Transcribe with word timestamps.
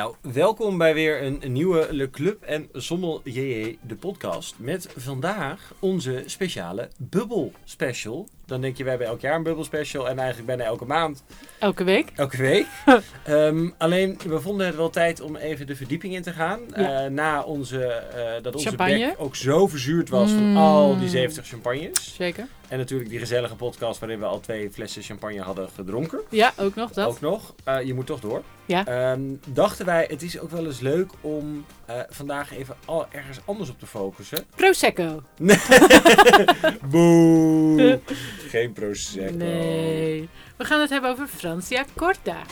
Nou, 0.00 0.14
welkom 0.20 0.78
bij 0.78 0.94
weer 0.94 1.22
een, 1.22 1.52
nieuwe 1.52 1.88
Le 1.90 2.10
Club 2.10 2.42
en 2.42 2.68
Sommel 2.72 3.20
JJ, 3.24 3.78
de 3.82 3.96
podcast. 3.96 4.58
Met 4.58 4.92
vandaag 4.96 5.74
onze 5.78 6.22
speciale 6.26 6.88
bubbel 6.98 7.52
special. 7.64 8.28
Dan 8.50 8.60
denk 8.60 8.76
je, 8.76 8.82
wij 8.82 8.92
hebben 8.92 9.08
elk 9.10 9.20
jaar 9.20 9.34
een 9.36 9.42
bubbel 9.42 9.64
special 9.64 10.08
en 10.08 10.18
eigenlijk 10.18 10.46
bijna 10.46 10.64
elke 10.64 10.84
maand, 10.84 11.24
Elke 11.58 11.84
week. 11.84 12.12
elke 12.16 12.36
week. 12.36 12.66
Ehm, 13.24 13.68
alleen, 13.78 14.18
we 14.26 14.40
vonden 14.40 14.66
het 14.66 14.76
wel 14.76 14.90
tijd 14.90 15.20
om 15.20 15.36
even 15.36 15.66
de 15.66 15.76
verdieping 15.76 16.14
in 16.14 16.22
te 16.22 16.32
gaan. 16.32 16.60
Ja. 16.76 17.04
Eh, 17.04 17.10
na 17.10 17.42
onze, 17.42 17.84
eh, 17.84 18.42
dat 18.42 18.54
onze 18.54 18.68
Champagne. 18.68 18.98
bek 19.08 19.14
ook 19.18 19.36
zo 19.36 19.66
verzuurd 19.66 20.08
was 20.08 20.30
van 20.30 20.50
Mm. 20.50 20.56
al 20.56 20.98
die 20.98 21.08
70 21.08 21.46
champagnes. 21.46 22.14
Zeker. 22.14 22.46
En 22.68 22.78
natuurlijk 22.78 23.10
die 23.10 23.18
gezellige 23.18 23.54
podcast 23.56 24.00
waarin 24.00 24.18
we 24.18 24.24
al 24.24 24.40
twee 24.40 24.70
flessen 24.70 25.02
champagne 25.02 25.40
hadden 25.40 25.68
gedronken. 25.74 26.20
Ja, 26.28 26.52
ook 26.56 26.74
nog 26.74 26.90
dat. 26.92 27.08
Ook 27.08 27.20
nog. 27.20 27.54
Eh, 27.64 27.82
je 27.82 27.94
moet 27.94 28.06
toch 28.06 28.20
door. 28.20 28.42
Ja. 28.66 28.86
Ehm, 28.86 29.20
dachten 29.48 29.86
wij, 29.86 30.04
het 30.08 30.22
is 30.22 30.38
ook 30.38 30.50
wel 30.50 30.66
eens 30.66 30.80
leuk 30.80 31.10
om 31.20 31.64
vandaag 32.10 32.56
even 32.56 32.76
al 32.84 33.06
ergens 33.10 33.38
anders 33.44 33.70
op 33.70 33.78
te 33.78 33.86
focussen. 33.86 34.44
Prosecco. 34.56 35.22
Boe! 36.90 37.98
Geen 38.50 38.72
Prosecco. 38.72 39.36
Nee. 39.36 40.28
We 40.56 40.64
gaan 40.64 40.80
het 40.80 40.90
hebben 40.90 41.10
over 41.10 41.26
Francia 41.26 41.84
Corta. 41.96 42.42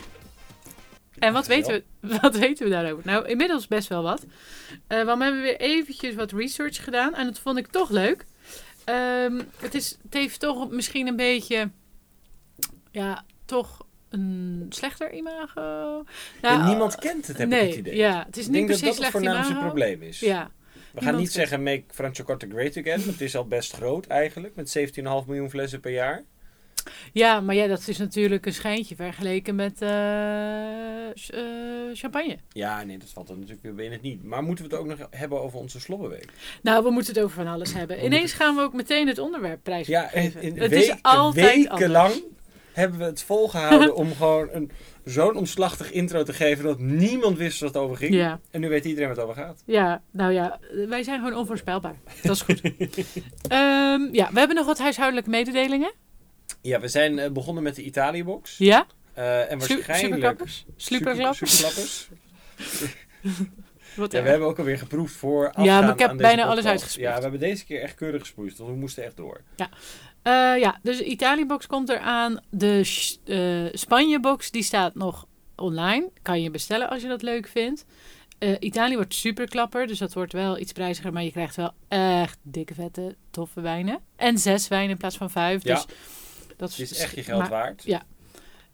En 1.19 1.33
wat 1.33 1.47
weten, 1.47 1.85
we, 2.01 2.19
wat 2.23 2.37
weten 2.37 2.65
we 2.65 2.71
daarover? 2.71 3.07
Nou, 3.07 3.27
inmiddels 3.27 3.67
best 3.69 3.89
wel 3.89 4.03
wat. 4.03 4.27
Eh, 4.87 5.03
want 5.05 5.19
we 5.19 5.25
hebben 5.25 5.43
weer 5.43 5.61
eventjes 5.61 6.15
wat 6.15 6.33
research 6.33 6.85
gedaan. 6.85 7.15
En 7.15 7.25
dat 7.25 7.39
vond 7.39 7.59
ik 7.59 7.67
toch 7.67 7.91
leuk. 7.91 8.25
Ehm, 8.85 9.41
het, 9.57 9.75
is, 9.75 9.99
het 10.03 10.15
heeft 10.15 10.41
toch 10.41 10.71
misschien 10.71 11.07
een 11.07 11.17
beetje... 11.17 11.71
Ja, 12.91 13.25
toch 13.45 13.87
een 14.09 14.67
slechter 14.69 15.13
imago. 15.13 16.05
Nou, 16.43 16.65
niemand 16.65 16.95
kent 16.97 17.27
het, 17.27 17.39
heb 17.39 17.49
nee, 17.49 17.61
ik 17.63 17.69
het 17.69 17.79
idee. 17.79 17.97
ja, 17.97 18.25
het 18.27 18.37
is 18.37 18.47
ik 18.47 18.51
niet 18.51 18.53
denk 18.53 18.67
per 18.67 18.75
dat 18.75 18.79
se 18.79 18.85
dat 18.85 18.95
het 18.95 19.05
slecht 19.05 19.13
voornaamste 19.13 19.53
imago. 19.53 19.67
probleem 19.67 20.03
is. 20.03 20.21
Ja, 20.21 20.51
gaan 20.95 21.03
niemand 21.03 21.17
niet 21.19 21.33
zeggen 21.33 21.63
make 21.63 21.83
Franciacorta 21.91 22.47
great 22.51 22.77
again. 22.77 22.99
Want 22.99 23.11
het 23.13 23.21
is 23.21 23.37
al 23.37 23.47
best 23.47 23.73
groot 23.75 24.07
eigenlijk. 24.07 24.55
Met 24.55 24.79
17,5 24.79 25.03
miljoen 25.27 25.51
flessen 25.51 25.81
per 25.81 25.93
jaar. 25.93 26.25
Ja, 27.13 27.41
maar 27.41 27.55
ja, 27.55 27.67
dat 27.67 27.89
is 27.89 27.99
natuurlijk 27.99 28.47
een 28.47 28.53
schijntje 28.53 28.97
vergeleken 28.97 29.55
met 29.55 29.83
eh, 29.83 31.09
eh, 31.09 31.15
champagne. 31.95 32.37
Ja, 32.53 32.85
nee, 32.85 32.99
dat 32.99 33.09
valt 33.09 33.29
er 33.29 33.35
natuurlijk 33.35 33.63
weer 33.63 33.75
binnen 33.75 33.93
het 33.93 34.03
niet. 34.03 34.25
Maar 34.25 34.43
moeten 34.43 34.65
we 34.65 34.71
het 34.71 34.81
ook 34.81 34.87
nog 34.87 35.09
hebben 35.11 35.41
over 35.41 35.59
onze 35.59 35.81
slobbenweek? 35.81 36.33
Nou, 36.63 36.85
we 36.85 36.91
moeten 36.91 37.15
het 37.15 37.23
over 37.23 37.37
van 37.45 37.53
alles 37.53 37.73
hebben. 37.73 37.97
We 37.97 38.05
Ineens 38.05 38.21
moeten- 38.21 38.39
gaan 38.39 38.57
we 38.57 38.63
ook 38.63 38.73
meteen 38.73 39.07
het 39.09 39.19
onderwerp 39.19 39.63
prijs 39.63 39.87
Ja, 39.87 40.03
geven. 40.07 40.57
het 40.57 40.73
is 40.73 40.95
altijd 41.03 41.47
wekenlang 41.47 42.13
anders. 42.13 42.21
Hebben 42.79 42.99
we 42.99 43.05
het 43.05 43.23
volgehouden 43.23 43.95
om 43.95 44.15
gewoon 44.15 44.49
een, 44.53 44.71
zo'n 45.05 45.37
omslachtig 45.37 45.91
intro 45.93 46.23
te 46.23 46.33
geven 46.33 46.65
dat 46.65 46.79
niemand 46.79 47.39
wist 47.39 47.61
wat 47.61 47.75
het 47.75 47.83
over 47.83 47.97
ging. 47.97 48.15
Ja, 48.15 48.41
En 48.51 48.61
nu 48.61 48.69
weet 48.69 48.85
iedereen 48.85 49.09
wat 49.09 49.17
het 49.17 49.27
over 49.27 49.43
gaat. 49.43 49.63
ja, 49.67 50.03
nou 50.11 50.33
ja, 50.33 50.59
wij 50.89 51.03
zijn 51.03 51.19
gewoon 51.23 51.39
onvoorspelbaar. 51.39 51.95
Dat 52.23 52.35
is 52.35 52.41
goed. 52.43 52.61
Ehm, 53.49 54.09
ja, 54.13 54.29
we 54.33 54.39
hebben 54.39 54.57
nog 54.57 54.67
wat 54.67 54.79
huishoudelijke 54.79 55.31
mededelingen. 55.31 55.93
Ja, 56.63 56.81
we 56.81 56.89
zijn 56.89 57.19
eh, 57.19 57.31
begonnen 57.31 57.63
met 57.63 57.75
de 57.75 57.83
Italië-box. 57.83 58.59
Ja, 58.59 58.87
Eh, 59.15 59.51
en 59.51 59.59
waarschijnlijk... 59.59 59.99
superklappers. 59.99 60.65
Superklappers. 60.77 61.51
Superklappers. 61.51 62.09
Wat 63.97 64.13
Ja, 64.13 64.23
we 64.23 64.29
hebben 64.29 64.49
ook 64.49 64.59
alweer 64.59 64.79
geproefd 64.79 65.15
voor 65.15 65.53
Ja, 65.63 65.81
maar 65.81 65.93
ik 65.93 65.99
heb 65.99 66.17
bijna 66.17 66.43
alles 66.43 66.55
podcast. 66.55 66.67
uitgesproeid. 66.67 67.09
Ja, 67.09 67.15
we 67.17 67.23
hebben 67.23 67.41
deze 67.41 67.65
keer 67.65 67.81
echt 67.83 67.95
keurig 67.95 68.21
gesproeid, 68.21 68.57
want 68.59 68.71
we 68.71 68.77
moesten 68.77 69.05
echt 69.05 69.17
door. 69.17 69.41
Eh, 70.29 70.59
ja, 70.61 70.79
dus 70.83 70.99
de 70.99 71.05
Italië-box 71.05 71.67
komt 71.67 71.89
eraan. 71.89 72.41
De 72.51 72.85
Sh- 72.85 73.15
eh, 73.25 73.65
Spanje-box 73.73 74.51
die 74.51 74.63
staat 74.63 74.95
nog 74.95 75.27
online. 75.57 76.11
Kan 76.23 76.43
je 76.43 76.51
bestellen 76.51 76.91
als 76.91 77.03
je 77.03 77.09
dat 77.09 77.23
leuk 77.23 77.49
vindt. 77.49 77.85
Eh, 78.39 78.55
Italië 78.61 78.95
wordt 78.95 79.15
superklapper, 79.15 79.87
dus 79.87 79.99
dat 79.99 80.13
wordt 80.15 80.33
wel 80.33 80.59
iets 80.59 80.73
prijziger. 80.73 81.13
Maar 81.13 81.23
je 81.23 81.31
krijgt 81.31 81.57
wel 81.57 81.73
echt 81.89 82.39
dikke, 82.43 82.75
vette, 82.75 83.17
toffe 83.31 83.61
wijnen. 83.61 83.99
En 84.17 84.39
zes 84.39 84.69
wijnen 84.69 84.91
in 84.91 84.97
plaats 84.97 85.17
van 85.17 85.31
vijf. 85.31 85.63
Ja. 85.65 85.75
Dus 85.75 85.87
dat 86.57 86.79
is 86.79 86.99
echt 86.99 87.15
je 87.15 87.23
geld 87.23 87.41
maar- 87.41 87.49
waard. 87.51 87.83
ja. 87.85 88.03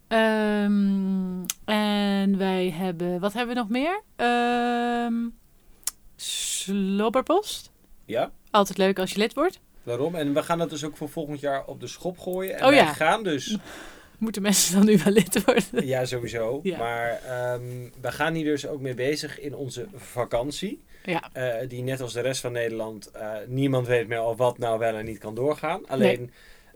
Ehm, 0.07 1.43
en 1.65 2.37
wij 2.37 2.69
hebben, 2.71 3.19
wat 3.19 3.33
hebben 3.33 3.55
we 3.55 3.61
nog 3.61 3.69
meer? 3.69 4.01
Ehm 4.15 5.13
Slobberpost. 6.15 7.71
Ja, 8.05 8.31
Altijd 8.51 8.77
leuk 8.77 8.99
als 8.99 9.11
je 9.11 9.17
lid 9.19 9.33
wordt. 9.33 9.59
Daarom. 9.85 10.15
En 10.15 10.33
we 10.33 10.43
gaan 10.43 10.57
dat 10.57 10.69
dus 10.69 10.83
ook 10.83 10.97
voor 10.97 11.09
volgend 11.09 11.39
jaar 11.39 11.65
op 11.65 11.79
de 11.79 11.87
schop 11.87 12.17
gooien. 12.17 12.55
En 12.57 12.63
Oh 12.63 12.69
wij 12.69 12.77
ja. 12.77 12.93
gaan 12.93 13.23
dus 13.23 13.57
Moeten 14.17 14.41
mensen 14.41 14.75
dan 14.75 14.85
nu 14.85 14.99
wel 15.03 15.13
lid 15.13 15.43
worden? 15.45 15.87
Ja, 15.87 16.05
sowieso. 16.05 16.59
Ja. 16.63 16.77
Maar 16.77 17.21
ehm, 17.27 17.61
we 18.01 18.11
gaan 18.11 18.33
hier 18.33 18.45
dus 18.45 18.67
ook 18.67 18.81
mee 18.81 18.93
bezig 18.93 19.39
in 19.39 19.55
onze 19.55 19.87
vakantie. 19.95 20.83
Ja. 21.03 21.29
Eh, 21.33 21.69
die 21.69 21.83
net 21.83 22.01
als 22.01 22.13
de 22.13 22.21
rest 22.21 22.41
van 22.41 22.51
Nederland, 22.51 23.11
eh, 23.11 23.31
niemand 23.47 23.87
weet 23.87 24.07
meer 24.07 24.17
al 24.17 24.35
wat 24.35 24.57
nou 24.57 24.79
wel 24.79 24.95
en 24.95 25.05
niet 25.05 25.17
kan 25.17 25.35
doorgaan. 25.35 25.87
Alleen, 25.87 26.31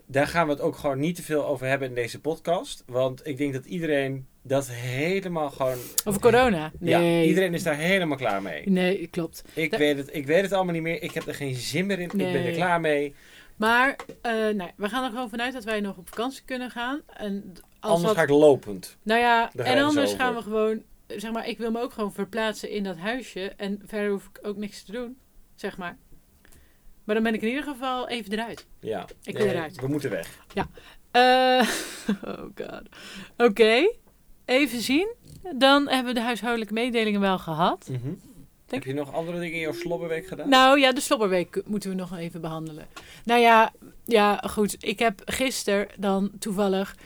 daar 0.06 0.26
gaan 0.26 0.46
we 0.46 0.52
het 0.52 0.62
ook 0.62 0.76
gewoon 0.76 0.98
niet 0.98 1.16
te 1.16 1.22
veel 1.22 1.46
over 1.46 1.66
hebben 1.66 1.88
in 1.88 1.94
deze 1.94 2.20
podcast. 2.20 2.82
Want 2.86 3.26
ik 3.26 3.36
denk 3.36 3.52
dat 3.52 3.64
iedereen 3.64 4.26
dat 4.50 4.68
helemaal 4.70 5.50
gewoon... 5.50 5.78
Over 6.04 6.20
corona? 6.20 6.72
Nee. 6.78 7.22
Ja, 7.22 7.28
iedereen 7.28 7.54
is 7.54 7.62
daar 7.62 7.76
helemaal 7.76 8.16
klaar 8.16 8.42
mee. 8.42 8.70
Nee, 8.70 9.06
klopt. 9.06 9.42
Ik, 9.54 9.70
Da- 9.70 9.78
weet 9.78 9.96
het, 9.96 10.14
ik 10.14 10.26
weet 10.26 10.42
het 10.42 10.52
allemaal 10.52 10.72
niet 10.74 10.82
meer. 10.82 11.02
Ik 11.02 11.12
heb 11.12 11.26
er 11.26 11.34
geen 11.34 11.54
zin 11.54 11.86
meer 11.86 11.98
in. 11.98 12.04
Ik 12.10 12.16
ben 12.16 12.44
er 12.44 12.52
klaar 12.52 12.80
mee. 12.80 13.14
Maar 13.56 13.96
eh, 14.22 14.32
nee, 14.32 14.70
we 14.76 14.88
gaan 14.88 15.04
er 15.04 15.10
gewoon 15.10 15.30
vanuit 15.30 15.52
dat 15.52 15.64
wij 15.64 15.80
nog 15.80 15.96
op 15.96 16.08
vakantie 16.08 16.42
kunnen 16.44 16.70
gaan. 16.70 17.00
En 17.06 17.52
als 17.80 17.94
Anders 17.94 18.14
ga 18.14 18.22
ik 18.22 18.28
lopend. 18.28 18.96
nou 19.02 19.20
ja, 19.20 19.52
en 19.54 19.82
anders 19.82 20.12
gaan 20.12 20.34
we 20.34 20.42
gewoon, 20.42 20.82
zeg 21.06 21.32
maar, 21.32 21.48
ik 21.48 21.58
wil 21.58 21.70
me 21.70 21.80
ook 21.80 21.92
gewoon 21.92 22.12
verplaatsen 22.12 22.70
in 22.70 22.84
dat 22.84 22.96
huisje. 22.96 23.52
En 23.56 23.82
verder 23.86 24.10
hoef 24.10 24.30
ik 24.32 24.46
ook 24.46 24.56
niks 24.56 24.82
te 24.82 24.92
doen, 24.92 25.18
zeg 25.54 25.76
maar. 25.76 25.98
Maar 27.04 27.14
dan 27.14 27.24
ben 27.24 27.34
ik 27.34 27.42
in 27.42 27.48
ieder 27.48 27.64
geval 27.64 28.08
even 28.08 28.32
eruit. 28.32 28.66
Ja. 28.80 29.06
Ik 29.22 29.36
wil 29.36 29.46
eruit. 29.46 29.80
We 29.80 29.88
moeten 29.88 30.10
weg. 30.10 30.38
Eh, 31.10 31.20
oh 32.24 32.44
god. 32.54 32.82
Oké, 33.36 33.92
even 34.50 34.80
zien. 34.80 35.14
Dan 35.54 35.88
hebben 35.88 36.14
we 36.14 36.20
de 36.20 36.24
huishoudelijke 36.24 36.72
mededelingen 36.72 37.20
wel 37.20 37.38
gehad. 37.38 37.88
Mhm. 37.90 38.12
Heb 38.66 38.84
je 38.84 38.94
nog 38.94 39.12
andere 39.12 39.38
dingen 39.38 39.54
in 39.54 39.60
jouw 39.60 39.72
slobberweek 39.72 40.26
gedaan? 40.26 40.48
Nou 40.48 40.80
ja, 40.80 40.92
de 40.92 41.00
slobberweek 41.00 41.62
moeten 41.66 41.90
we 41.90 41.96
nog 41.96 42.16
even 42.16 42.40
behandelen. 42.40 42.86
Nou 43.24 43.40
ja, 43.40 43.72
ja, 44.04 44.36
goed. 44.36 44.76
Ik 44.78 44.98
heb 44.98 45.22
gisteren 45.24 45.88
dan 45.98 46.30
toevallig... 46.38 46.96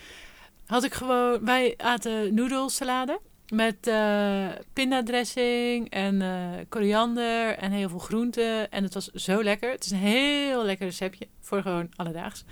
Had 0.66 0.84
ik 0.84 0.94
gewoon... 0.94 1.44
Wij 1.44 1.75
aten 1.77 2.34
noedelsalade 2.34 3.21
met 3.49 3.87
eh 3.87 4.49
pindadressing 4.72 5.91
en 5.91 6.22
eh, 6.22 6.28
koriander 6.69 7.56
en 7.56 7.72
heel 7.72 7.88
veel 7.88 7.99
groenten. 7.99 8.71
En 8.71 8.82
het 8.82 8.94
was 8.94 9.06
zo 9.06 9.43
lekker. 9.43 9.71
Het 9.71 9.84
is 9.84 9.91
een 9.91 9.97
heel 9.97 10.65
lekker 10.65 10.87
receptje 10.87 11.26
voor 11.41 11.62
gewoon 11.62 11.88
alledaags. 11.97 12.44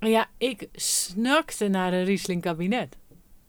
Ja, 0.00 0.26
ik 0.38 0.68
snakte 0.74 1.68
naar 1.68 1.92
een 1.92 2.04
Riesling 2.04 2.42
kabinet. 2.42 2.96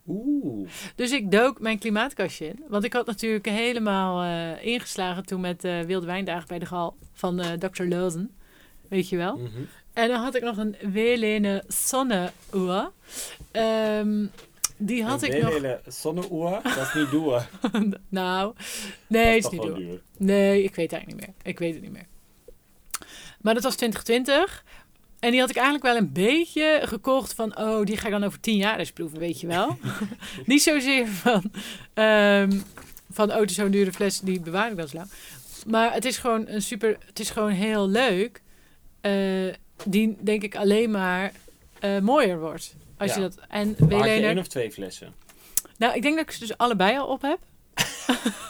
Oeh. 0.06 0.68
Dus 0.94 1.10
ik 1.10 1.30
dook 1.30 1.60
mijn 1.60 1.78
klimaatkastje 1.78 2.46
in. 2.46 2.64
Want 2.68 2.84
ik 2.84 2.92
had 2.92 3.06
natuurlijk 3.06 3.46
helemaal 3.46 4.22
eh, 4.22 4.66
ingeslagen 4.66 5.26
toen 5.26 5.40
met 5.40 5.64
eh 5.64 5.80
Wilde 5.80 6.06
Wijndagen 6.06 6.48
bij 6.48 6.58
de 6.58 6.66
Gal 6.66 6.96
van 7.12 7.40
eh 7.40 7.52
Dr. 7.52 7.82
Lozen. 7.82 8.30
Weet 8.88 9.08
je 9.08 9.16
wel? 9.16 9.36
Mhm. 9.36 9.62
En 9.92 10.08
dan 10.08 10.20
had 10.20 10.34
ik 10.34 10.42
nog 10.42 10.56
een 10.56 10.76
Welene 10.92 11.64
Sonneuhr. 11.68 12.90
Ehm 13.50 14.26
die 14.82 15.04
had 15.04 15.22
een 15.22 15.34
ik 15.36 15.42
nog... 15.42 15.52
hele 15.52 15.80
zonneuur, 15.86 16.60
dat 16.62 16.76
is 16.76 16.94
niet 16.94 17.10
doen. 17.10 17.40
nou, 18.08 18.54
nee, 19.06 19.36
is 19.36 19.48
niet 19.48 19.62
doen. 19.62 19.74
duur. 19.74 20.02
Nee, 20.16 20.62
ik 20.62 20.74
weet 20.74 20.90
het 20.90 21.00
eigenlijk 21.00 21.26
niet 21.26 21.36
meer. 21.42 21.52
Ik 21.52 21.58
weet 21.58 21.74
het 21.74 21.82
niet 21.82 21.92
meer. 21.92 22.06
Maar 23.40 23.54
dat 23.54 23.62
was 23.62 23.76
2020. 23.76 24.64
En 25.20 25.30
die 25.30 25.40
had 25.40 25.50
ik 25.50 25.56
eigenlijk 25.56 25.84
wel 25.84 25.96
een 25.96 26.12
beetje 26.12 26.80
gekocht 26.84 27.34
van... 27.34 27.58
Oh, 27.58 27.84
die 27.84 27.96
ga 27.96 28.06
ik 28.06 28.12
dan 28.12 28.24
over 28.24 28.40
tien 28.40 28.56
jaar 28.56 28.78
eens 28.78 28.92
proeven, 28.92 29.18
weet 29.18 29.40
je 29.40 29.46
wel. 29.46 29.78
niet 30.46 30.62
zozeer 30.62 31.06
van... 31.08 31.42
ehm, 31.94 32.50
van, 33.10 33.30
oh, 33.32 33.40
het 33.40 33.50
is 33.50 33.56
zo'n 33.56 33.70
dure 33.70 33.92
fles, 33.92 34.20
die 34.20 34.40
bewaar 34.40 34.70
ik 34.70 34.76
dan 34.76 34.88
zo 34.88 34.96
lang. 34.96 35.10
Maar 35.66 35.92
het 35.92 36.04
is 36.04 36.18
gewoon 36.18 36.48
een 36.48 36.62
super... 36.62 36.96
Het 37.06 37.18
is 37.20 37.30
gewoon 37.30 37.50
heel 37.50 37.88
leuk. 37.88 38.42
eh, 39.00 39.12
die, 39.84 40.16
denk 40.20 40.42
ik, 40.42 40.56
alleen 40.56 40.90
maar 40.90 41.32
eh, 41.80 41.98
mooier 41.98 42.38
wordt. 42.40 42.74
Als 42.98 43.10
Ja. 43.10 43.16
je 43.16 43.22
dat... 43.22 43.38
En 43.48 43.76
Maar 43.78 43.92
had 43.98 44.04
je 44.04 44.10
één 44.26 44.38
of 44.38 44.46
twee 44.48 44.70
flessen? 44.72 45.14
Nou, 45.76 45.94
ik 45.94 46.02
denk 46.02 46.16
dat 46.16 46.24
ik 46.24 46.30
ze 46.30 46.38
dus 46.40 46.56
allebei 46.56 46.98
al 46.98 47.06
op 47.06 47.22
heb. 47.22 47.38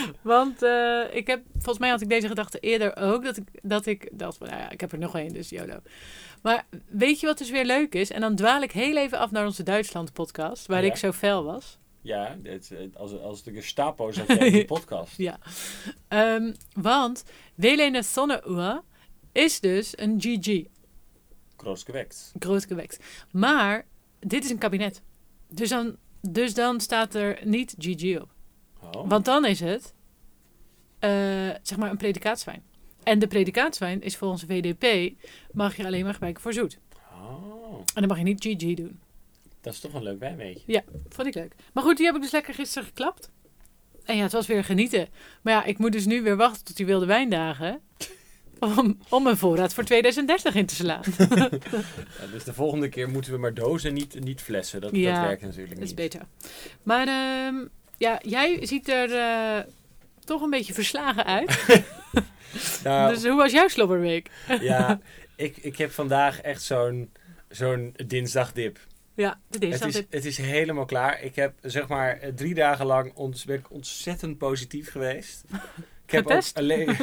Want 0.22 0.62
eh, 0.62 1.00
ik 1.12 1.26
heb, 1.26 1.42
volgens 1.52 1.78
mij 1.78 1.90
had 1.90 2.00
ik 2.00 2.08
deze 2.08 2.28
gedachte 2.28 2.58
eerder 2.58 2.96
ook. 2.96 3.24
Dat 3.24 3.36
ik, 3.36 3.44
dat 3.62 3.86
ik 3.86 4.08
dacht 4.12 4.36
van, 4.36 4.46
nou 4.48 4.60
ja, 4.60 4.70
ik 4.70 4.80
heb 4.80 4.92
er 4.92 4.98
nog 4.98 5.16
één, 5.16 5.32
dus 5.32 5.48
YOLO. 5.48 5.78
Maar 6.42 6.66
weet 6.88 7.20
je 7.20 7.26
wat 7.26 7.38
dus 7.38 7.50
weer 7.50 7.64
leuk 7.64 7.94
is? 7.94 8.10
En 8.10 8.20
dan 8.20 8.34
dwaal 8.36 8.62
ik 8.62 8.72
heel 8.72 8.96
even 8.96 9.18
af 9.18 9.30
naar 9.30 9.44
onze 9.46 9.62
Duitsland 9.62 10.12
podcast. 10.12 10.66
Waar 10.66 10.84
Ja. 10.84 10.90
ik 10.90 10.96
zo 10.96 11.12
fel 11.12 11.44
was. 11.44 11.78
Ja, 12.00 12.36
het, 12.42 12.70
als, 12.94 13.18
als 13.20 13.42
de 13.42 13.52
Gestapo 13.52 14.12
zat 14.12 14.28
in 14.28 14.52
die 14.52 14.64
podcast. 14.74 15.16
Ja. 15.16 15.38
Ehm, 16.08 16.52
want 16.72 17.24
Welene 17.54 18.02
Sonneuhr 18.02 18.82
is 19.32 19.60
dus 19.60 19.98
een 19.98 20.20
GG. 20.20 20.64
Kroos 21.56 21.82
gewekt. 21.82 22.32
Groot 22.38 22.64
gewekt. 22.64 22.98
Maar 23.30 23.86
dit 24.20 24.44
is 24.44 24.50
een 24.50 24.58
kabinet. 24.58 25.02
Dus 25.48 25.68
dan, 25.68 25.96
dus 26.20 26.54
dan 26.54 26.80
staat 26.80 27.14
er 27.14 27.38
niet 27.44 27.74
GG 27.78 28.20
op. 28.20 28.28
Oh. 28.82 29.08
Want 29.08 29.24
dan 29.24 29.44
is 29.44 29.60
het, 29.60 29.94
eh, 30.98 31.10
zeg 31.62 31.76
maar, 31.78 31.90
een 31.90 31.96
predikaatswijn. 31.96 32.62
En 33.02 33.18
de 33.18 33.26
predikaatswijn 33.26 34.02
is 34.02 34.16
volgens 34.16 34.42
VDP, 34.42 35.14
mag 35.52 35.76
je 35.76 35.86
alleen 35.86 36.02
maar 36.04 36.12
gebruiken 36.12 36.42
voor 36.42 36.52
zoet. 36.52 36.78
Oh, 37.12 37.78
En 37.78 37.84
dan 37.94 38.06
mag 38.06 38.16
je 38.18 38.22
niet 38.24 38.44
GG 38.44 38.74
doen. 38.74 39.00
dat 39.60 39.72
is 39.72 39.80
toch 39.80 39.94
een 39.94 40.02
leuk 40.02 40.18
wijnweetje. 40.18 40.84
Vond 41.08 41.26
ik 41.28 41.34
leuk. 41.34 41.54
Maar 41.72 41.82
goed, 41.84 41.96
die 41.96 42.06
heb 42.06 42.14
ik 42.14 42.22
dus 42.22 42.30
lekker 42.30 42.54
gisteren 42.54 42.88
geklapt. 42.88 43.30
En 44.04 44.16
ja, 44.16 44.22
het 44.22 44.32
was 44.32 44.46
weer 44.46 44.64
genieten. 44.64 45.08
Maar 45.42 45.52
ja, 45.52 45.64
ik 45.64 45.78
moet 45.78 45.92
dus 45.92 46.06
nu 46.06 46.22
weer 46.22 46.36
wachten 46.36 46.64
tot 46.64 46.76
die 46.76 46.86
wilde 46.86 47.06
wijndagen. 47.06 47.80
Om, 48.58 48.98
om 49.08 49.26
een 49.26 49.36
voorraad 49.36 49.74
voor 49.74 49.84
2030 49.84 50.54
in 50.54 50.66
te 50.66 50.74
slaan. 50.74 51.02
Ja, 52.20 52.26
dus 52.32 52.44
de 52.44 52.52
volgende 52.54 52.88
keer 52.88 53.08
moeten 53.08 53.32
we 53.32 53.38
maar 53.38 53.54
dozen, 53.54 53.94
niet, 53.94 54.20
niet 54.24 54.40
flessen. 54.40 54.80
Dat, 54.80 54.90
Ja, 54.96 55.14
dat 55.14 55.24
werkt 55.26 55.42
natuurlijk 55.42 55.70
Dat 55.74 55.82
is 55.82 55.88
niet. 55.88 55.96
beter. 55.96 56.20
Maar 56.82 57.06
ehm, 57.08 57.66
ja, 58.02 58.18
jij 58.22 58.66
ziet 58.66 58.88
er 58.88 59.12
eh, 59.14 59.64
toch 60.24 60.42
een 60.42 60.50
beetje 60.50 60.72
verslagen 60.74 61.24
uit. 61.24 61.50
Nou, 62.84 63.14
Dus 63.14 63.22
hoe 63.24 63.36
was 63.36 63.52
jouw 63.52 63.68
slobberweek? 63.68 64.30
ja, 64.60 65.00
ik, 65.36 65.56
ik 65.56 65.76
heb 65.76 65.90
vandaag 65.90 66.40
echt 66.40 66.62
zo'n 66.62 67.12
zo'n 67.48 67.94
dinsdagdip. 68.06 68.78
Ja, 69.14 69.40
dit 69.48 69.62
is 69.62 69.80
Het 69.80 69.94
is, 69.94 70.02
het 70.10 70.24
is 70.24 70.36
helemaal 70.36 70.84
klaar. 70.84 71.22
Ik 71.22 71.36
heb 71.36 71.54
zeg 71.60 71.88
maar 71.88 72.20
drie 72.34 72.54
dagen 72.54 72.86
lang 72.86 73.12
ons, 73.14 73.44
ben 73.44 73.58
ik 73.58 73.70
ontzettend 73.70 74.38
positief 74.38 74.90
geweest. 74.90 75.44
Ik 76.06 76.10
heb 76.10 76.26
ook 76.26 76.42
alleen. 76.54 76.88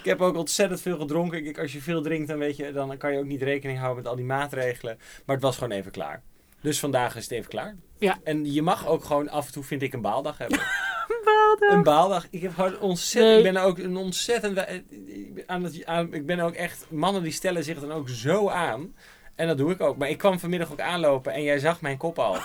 ik 0.00 0.02
heb 0.04 0.20
ook 0.20 0.36
ontzettend 0.36 0.80
veel 0.80 0.98
gedronken. 0.98 1.42
Kijk, 1.42 1.58
als 1.58 1.72
je 1.72 1.80
veel 1.80 2.02
drinkt, 2.02 2.28
dan 2.28 2.38
weet 2.38 2.56
je, 2.56 2.72
dan 2.72 2.96
kan 2.96 3.12
je 3.12 3.18
ook 3.18 3.24
niet 3.24 3.42
rekening 3.42 3.78
houden 3.78 4.02
met 4.02 4.10
al 4.10 4.16
die 4.16 4.24
maatregelen. 4.24 4.98
Maar 5.24 5.36
het 5.36 5.44
was 5.44 5.56
gewoon 5.56 5.72
even 5.72 5.90
klaar. 5.90 6.22
Dus 6.66 6.78
vandaag 6.78 7.16
is 7.16 7.22
het 7.22 7.32
even 7.32 7.48
klaar. 7.50 7.76
Ja. 7.98 8.18
En 8.24 8.52
je 8.52 8.62
mag 8.62 8.86
ook 8.86 9.04
gewoon 9.04 9.28
af 9.28 9.46
en 9.46 9.52
toe, 9.52 9.64
vind 9.64 9.82
ik, 9.82 9.92
een 9.92 10.00
baaldag 10.00 10.38
hebben. 10.38 10.58
Baaldag. 11.24 11.70
Een 11.76 11.82
baaldag. 11.82 12.26
Ik 12.30 12.42
heb 12.42 12.54
gewoon 12.54 12.78
ontzettend. 12.78 13.34
Nee. 13.34 13.46
Ik 13.46 13.52
ben 13.52 13.62
ook 13.62 13.78
een 13.78 13.96
ontzettend. 13.96 14.56
eh, 14.56 14.74
ik 15.06 15.34
ben 15.34 15.44
Aan 15.46 15.64
het, 15.64 15.86
aan, 15.86 16.14
ik 16.14 16.26
ben 16.26 16.40
ook 16.40 16.54
echt. 16.54 16.86
Mannen 16.90 17.22
die 17.22 17.32
stellen 17.32 17.64
zich 17.64 17.80
dan 17.80 17.92
ook 17.92 18.08
zo 18.08 18.48
aan. 18.48 18.94
En 19.34 19.46
dat 19.46 19.58
doe 19.58 19.70
ik 19.72 19.80
ook. 19.80 19.96
Maar 19.96 20.08
ik 20.08 20.18
kwam 20.18 20.38
vanmiddag 20.38 20.72
ook 20.72 20.80
aanlopen 20.80 21.32
en 21.32 21.42
jij 21.42 21.58
zag 21.58 21.80
mijn 21.80 21.96
kop 21.96 22.18
al. 22.18 22.36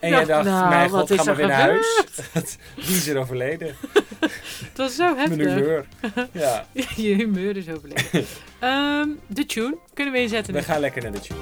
En 0.00 0.08
jij 0.10 0.24
dacht, 0.24 0.44
nou, 0.44 0.68
mijn 0.68 0.90
god, 0.90 1.08
ga 1.12 1.16
maar 1.16 1.26
er 1.26 1.36
weer 1.36 1.46
naar 1.46 1.60
huis. 1.60 2.02
Wie 2.74 2.96
is 2.96 3.06
er 3.08 3.18
overleden? 3.18 3.74
Het 4.20 4.76
was 4.76 4.94
zo 4.94 5.14
Mijn 5.14 5.28
heftig. 5.30 5.54
humeur. 5.54 5.86
Ja, 6.32 6.66
Je 6.96 7.14
humeur 7.14 7.56
is 7.56 7.68
overleden. 7.68 8.24
Ehm, 8.58 9.08
de 9.26 9.46
tune 9.46 9.76
kunnen 9.94 10.12
we 10.14 10.20
inzetten. 10.20 10.54
we 10.54 10.62
gaan 10.62 10.80
lekker 10.80 11.02
naar 11.02 11.12
de 11.12 11.20
tune. 11.20 11.40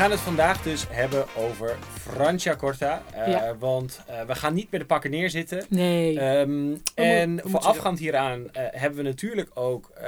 Gaan 0.00 0.10
het 0.10 0.20
vandaag 0.20 0.62
dus 0.62 0.86
hebben 0.88 1.26
over 1.36 1.78
Franciacorta. 1.98 3.02
Eh 3.14 3.26
Ja. 3.28 3.56
Want 3.58 4.00
eh, 4.06 4.22
we 4.24 4.34
gaan 4.34 4.54
niet 4.54 4.70
met 4.70 4.80
de 4.80 4.86
pakken 4.86 5.10
neerzitten. 5.10 5.64
Nee. 5.68 6.18
Ehm, 6.20 6.74
en 6.94 7.40
voorafgaand 7.44 7.98
hieraan 7.98 8.52
eh, 8.52 8.62
hebben 8.70 8.98
we 8.98 9.04
natuurlijk 9.04 9.50
ook 9.54 9.90
uh, 10.02 10.06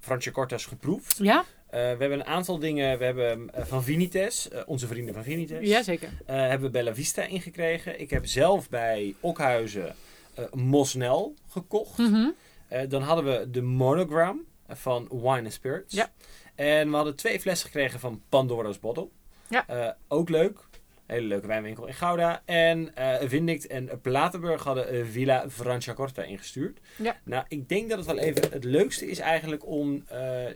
Franciacorta's 0.00 0.66
geproefd. 0.66 1.16
ja? 1.18 1.44
Eh, 1.66 1.80
we 1.80 1.86
hebben 1.86 2.12
een 2.12 2.24
aantal 2.24 2.58
dingen. 2.58 2.98
We 2.98 3.04
hebben 3.04 3.54
eh, 3.54 3.64
van 3.64 3.82
Vinites, 3.84 4.48
eh, 4.48 4.60
onze 4.66 4.86
vrienden 4.86 5.14
van 5.14 5.22
Vinites, 5.22 5.68
Jazeker. 5.68 6.08
eh, 6.26 6.36
hebben 6.36 6.60
we 6.66 6.70
Bella 6.70 6.94
Vista 6.94 7.22
ingekregen. 7.22 8.00
Ik 8.00 8.10
heb 8.10 8.26
zelf 8.26 8.68
bij 8.68 9.14
Okhuizen 9.20 9.94
eh 10.34 10.44
Mosnel 10.52 11.34
gekocht. 11.48 11.98
Mhm. 11.98 12.28
Eh, 12.68 12.80
dan 12.88 13.02
hadden 13.02 13.24
we 13.24 13.50
de 13.50 13.62
Monogram 13.62 14.40
van 14.68 15.08
Wine 15.10 15.42
and 15.42 15.52
Spirits. 15.52 15.94
Ja. 15.94 16.10
En 16.54 16.90
we 16.90 16.96
hadden 16.96 17.16
twee 17.16 17.40
flessen 17.40 17.70
gekregen 17.70 18.00
van 18.00 18.22
Pandora's 18.28 18.80
Bottle. 18.80 19.08
Ja. 19.52 19.66
Eh, 19.66 19.90
ook 20.08 20.28
leuk. 20.28 20.58
Hele 21.06 21.26
leuke 21.26 21.46
wijnwinkel 21.46 21.86
in 21.86 21.94
Gouda. 21.94 22.42
En 22.44 22.94
eh 22.94 23.28
Vindict 23.28 23.66
en 23.66 24.00
Platenburg 24.00 24.64
hadden 24.64 24.88
eh, 24.88 25.04
Villa 25.04 25.50
Franciacorta 25.50 26.22
ingestuurd. 26.22 26.80
Ja. 26.96 27.16
Nou, 27.24 27.44
ik 27.48 27.68
denk 27.68 27.88
dat 27.88 27.98
het 27.98 28.06
wel 28.06 28.18
even 28.18 28.52
het 28.52 28.64
leukste 28.64 29.10
is 29.10 29.18
eigenlijk 29.18 29.66
om 29.66 30.04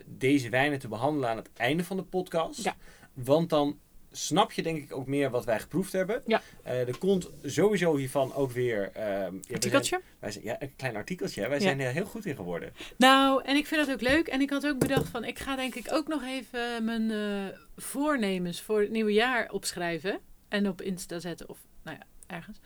deze 0.05 0.49
wijnen 0.49 0.79
te 0.79 0.87
behandelen 0.87 1.29
aan 1.29 1.37
het 1.37 1.49
einde 1.57 1.83
van 1.83 1.97
de 1.97 2.03
podcast. 2.03 2.63
Ja. 2.63 2.75
Want 3.13 3.49
dan 3.49 3.79
snap 4.17 4.51
je 4.51 4.63
denk 4.63 4.77
ik 4.83 4.95
ook 4.95 5.07
meer 5.07 5.29
wat 5.29 5.45
wij 5.45 5.59
geproefd 5.59 5.91
hebben. 5.93 6.21
Ja. 6.25 6.41
Eh, 6.63 6.87
er 6.87 6.97
komt 6.97 7.29
sowieso 7.43 7.95
hiervan 7.95 8.33
ook 8.33 8.51
weer... 8.51 8.91
ja, 8.95 9.19
zijn- 9.19 9.41
Artikeltje? 9.53 10.01
wij 10.19 10.31
zijn, 10.31 10.43
ja, 10.43 10.61
een 10.61 10.75
klein 10.75 10.95
artikeltje. 10.95 11.41
hè. 11.41 11.47
Wij 11.47 11.57
Ja. 11.57 11.63
zijn 11.63 11.79
er 11.79 11.91
heel 11.91 12.05
goed 12.05 12.25
in 12.25 12.35
geworden. 12.35 12.73
Nou, 12.97 13.43
en 13.43 13.55
ik 13.55 13.67
vind 13.67 13.85
dat 13.85 13.95
ook 13.95 14.01
leuk. 14.01 14.27
En 14.27 14.41
ik 14.41 14.49
had 14.49 14.67
ook 14.67 14.79
bedacht 14.79 15.09
van, 15.09 15.23
ik 15.23 15.39
ga 15.39 15.55
denk 15.55 15.75
ik 15.75 15.87
ook 15.91 16.07
nog 16.07 16.23
even 16.23 16.85
mijn 16.85 17.11
eh, 17.11 17.57
voornemens 17.75 18.61
voor 18.61 18.79
het 18.79 18.89
nieuwe 18.91 19.13
jaar 19.13 19.51
opschrijven. 19.51 20.19
En 20.47 20.67
op 20.67 20.81
Insta 20.81 21.19
zetten 21.19 21.49
of, 21.49 21.57
nou 21.83 21.97
ja, 21.97 22.35
ergens. 22.35 22.57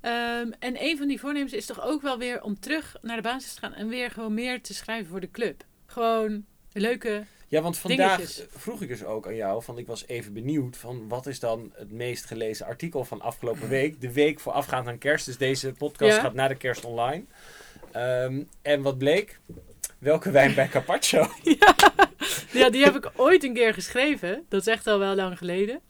Ehm, 0.00 0.50
en 0.58 0.82
een 0.84 0.96
van 0.96 1.08
die 1.08 1.20
voornemens 1.20 1.52
is 1.52 1.66
toch 1.66 1.82
ook 1.82 2.02
wel 2.02 2.18
weer 2.18 2.42
om 2.42 2.60
terug 2.60 2.96
naar 3.02 3.16
de 3.16 3.22
basis 3.22 3.54
te 3.54 3.60
gaan. 3.60 3.74
En 3.74 3.88
weer 3.88 4.10
gewoon 4.10 4.34
meer 4.34 4.62
te 4.62 4.74
schrijven 4.74 5.06
voor 5.10 5.20
de 5.20 5.30
club. 5.30 5.64
Gewoon 5.86 6.44
leuke... 6.72 7.24
Ja, 7.48 7.60
want 7.62 7.78
vandaag 7.78 8.16
Dingetjes. 8.16 8.46
vroeg 8.50 8.82
ik 8.82 8.88
dus 8.88 9.04
ook 9.04 9.26
aan 9.26 9.34
jou, 9.34 9.62
van 9.62 9.78
ik 9.78 9.86
was 9.86 10.06
even 10.06 10.32
benieuwd 10.32 10.76
van 10.76 11.08
wat 11.08 11.26
is 11.26 11.40
dan 11.40 11.72
het 11.74 11.90
meest 11.92 12.24
gelezen 12.24 12.66
artikel 12.66 13.04
van 13.04 13.20
afgelopen 13.20 13.68
week. 13.78 14.00
De 14.00 14.12
week 14.12 14.40
voorafgaand 14.40 14.86
aan 14.88 14.98
kerst, 14.98 15.26
dus 15.26 15.36
deze 15.36 15.72
podcast 15.72 16.16
Ja. 16.16 16.20
gaat 16.22 16.34
na 16.34 16.48
de 16.48 16.54
kerst 16.56 16.84
online. 16.84 17.24
Ehm, 17.92 18.42
en 18.62 18.82
wat 18.82 18.98
bleek? 18.98 19.38
Welke 19.98 20.30
wijn 20.30 20.54
bij 20.54 20.68
Carpaccio? 20.68 21.26
Ja, 22.52 22.70
die 22.70 22.84
heb 22.84 22.96
ik 22.96 23.10
ooit 23.16 23.44
een 23.44 23.54
keer 23.54 23.74
geschreven. 23.74 24.44
Dat 24.48 24.60
is 24.60 24.66
echt 24.66 24.86
al 24.86 24.98
wel 24.98 25.14
lang 25.14 25.38
geleden. 25.38 25.80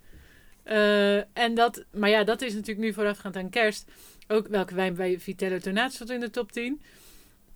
Eh, 0.62 1.16
en 1.16 1.54
dat, 1.54 1.84
maar 1.90 2.10
ja, 2.10 2.24
dat 2.24 2.42
is 2.42 2.52
natuurlijk 2.52 2.78
nu 2.86 2.92
voorafgaand 2.92 3.36
aan 3.36 3.50
kerst. 3.50 3.84
Ook 4.28 4.48
welke 4.48 4.74
wijn 4.74 4.94
bij 4.94 5.18
Vitello 5.20 5.58
Tonaat 5.58 5.92
stond 5.92 6.10
in 6.10 6.20
de 6.20 6.30
top 6.30 6.52
10. 6.52 6.82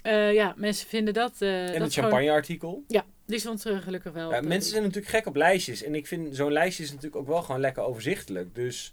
Eh, 0.02 0.32
ja, 0.32 0.54
mensen 0.56 0.88
vinden 0.88 1.14
dat... 1.14 1.32
eh 1.38 1.66
en 1.66 1.72
dat 1.72 1.82
het 1.82 1.92
champagne-artikel. 1.92 2.84
Ja, 2.88 3.04
die 3.26 3.38
stond 3.38 3.66
eh, 3.66 3.78
gelukkig 3.78 4.12
wel. 4.12 4.30
Ja, 4.30 4.38
op, 4.38 4.44
mensen 4.44 4.70
zijn 4.70 4.82
natuurlijk 4.82 5.12
gek 5.12 5.26
op 5.26 5.36
lijstjes. 5.36 5.82
En 5.82 5.94
ik 5.94 6.06
vind 6.06 6.36
zo'n 6.36 6.52
lijstje 6.52 6.82
is 6.82 6.88
natuurlijk 6.88 7.16
ook 7.16 7.26
wel 7.26 7.42
gewoon 7.42 7.60
lekker 7.60 7.82
overzichtelijk. 7.82 8.54
Dus 8.54 8.90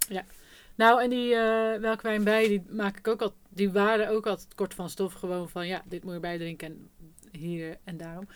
Nou, 0.76 1.04
en 1.04 1.10
die 1.10 1.36
eh 1.36 1.80
welke 1.80 2.04
wijn 2.04 2.24
bij, 2.24 2.48
die 2.48 2.64
maak 2.70 2.98
ik 2.98 3.08
ook 3.08 3.22
al. 3.22 3.34
Die 3.50 3.72
waren 3.72 4.10
ook 4.10 4.28
altijd 4.28 4.56
kort 4.56 4.74
van 4.74 4.90
stof. 4.90 5.14
Gewoon 5.14 5.50
van 5.50 5.68
ja, 5.68 5.84
dit 5.86 6.04
moet 6.04 6.14
je 6.14 6.20
bijdrinken 6.20 6.68
en 6.68 6.90
hier 7.32 7.78
en 7.84 7.98
daarom. 7.98 8.28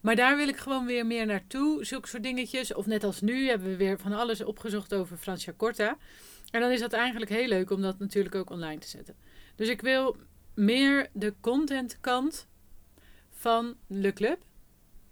Maar 0.00 0.16
daar 0.16 0.36
wil 0.36 0.48
ik 0.48 0.56
gewoon 0.56 0.86
weer 0.86 1.06
meer 1.06 1.26
naartoe. 1.26 1.84
Zulke 1.84 2.08
soort 2.08 2.22
dingetjes. 2.22 2.74
Of 2.74 2.86
net 2.86 3.04
als 3.04 3.20
nu 3.20 3.48
hebben 3.48 3.68
we 3.68 3.76
weer 3.76 3.98
van 3.98 4.12
alles 4.12 4.44
opgezocht 4.44 4.94
over 4.94 5.16
Francia 5.16 5.52
Corta. 5.56 5.96
En 6.50 6.60
dan 6.60 6.70
is 6.70 6.80
dat 6.80 6.92
eigenlijk 6.92 7.30
heel 7.30 7.48
leuk 7.48 7.70
om 7.70 7.82
dat 7.82 7.98
natuurlijk 7.98 8.34
ook 8.34 8.50
online 8.50 8.78
te 8.78 8.88
zetten. 8.88 9.14
Dus 9.56 9.68
ik 9.68 9.80
wil 9.80 10.16
meer 10.54 11.08
de 11.12 11.34
contentkant 11.40 12.46
van 13.30 13.76
Le 13.86 14.12
Club 14.12 14.38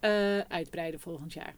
eh, 0.01 0.39
uitbreiden 0.39 1.01
volgend 1.01 1.33
jaar. 1.33 1.55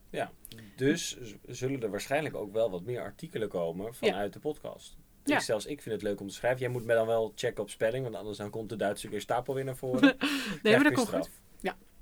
Dus 0.77 1.17
z- 1.23 1.35
zullen 1.47 1.83
er 1.83 1.91
waarschijnlijk 1.91 2.35
ook 2.35 2.53
wel 2.53 2.71
wat 2.71 2.83
meer 2.83 3.01
artikelen 3.01 3.49
komen 3.49 3.95
vanuit 3.95 4.33
de 4.33 4.39
podcast. 4.39 4.97
Ja. 5.25 5.37
Ik, 5.37 5.43
zelfs 5.43 5.67
ik 5.67 5.83
vind 5.83 5.95
het 5.95 6.05
leuk 6.05 6.21
om 6.21 6.29
te 6.29 6.35
schrijven. 6.35 6.61
Jij 6.61 6.69
moet 6.69 6.85
me 6.85 6.95
dan 6.95 7.07
wel 7.07 7.33
checken 7.37 7.63
op 7.63 7.71
spelling, 7.71 8.05
want 8.05 8.17
anders 8.17 8.37
dan 8.39 8.51
komt 8.51 8.69
de 8.69 8.77
Duitse 8.77 9.09
weer 9.09 9.21
stapel 9.21 9.55
weer 9.55 9.65
naar 9.65 9.77
voren. 9.77 10.17
Nee, 10.63 10.75
maar 10.75 10.85
dat 10.85 10.93
komt 10.93 11.09
goed. 11.09 11.31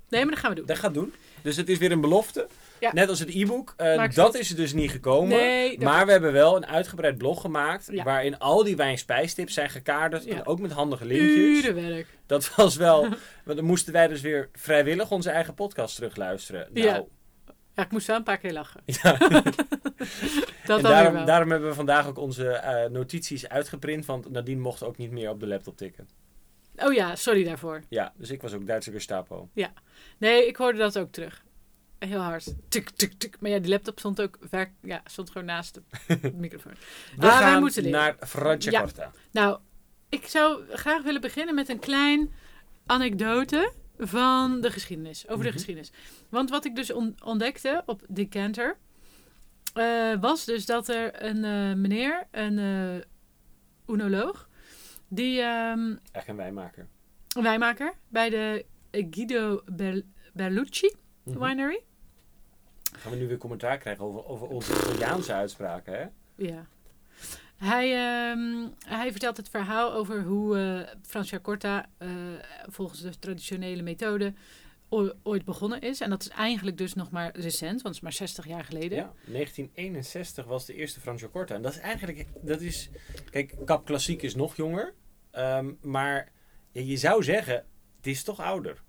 Nee, 0.09 0.21
maar 0.21 0.31
dat 0.31 0.39
gaan 0.39 0.49
we 0.49 0.55
doen. 0.55 0.65
Dat 0.65 0.77
gaat 0.77 0.93
doen. 0.93 1.13
Dus 1.43 1.55
het 1.55 1.69
is 1.69 1.77
weer 1.77 1.91
een 1.91 2.01
belofte. 2.01 2.47
Ja. 2.81 2.93
Net 2.93 3.09
als 3.09 3.19
het 3.19 3.29
e-book. 3.33 3.73
Eh, 3.77 4.09
dat 4.13 4.35
is 4.35 4.49
er 4.49 4.55
dus 4.55 4.73
niet 4.73 4.91
gekomen. 4.91 5.37
Nee, 5.37 5.79
maar 5.79 6.05
we 6.05 6.11
hebben 6.11 6.31
wel 6.31 6.55
een 6.55 6.65
uitgebreid 6.65 7.17
blog 7.17 7.41
gemaakt. 7.41 7.87
Ja. 7.91 8.03
Waarin 8.03 8.39
al 8.39 8.63
die 8.63 8.75
wijnspijstips 8.75 9.53
zijn 9.53 9.69
gekaderd. 9.69 10.23
Ja. 10.23 10.35
En 10.35 10.45
ook 10.45 10.59
met 10.59 10.71
handige 10.71 11.05
linkjes. 11.05 11.63
Urenwerk. 11.63 12.07
Dat 12.25 12.55
was 12.55 12.75
wel. 12.75 13.01
want 13.45 13.57
dan 13.57 13.65
moesten 13.65 13.93
wij 13.93 14.07
dus 14.07 14.21
weer 14.21 14.49
vrijwillig 14.53 15.11
onze 15.11 15.29
eigen 15.29 15.53
podcast 15.53 15.95
terugluisteren. 15.95 16.67
Nou, 16.73 16.87
Ja. 16.87 17.03
Ja, 17.75 17.83
ik 17.83 17.91
moest 17.91 18.07
wel 18.07 18.15
een 18.15 18.23
paar 18.23 18.37
keer 18.37 18.53
lachen. 18.53 18.81
Ja. 18.85 19.17
Dat 20.65 20.81
daarom, 20.81 21.13
wel. 21.13 21.25
daarom 21.25 21.51
hebben 21.51 21.69
we 21.69 21.75
vandaag 21.75 22.07
ook 22.07 22.17
onze 22.17 22.47
eh, 22.47 22.89
notities 22.89 23.49
uitgeprint. 23.49 24.05
Want 24.05 24.31
Nadine 24.31 24.61
mocht 24.61 24.83
ook 24.83 24.97
niet 24.97 25.11
meer 25.11 25.29
op 25.29 25.39
de 25.39 25.47
laptop 25.47 25.77
tikken. 25.77 26.07
Oh 26.75 26.93
ja, 26.93 27.15
sorry 27.15 27.43
daarvoor. 27.43 27.81
Ja, 27.89 28.13
dus 28.17 28.29
ik 28.29 28.41
was 28.41 28.53
ook 28.53 28.67
Duitse 28.67 28.91
Gestapo. 28.91 29.49
Nee, 30.17 30.47
ik 30.47 30.55
hoorde 30.55 30.77
dat 30.77 30.99
ook 30.99 31.11
terug. 31.11 31.43
Heel 32.07 32.19
hard. 32.19 32.53
Tik, 32.69 32.89
tik, 32.89 33.13
tik. 33.13 33.39
Maar 33.39 33.51
ja, 33.51 33.59
die 33.59 33.69
laptop 33.69 33.99
stond 33.99 34.21
ook 34.21 34.37
werk, 34.49 34.71
ja, 34.81 35.01
stond 35.05 35.29
gewoon 35.29 35.47
naast 35.47 35.73
de 35.73 36.31
microfoon. 36.37 36.73
We 37.17 37.25
Ah, 37.27 37.39
wij 37.39 37.47
gaan 37.49 37.59
moeten 37.61 37.83
leren. 37.83 37.99
naar 37.99 38.27
Franciacorta. 38.27 39.11
Nou, 39.31 39.59
ik 40.09 40.25
zou 40.27 40.63
graag 40.69 41.01
willen 41.03 41.21
beginnen 41.21 41.55
met 41.55 41.69
een 41.69 41.79
klein 41.79 42.31
anekdote 42.85 43.71
van 43.97 44.61
de 44.61 44.71
geschiedenis. 44.71 45.23
Over 45.23 45.37
Mhm. 45.37 45.45
de 45.47 45.51
geschiedenis. 45.51 45.91
Want 46.29 46.49
wat 46.49 46.65
ik 46.65 46.75
dus 46.75 46.91
on- 46.91 47.15
ontdekte 47.23 47.83
op 47.85 48.01
Decanter... 48.07 48.77
eh, 49.73 50.13
was 50.21 50.45
dus 50.45 50.65
dat 50.65 50.87
er 50.87 51.23
een 51.23 51.43
eh, 51.43 51.73
meneer, 51.75 52.27
een 52.31 52.59
eh 52.59 53.05
oenoloog... 53.87 54.49
Die 55.07 55.41
ehm, 55.41 55.95
Echt 56.11 56.27
een 56.27 56.35
wijnmaker. 56.35 56.87
wijnmaker 57.41 57.93
bij 58.07 58.29
de 58.29 58.65
Guido 58.91 59.61
Ber- 59.65 60.01
Berlucci 60.33 60.91
Mhm. 61.23 61.39
Winery. 61.39 61.79
Gaan 63.01 63.11
we 63.11 63.17
nu 63.17 63.27
weer 63.27 63.37
commentaar 63.37 63.77
krijgen 63.77 64.05
over, 64.05 64.25
over 64.25 64.47
onze 64.47 64.73
Italiaanse 64.73 65.33
uitspraken, 65.33 65.93
hè? 65.93 66.05
Ja. 66.35 66.65
Hij, 67.57 67.91
ehm, 67.91 68.67
hij 68.79 69.11
vertelt 69.11 69.37
het 69.37 69.49
verhaal 69.49 69.93
over 69.93 70.23
hoe 70.23 70.57
eh 70.57 70.95
Franciacorta 71.01 71.89
eh 71.97 72.09
volgens 72.69 73.01
de 73.01 73.19
traditionele 73.19 73.81
methode 73.81 74.33
ooit 75.23 75.45
begonnen 75.45 75.81
is. 75.81 76.01
En 76.01 76.09
dat 76.09 76.21
is 76.21 76.27
eigenlijk 76.29 76.77
dus 76.77 76.93
nog 76.93 77.11
maar 77.11 77.31
recent, 77.37 77.81
want 77.81 77.83
het 77.83 77.93
is 77.95 78.01
maar 78.01 78.13
60 78.13 78.47
jaar 78.47 78.63
geleden. 78.63 78.97
Ja, 78.97 79.13
1961 79.25 80.45
was 80.45 80.65
de 80.65 80.73
eerste 80.75 80.99
Franciacorta. 80.99 81.55
En 81.55 81.61
dat 81.61 81.71
is 81.71 81.79
eigenlijk, 81.79 82.25
dat 82.41 82.61
is, 82.61 82.89
kijk, 83.29 83.55
Cap 83.65 83.85
Klassiek 83.85 84.21
is 84.21 84.35
nog 84.35 84.55
jonger. 84.55 84.93
ehm, 85.31 85.71
maar 85.81 86.31
ja, 86.71 86.81
je 86.81 86.97
zou 86.97 87.23
zeggen, 87.23 87.65
het 87.97 88.07
is 88.07 88.23
toch 88.23 88.39
ouder. 88.39 88.81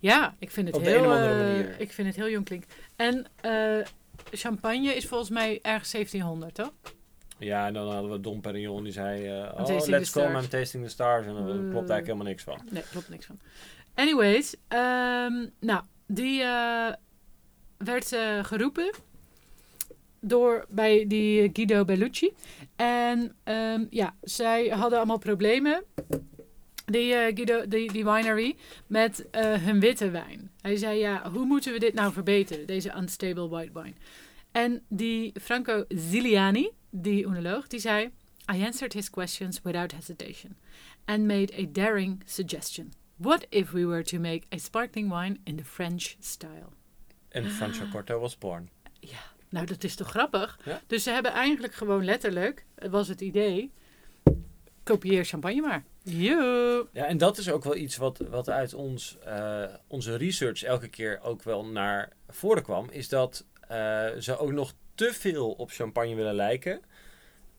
Ja, 0.00 0.34
ik 0.38 0.50
vind 0.50 0.66
het 0.66 0.76
Op 0.76 0.82
heel, 0.82 0.94
een 0.98 1.06
of 1.06 1.12
andere 1.16 1.32
eh, 1.32 1.38
manier. 1.40 1.80
ik 1.80 1.92
vind 1.92 2.06
het 2.08 2.16
heel 2.16 2.28
jong 2.30 2.44
klinken. 2.44 2.68
En 2.96 3.26
eh, 3.40 3.86
champagne 4.30 4.94
is 4.94 5.06
volgens 5.06 5.30
mij 5.30 5.58
ergens 5.62 5.90
1700, 5.90 6.54
toch? 6.54 6.72
Ja, 7.38 7.66
en 7.66 7.72
dan 7.74 7.92
hadden 7.92 8.10
we 8.10 8.20
Dom 8.20 8.40
Perignon 8.40 8.82
die 8.82 8.92
zei, 8.92 9.26
eh, 9.26 9.60
oh, 9.60 9.86
let's 9.86 10.10
go. 10.10 10.22
I'm 10.22 10.48
tasting 10.48 10.84
the 10.84 10.90
stars. 10.90 11.26
En 11.26 11.34
daar 11.34 11.42
klopt 11.44 11.58
Eh. 11.60 11.72
eigenlijk 11.74 12.06
helemaal 12.06 12.26
niks 12.26 12.42
van. 12.42 12.60
Nee, 12.70 12.82
klopt 12.90 13.08
niks 13.08 13.26
van. 13.26 13.38
Anyways, 13.94 14.54
ehm, 14.68 15.46
nou, 15.60 15.82
die 16.06 16.42
eh, 16.42 16.92
werd 17.78 18.12
eh, 18.12 18.44
geroepen 18.44 18.90
door 20.20 20.64
bij 20.68 21.04
die 21.06 21.50
Guido 21.52 21.84
Bellucci. 21.84 22.32
En 22.76 23.36
ehm, 23.44 23.84
ja, 23.90 24.14
zij 24.22 24.66
hadden 24.68 24.98
allemaal 24.98 25.18
problemen, 25.18 25.84
die 26.90 27.14
eh, 27.14 27.34
Guido, 27.34 27.68
die, 27.68 27.92
die 27.92 28.04
winery, 28.04 28.56
met 28.86 29.30
eh, 29.30 29.54
hun 29.54 29.80
witte 29.80 30.10
wijn. 30.10 30.50
Hij 30.60 30.76
zei, 30.76 30.98
ja, 30.98 31.30
hoe 31.30 31.44
moeten 31.44 31.72
we 31.72 31.78
dit 31.78 31.94
nou 31.94 32.12
verbeteren, 32.12 32.66
deze 32.66 32.94
unstable 32.96 33.48
white 33.48 33.80
wine? 33.80 33.94
En 34.52 34.82
die 34.88 35.32
Franco 35.40 35.84
Ziliani, 35.88 36.70
die 36.90 37.26
oenoloog, 37.26 37.66
die 37.66 37.80
zei... 37.80 38.10
I 38.54 38.64
answered 38.64 38.92
his 38.92 39.10
questions 39.10 39.60
without 39.62 39.92
hesitation 39.92 40.56
and 41.04 41.26
made 41.26 41.52
a 41.58 41.66
daring 41.72 42.22
suggestion. 42.24 42.92
What 43.16 43.46
if 43.50 43.72
we 43.72 43.86
were 43.86 44.02
to 44.02 44.18
make 44.18 44.46
a 44.54 44.58
sparkling 44.58 45.10
wine 45.10 45.36
in 45.44 45.56
the 45.56 45.64
French 45.64 46.16
style? 46.20 46.68
En 47.28 47.50
Franciacorta 47.50 48.18
was 48.18 48.38
born. 48.38 48.70
Nou, 49.50 49.66
dat 49.66 49.84
is 49.84 49.94
toch 49.94 50.08
grappig? 50.08 50.58
Ja. 50.64 50.80
Dus 50.86 51.02
ze 51.02 51.10
hebben 51.10 51.32
eigenlijk 51.32 51.74
gewoon 51.74 52.04
letterlijk, 52.04 52.64
het 52.74 52.90
was 52.90 53.08
het 53.08 53.20
idee, 53.20 53.72
kopieer 54.88 55.24
champagne 55.24 55.60
maar. 55.60 55.84
Ja, 56.02 56.86
en 56.92 57.18
dat 57.18 57.38
is 57.38 57.50
ook 57.50 57.64
wel 57.64 57.76
iets 57.76 57.96
wat, 57.96 58.18
wat 58.18 58.50
uit 58.50 58.74
ons, 58.74 59.18
eh, 59.24 59.64
onze 59.86 60.16
research 60.16 60.62
elke 60.62 60.88
keer 60.88 61.20
ook 61.22 61.42
wel 61.42 61.64
naar 61.66 62.12
voren 62.28 62.62
kwam. 62.62 62.90
Is 62.90 63.08
dat 63.08 63.46
eh, 63.60 64.06
ze 64.18 64.38
ook 64.38 64.52
nog 64.52 64.72
te 64.94 65.12
veel 65.12 65.50
op 65.50 65.70
champagne 65.70 66.14
willen 66.14 66.34
lijken. 66.34 66.80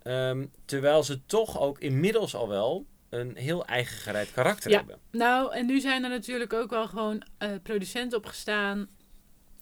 Ehm, 0.03 0.45
terwijl 0.65 1.03
ze 1.03 1.25
toch 1.25 1.59
ook 1.59 1.79
inmiddels 1.79 2.35
al 2.35 2.47
wel 2.47 2.85
een 3.09 3.35
heel 3.35 3.65
eigen 3.65 3.97
gereid 3.97 4.31
karakter 4.31 4.71
Ja. 4.71 4.77
hebben. 4.77 4.99
Nou, 5.11 5.53
en 5.53 5.65
nu 5.65 5.79
zijn 5.79 6.03
er 6.03 6.09
natuurlijk 6.09 6.53
ook 6.53 6.69
wel 6.69 6.87
gewoon 6.87 7.23
eh, 7.37 7.49
producenten 7.63 8.17
opgestaan. 8.17 8.87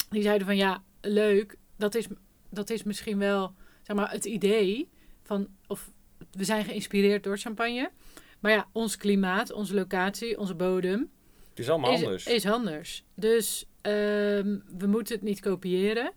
Die 0.10 0.22
zeiden 0.22 0.48
van 0.48 0.58
ja, 0.58 0.84
leuk. 1.02 1.56
Dat 1.78 1.96
is, 1.96 2.08
dat 2.50 2.70
is 2.70 2.84
misschien 2.84 3.18
wel 3.18 3.54
zeg 3.84 3.96
maar, 3.96 4.12
het 4.12 4.26
idee 4.26 4.90
van. 5.24 5.48
Of 5.68 5.92
we 6.32 6.44
zijn 6.44 6.66
geïnspireerd 6.66 7.24
door 7.24 7.38
champagne. 7.38 7.92
Maar 8.40 8.52
ja, 8.52 8.68
ons 8.72 8.98
klimaat, 8.98 9.52
onze 9.52 9.74
locatie, 9.74 10.38
onze 10.40 10.56
bodem. 10.56 11.10
Het 11.50 11.60
is 11.60 11.70
allemaal 11.70 11.94
is, 11.94 12.04
anders. 12.04 12.26
is 12.26 12.46
anders. 12.46 13.04
Dus 13.16 13.66
ehm, 13.82 14.58
we 14.78 14.88
moeten 14.88 15.16
het 15.16 15.24
niet 15.24 15.40
kopiëren. 15.40 16.14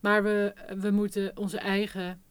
Maar 0.00 0.22
we, 0.22 0.52
we 0.78 0.90
moeten 0.90 1.36
onze 1.36 1.58
eigen 1.58 2.22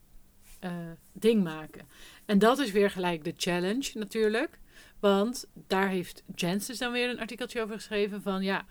eh, 0.60 0.72
ding 1.14 1.44
maken. 1.44 1.88
En 2.26 2.40
dat 2.40 2.60
is 2.60 2.72
weer 2.72 2.90
gelijk 2.90 3.24
de 3.24 3.34
challenge 3.38 3.92
natuurlijk. 3.94 4.60
Want 5.00 5.48
daar 5.68 5.90
heeft 5.90 6.24
Janssens 6.36 6.78
dan 6.78 6.92
weer 6.92 7.10
een 7.10 7.20
artikeltje 7.20 7.62
over 7.62 7.76
geschreven 7.76 8.22
van 8.22 8.44
ja, 8.44 8.66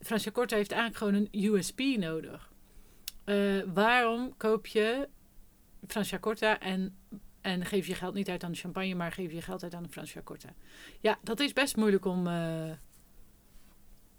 Franciacorta 0.00 0.56
heeft 0.56 0.72
eigenlijk 0.72 1.02
gewoon 1.02 1.28
een 1.30 1.54
USP 1.54 1.80
nodig. 1.80 2.52
Eh, 3.24 3.36
waarom 3.74 4.36
koop 4.36 4.66
je 4.66 5.08
Franciacorta 5.86 6.60
en, 6.60 6.96
en 7.48 7.64
geef 7.64 7.86
je 7.86 7.94
geld 7.94 8.14
niet 8.14 8.28
uit 8.28 8.44
aan 8.44 8.52
de 8.52 8.58
champagne, 8.58 8.94
maar 8.94 9.12
geef 9.12 9.32
je 9.32 9.42
geld 9.42 9.62
uit 9.62 9.74
aan 9.74 9.82
de 9.82 9.88
Franciacorta? 9.88 10.48
Ja, 11.00 11.18
dat 11.22 11.40
is 11.40 11.52
best 11.52 11.76
moeilijk 11.76 12.04
om, 12.04 12.26
eh, 12.26 12.70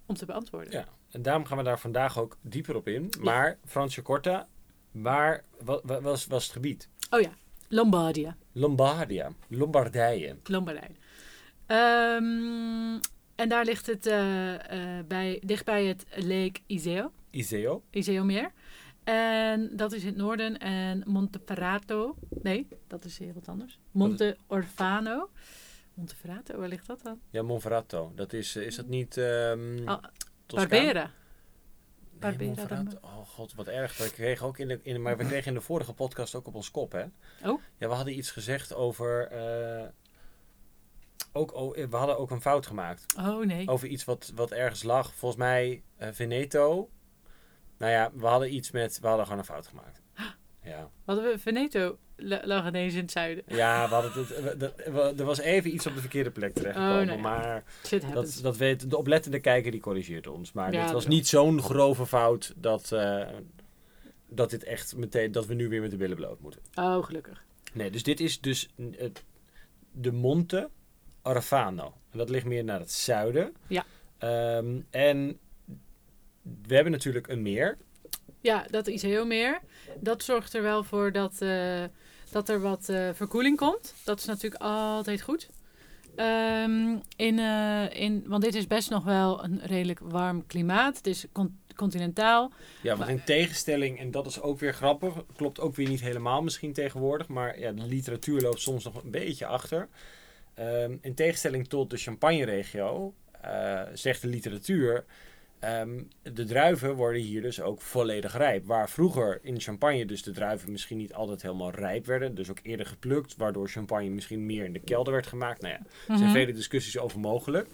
om 0.05 0.15
te 0.15 0.25
beantwoorden. 0.25 0.71
Ja, 0.73 0.85
en 1.11 1.21
daarom 1.21 1.45
gaan 1.45 1.57
we 1.57 1.63
daar 1.63 1.79
vandaag 1.79 2.19
ook 2.19 2.37
dieper 2.41 2.75
op 2.75 2.87
in. 2.87 3.09
Maar 3.21 3.57
Franciacorta, 3.65 4.47
waar 4.91 5.43
wa- 5.63 5.79
wa- 5.83 6.01
was, 6.01 6.25
was 6.25 6.43
het 6.43 6.51
gebied? 6.51 6.89
Oh 7.09 7.21
ja, 7.21 7.31
Lombardia. 7.67 8.35
Lombardia, 8.51 9.31
Lombardije. 9.47 10.35
Lombardije. 10.43 10.95
Ehm, 11.65 12.99
en 13.35 13.49
daar 13.49 13.65
ligt 13.65 13.85
het 13.85 14.05
eh, 14.05 14.97
eh, 14.99 15.05
bij, 15.05 15.41
dichtbij 15.45 15.85
het 15.85 16.05
Lake 16.15 16.59
Iseo, 16.65 17.11
Iseo. 17.29 17.83
Iseo-meer. 17.89 18.51
En 19.09 19.69
dat 19.75 19.91
is 19.91 20.01
in 20.01 20.07
het 20.07 20.17
noorden. 20.17 20.57
En 20.57 21.03
Monteferrato, 21.05 22.15
nee, 22.29 22.67
dat 22.87 23.05
is 23.05 23.17
heel 23.17 23.33
wat 23.33 23.47
anders. 23.47 23.79
Monte 23.91 24.37
Orfano. 24.47 25.29
Monteferrato, 25.93 26.59
waar 26.59 26.67
ligt 26.67 26.87
dat 26.87 27.01
dan? 27.03 27.19
Ja, 27.29 27.41
Monferrato. 27.41 28.11
Dat 28.15 28.33
is, 28.33 28.55
eh, 28.55 28.65
is 28.65 28.75
dat 28.75 28.87
niet... 28.87 29.17
Ah, 29.17 30.03
Toscaan? 30.45 30.69
Barbera. 30.69 31.01
Nee, 31.01 32.19
Barbera 32.19 32.83
Oh 33.01 33.25
god, 33.27 33.55
wat 33.55 33.67
erg. 33.67 33.97
We 33.97 34.11
kregen 34.11 34.45
ook 34.45 34.57
in 34.57 34.67
de, 34.67 34.79
in, 34.83 35.01
maar 35.01 35.17
we 35.17 35.25
kregen 35.25 35.47
in 35.47 35.53
de 35.53 35.61
vorige 35.61 35.93
podcast 35.93 36.35
ook 36.35 36.47
op 36.47 36.55
ons 36.55 36.71
kop, 36.71 36.91
hè? 36.91 37.03
Oh. 37.45 37.61
Ja, 37.77 37.87
we 37.87 37.93
hadden 37.93 38.17
iets 38.17 38.31
gezegd 38.31 38.73
over... 38.73 39.27
eh, 39.27 39.87
ook, 41.31 41.53
oh, 41.53 41.75
we 41.75 41.95
hadden 41.95 42.17
ook 42.17 42.31
een 42.31 42.41
fout 42.41 42.65
gemaakt. 42.65 43.05
Oh 43.17 43.45
nee. 43.45 43.67
Over 43.67 43.87
iets 43.87 44.05
wat, 44.05 44.31
wat 44.35 44.51
ergens 44.51 44.83
lag. 44.83 45.13
Volgens 45.13 45.41
mij 45.41 45.83
eh, 45.97 46.09
Veneto. 46.11 46.89
Nou 47.79 47.91
ja, 47.91 48.11
we 48.13 48.25
hadden 48.25 48.53
iets 48.53 48.71
met... 48.71 48.99
We 48.99 49.07
hadden 49.07 49.25
gewoon 49.25 49.39
een 49.39 49.45
fout 49.45 49.67
gemaakt. 49.67 50.01
Ja. 50.63 50.89
Hadden 51.05 51.25
we 51.25 51.39
Veneto 51.39 51.97
la- 52.15 52.41
lag 52.43 52.67
ineens 52.67 52.93
in 52.93 52.99
het 53.01 53.11
zuiden. 53.11 53.43
Ja, 53.47 53.87
we 53.87 53.93
hadden 53.93 54.11
het, 54.13 54.43
we- 54.43 54.57
dat- 54.57 54.75
we- 54.75 55.13
er 55.17 55.25
was 55.25 55.39
even 55.39 55.73
iets 55.73 55.87
op 55.87 55.93
de 55.93 55.99
verkeerde 55.99 56.31
plek 56.31 56.53
terechtgekomen. 56.53 57.15
Oh. 57.15 57.21
Maar 57.21 57.63
dat, 58.13 58.39
dat 58.41 58.57
weet, 58.57 58.89
de 58.89 58.97
oplettende 58.97 59.39
kijker 59.39 59.71
die 59.71 59.79
corrigeert 59.79 60.27
ons. 60.27 60.51
Maar 60.51 60.73
Ja, 60.73 60.83
dit 60.83 60.91
was 60.91 61.07
niet 61.07 61.27
zo'n 61.27 61.61
grove 61.61 62.05
fout 62.05 62.53
dat, 62.55 62.91
eh, 62.91 63.27
dat 64.27 64.49
dit 64.49 64.63
echt 64.63 64.95
meteen, 64.95 65.31
dat 65.31 65.45
we 65.45 65.53
nu 65.53 65.69
weer 65.69 65.81
met 65.81 65.91
de 65.91 65.97
billen 65.97 66.15
bloot 66.17 66.39
moeten. 66.39 66.61
Oh, 66.75 67.03
gelukkig. 67.03 67.43
Nee, 67.73 67.91
dus 67.91 68.03
dit 68.03 68.19
is 68.19 68.41
dus 68.41 68.69
het, 68.97 69.23
de 69.91 70.11
Monte 70.11 70.69
Orfano. 71.23 71.93
En 72.11 72.17
dat 72.17 72.29
ligt 72.29 72.45
meer 72.45 72.63
naar 72.63 72.79
het 72.79 72.91
zuiden. 72.91 73.53
Ja. 73.67 73.85
Ehm, 74.17 74.79
en 74.89 75.39
we 76.67 76.73
hebben 76.75 76.91
natuurlijk 76.91 77.27
een 77.27 77.41
meer. 77.41 77.77
Ja, 78.41 78.65
dat 78.69 78.87
Iseo-meer. 78.87 79.59
Dat 79.99 80.23
zorgt 80.23 80.53
er 80.53 80.61
wel 80.61 80.83
voor 80.83 81.11
dat, 81.11 81.41
eh, 81.41 81.83
dat 82.31 82.49
er 82.49 82.61
wat 82.61 82.89
eh, 82.89 83.09
verkoeling 83.13 83.57
komt. 83.57 83.93
Dat 84.03 84.19
is 84.19 84.25
natuurlijk 84.25 84.61
altijd 84.63 85.21
goed. 85.21 85.49
Ehm, 86.15 86.97
in, 87.15 87.39
eh, 87.39 88.01
in, 88.01 88.23
want 88.27 88.43
dit 88.43 88.55
is 88.55 88.67
best 88.67 88.89
nog 88.89 89.03
wel 89.03 89.43
een 89.43 89.59
redelijk 89.63 89.99
warm 90.03 90.45
klimaat. 90.45 90.97
Het 90.97 91.07
is 91.07 91.25
con- 91.31 91.59
continentaal. 91.75 92.51
Ja, 92.81 92.89
want 92.89 92.99
Maar- 92.99 93.09
in 93.09 93.23
tegenstelling, 93.23 93.99
en 93.99 94.11
dat 94.11 94.25
is 94.25 94.41
ook 94.41 94.59
weer 94.59 94.73
grappig, 94.73 95.13
klopt 95.35 95.59
ook 95.59 95.75
weer 95.75 95.87
niet 95.89 96.01
helemaal 96.01 96.41
misschien 96.41 96.73
tegenwoordig, 96.73 97.27
maar 97.27 97.59
ja, 97.59 97.71
de 97.71 97.85
literatuur 97.85 98.41
loopt 98.41 98.61
soms 98.61 98.83
nog 98.83 99.03
een 99.03 99.11
beetje 99.11 99.45
achter. 99.45 99.87
Ehm, 100.53 100.97
in 101.01 101.13
tegenstelling 101.15 101.67
tot 101.67 101.89
de 101.89 101.97
Champagne-regio, 101.97 103.13
zegt 103.93 104.21
de 104.21 104.27
literatuur, 104.27 105.05
ehm, 105.59 106.01
de 106.33 106.45
druiven 106.45 106.95
worden 106.95 107.21
hier 107.21 107.41
dus 107.41 107.61
ook 107.61 107.81
volledig 107.81 108.37
rijp. 108.37 108.65
Waar 108.65 108.89
vroeger 108.89 109.39
in 109.41 109.59
Champagne 109.59 110.05
dus 110.05 110.23
de 110.23 110.31
druiven 110.31 110.71
misschien 110.71 110.97
niet 110.97 111.13
altijd 111.13 111.41
helemaal 111.41 111.71
rijp 111.71 112.05
werden, 112.05 112.35
dus 112.35 112.49
ook 112.49 112.59
eerder 112.63 112.85
geplukt, 112.85 113.35
waardoor 113.37 113.67
Champagne 113.67 114.09
misschien 114.09 114.45
meer 114.45 114.65
in 114.65 114.73
de 114.73 114.79
kelder 114.79 115.13
werd 115.13 115.27
gemaakt. 115.27 115.61
Nou 115.61 115.73
ja, 115.73 115.79
er 115.79 116.17
zijn 116.17 116.29
Mhm. 116.29 116.31
vele 116.39 116.51
discussies 116.53 116.97
over 116.97 117.19
mogelijk. 117.19 117.67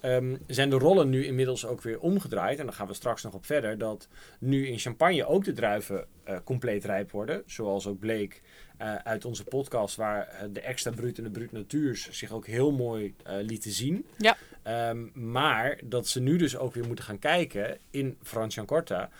Ehm, 0.00 0.36
zijn 0.46 0.70
de 0.70 0.76
rollen 0.78 1.08
nu 1.10 1.24
inmiddels 1.24 1.66
ook 1.66 1.82
weer 1.82 2.00
omgedraaid. 2.00 2.58
En 2.58 2.64
daar 2.64 2.74
gaan 2.74 2.86
we 2.86 2.94
straks 2.94 3.22
nog 3.22 3.34
op 3.34 3.44
verder. 3.46 3.78
Dat 3.78 4.08
nu 4.38 4.66
in 4.66 4.78
champagne 4.78 5.26
ook 5.26 5.44
de 5.44 5.52
druiven 5.52 6.06
eh, 6.24 6.36
compleet 6.44 6.84
rijp 6.84 7.10
worden. 7.10 7.42
Zoals 7.46 7.86
ook 7.86 7.98
bleek 7.98 8.42
eh, 8.82 8.94
uit 8.94 9.24
onze 9.24 9.44
podcast. 9.44 9.96
Waar 9.96 10.26
eh, 10.26 10.48
de 10.52 10.60
extra 10.60 10.90
brut 10.90 11.18
en 11.18 11.24
de 11.24 11.30
brut 11.30 11.52
natuurs 11.52 12.10
zich 12.10 12.30
ook 12.30 12.46
heel 12.46 12.72
mooi 12.72 13.14
eh, 13.24 13.36
lieten 13.40 13.70
zien. 13.70 14.06
Ja. 14.18 14.36
Ehm, 14.62 15.06
maar 15.32 15.78
dat 15.84 16.08
ze 16.08 16.20
nu 16.20 16.36
dus 16.36 16.56
ook 16.56 16.74
weer 16.74 16.86
moeten 16.86 17.04
gaan 17.04 17.18
kijken 17.18 17.78
in 17.90 18.18
Franciacorta. 18.22 19.10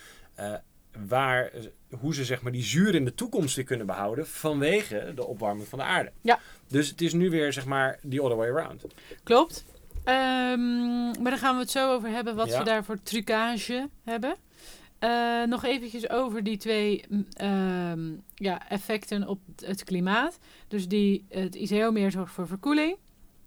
waar, 1.06 1.50
hoe 2.00 2.14
ze 2.14 2.24
zeg 2.24 2.42
maar 2.42 2.52
die 2.52 2.62
zuur 2.62 2.94
in 2.94 3.04
de 3.04 3.14
toekomst 3.14 3.56
weer 3.56 3.64
kunnen 3.64 3.86
behouden 3.86 4.26
vanwege 4.26 5.12
de 5.14 5.26
opwarming 5.26 5.68
van 5.68 5.78
de 5.78 5.84
aarde. 5.84 6.12
Ja. 6.20 6.38
Dus 6.68 6.88
het 6.88 7.00
is 7.00 7.12
nu 7.12 7.30
weer 7.30 7.52
zeg 7.52 7.64
maar 7.64 7.98
the 8.08 8.22
other 8.22 8.36
way 8.36 8.48
around. 8.48 8.84
Klopt. 9.22 9.64
Ehm, 10.04 11.22
maar 11.22 11.30
daar 11.30 11.38
gaan 11.38 11.54
we 11.54 11.60
het 11.60 11.70
zo 11.70 11.92
over 11.92 12.08
hebben 12.08 12.34
wat 12.34 12.48
Ja. 12.48 12.58
ze 12.58 12.64
daar 12.64 12.84
voor 12.84 13.02
trucage 13.02 13.88
hebben. 14.04 14.36
Eh, 15.02 15.42
nog 15.42 15.64
eventjes 15.64 16.10
over 16.10 16.42
die 16.42 16.56
twee 16.56 17.04
mm, 17.08 17.26
ehm, 17.32 18.12
ja, 18.34 18.68
effecten 18.68 19.28
op 19.28 19.38
het 19.56 19.84
klimaat. 19.84 20.38
Dus 20.68 20.88
die, 20.88 21.24
het 21.28 21.54
ICO-meer 21.54 22.10
zorgt 22.10 22.32
voor 22.32 22.46
verkoeling. 22.46 22.96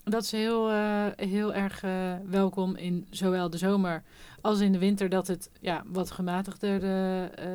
Dat 0.04 0.24
is 0.24 0.32
heel, 0.32 0.70
eh, 0.70 1.06
heel 1.16 1.54
erg 1.54 1.84
eh, 1.84 2.16
welkom 2.26 2.76
in 2.76 3.08
zowel 3.10 3.50
de 3.50 3.58
zomer 3.58 4.04
als 4.42 4.60
in 4.60 4.72
de 4.72 4.78
winter. 4.78 5.10
Dat 5.10 5.28
het 5.28 5.50
ja, 5.62 5.84
wat 5.88 6.12
gematigder 6.12 6.82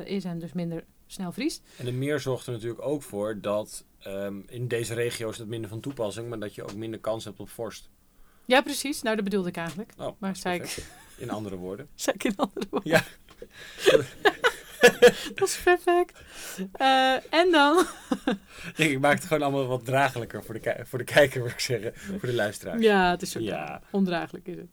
is 0.07 0.23
en 0.23 0.39
dus 0.39 0.53
minder 0.53 0.83
snel 1.07 1.31
vriest. 1.31 1.61
En 1.77 1.85
de 1.85 1.91
meer 1.91 2.19
zorgt 2.19 2.45
er 2.45 2.53
natuurlijk 2.53 2.85
ook 2.85 3.03
voor 3.03 3.41
dat 3.41 3.85
ehm, 3.99 4.39
in 4.47 4.67
deze 4.67 4.93
regio's 4.93 5.37
dat 5.37 5.47
minder 5.47 5.69
van 5.69 5.79
toepassing, 5.79 6.29
maar 6.29 6.39
dat 6.39 6.55
je 6.55 6.63
ook 6.63 6.75
minder 6.75 6.99
kans 6.99 7.25
hebt 7.25 7.39
op 7.39 7.49
vorst. 7.49 7.89
Ja, 8.45 8.61
precies. 8.61 9.01
Nou, 9.01 9.15
dat 9.15 9.23
bedoelde 9.23 9.49
ik 9.49 9.57
eigenlijk. 9.57 9.91
Oh, 9.97 10.11
Maar 10.17 10.35
zei 10.35 10.59
ik. 10.59 10.85
In 11.17 11.29
andere 11.29 11.55
woorden. 11.55 11.87
zei 11.95 12.15
ik 12.15 12.23
in 12.23 12.35
andere 12.35 12.65
woorden. 12.69 12.91
Ja. 12.91 13.03
dat 15.35 15.47
is 15.47 15.57
perfect. 15.63 16.19
Eh, 16.73 17.33
en 17.33 17.51
dan... 17.51 17.85
Ik 18.75 18.99
maak 18.99 19.13
het 19.13 19.23
gewoon 19.25 19.43
allemaal 19.43 19.67
wat 19.67 19.85
draaglijker 19.85 20.43
voor 20.43 20.59
de, 20.61 20.75
voor 20.83 20.97
de 20.99 21.05
kijker, 21.05 21.41
wil 21.41 21.51
ik 21.51 21.59
zeggen. 21.59 21.91
Voor 21.95 22.19
de 22.29 22.33
luisteraar. 22.33 22.79
Ja, 22.79 23.09
het 23.11 23.21
is 23.21 23.37
ook 23.37 23.43
Ja. 23.43 23.81
ondraaglijk 23.91 24.47
is 24.47 24.55
het. 24.57 24.67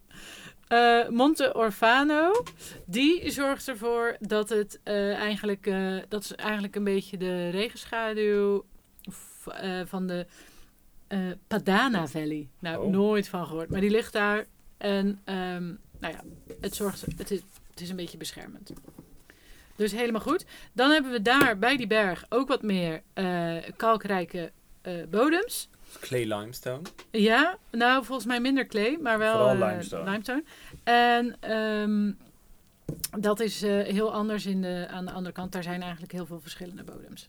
Eh, 0.69 1.09
Monte 1.09 1.55
Orfano, 1.55 2.45
die 2.87 3.31
zorgt 3.31 3.69
ervoor 3.69 4.17
dat 4.21 4.49
het 4.49 4.81
eh, 4.83 5.15
eigenlijk, 5.15 5.71
dat 6.09 6.25
is 6.25 6.35
eigenlijk 6.35 6.77
een 6.77 6.85
beetje 6.85 7.17
de 7.17 7.49
regenschaduw 7.51 8.65
van 9.85 10.07
de 10.07 10.27
Padana 11.47 12.07
Valley. 12.07 12.49
Nou, 12.59 12.85
Oh. 12.85 12.91
nooit 12.91 13.29
van 13.29 13.47
gehoord, 13.47 13.69
maar 13.69 13.81
die 13.81 13.91
ligt 13.91 14.13
daar 14.13 14.45
en 14.79 15.21
ehm, 15.25 15.65
nou 16.01 16.15
ja, 16.15 16.21
het 16.61 16.75
zorgt, 16.75 17.05
het 17.17 17.31
is, 17.31 17.41
het 17.79 17.87
is 17.87 17.93
een 17.93 18.05
beetje 18.05 18.19
beschermend. 18.19 18.73
Dus 19.77 19.93
helemaal 19.93 20.21
goed. 20.21 20.45
Dan 20.73 20.91
hebben 20.91 21.13
we 21.13 21.23
daar 21.23 21.59
bij 21.59 21.77
die 21.77 21.87
berg 21.87 22.27
ook 22.29 22.49
wat 22.49 22.63
meer 22.63 23.03
eh, 23.13 23.57
kalkrijke 23.77 24.53
eh, 24.81 24.95
bodems. 25.11 25.69
Clay 26.01 26.25
limestone. 26.35 26.83
Ja, 27.11 27.59
nou 27.71 28.05
volgens 28.05 28.27
mij 28.27 28.41
minder 28.41 28.67
clay, 28.67 28.99
maar 29.01 29.19
wel 29.19 29.49
eh, 29.49 29.69
limestone. 29.69 30.11
limestone. 30.11 30.45
En 30.85 31.37
ehm, 31.41 32.13
dat 33.21 33.41
is 33.41 33.61
heel 33.61 34.13
anders 34.13 34.47
in 34.47 34.63
de, 34.63 34.87
aan 34.91 35.05
de 35.05 35.13
andere 35.13 35.35
kant. 35.35 35.53
Daar 35.53 35.63
zijn 35.63 35.83
eigenlijk 35.83 36.13
heel 36.13 36.27
veel 36.27 36.41
verschillende 36.41 36.85
bodems. 36.85 37.29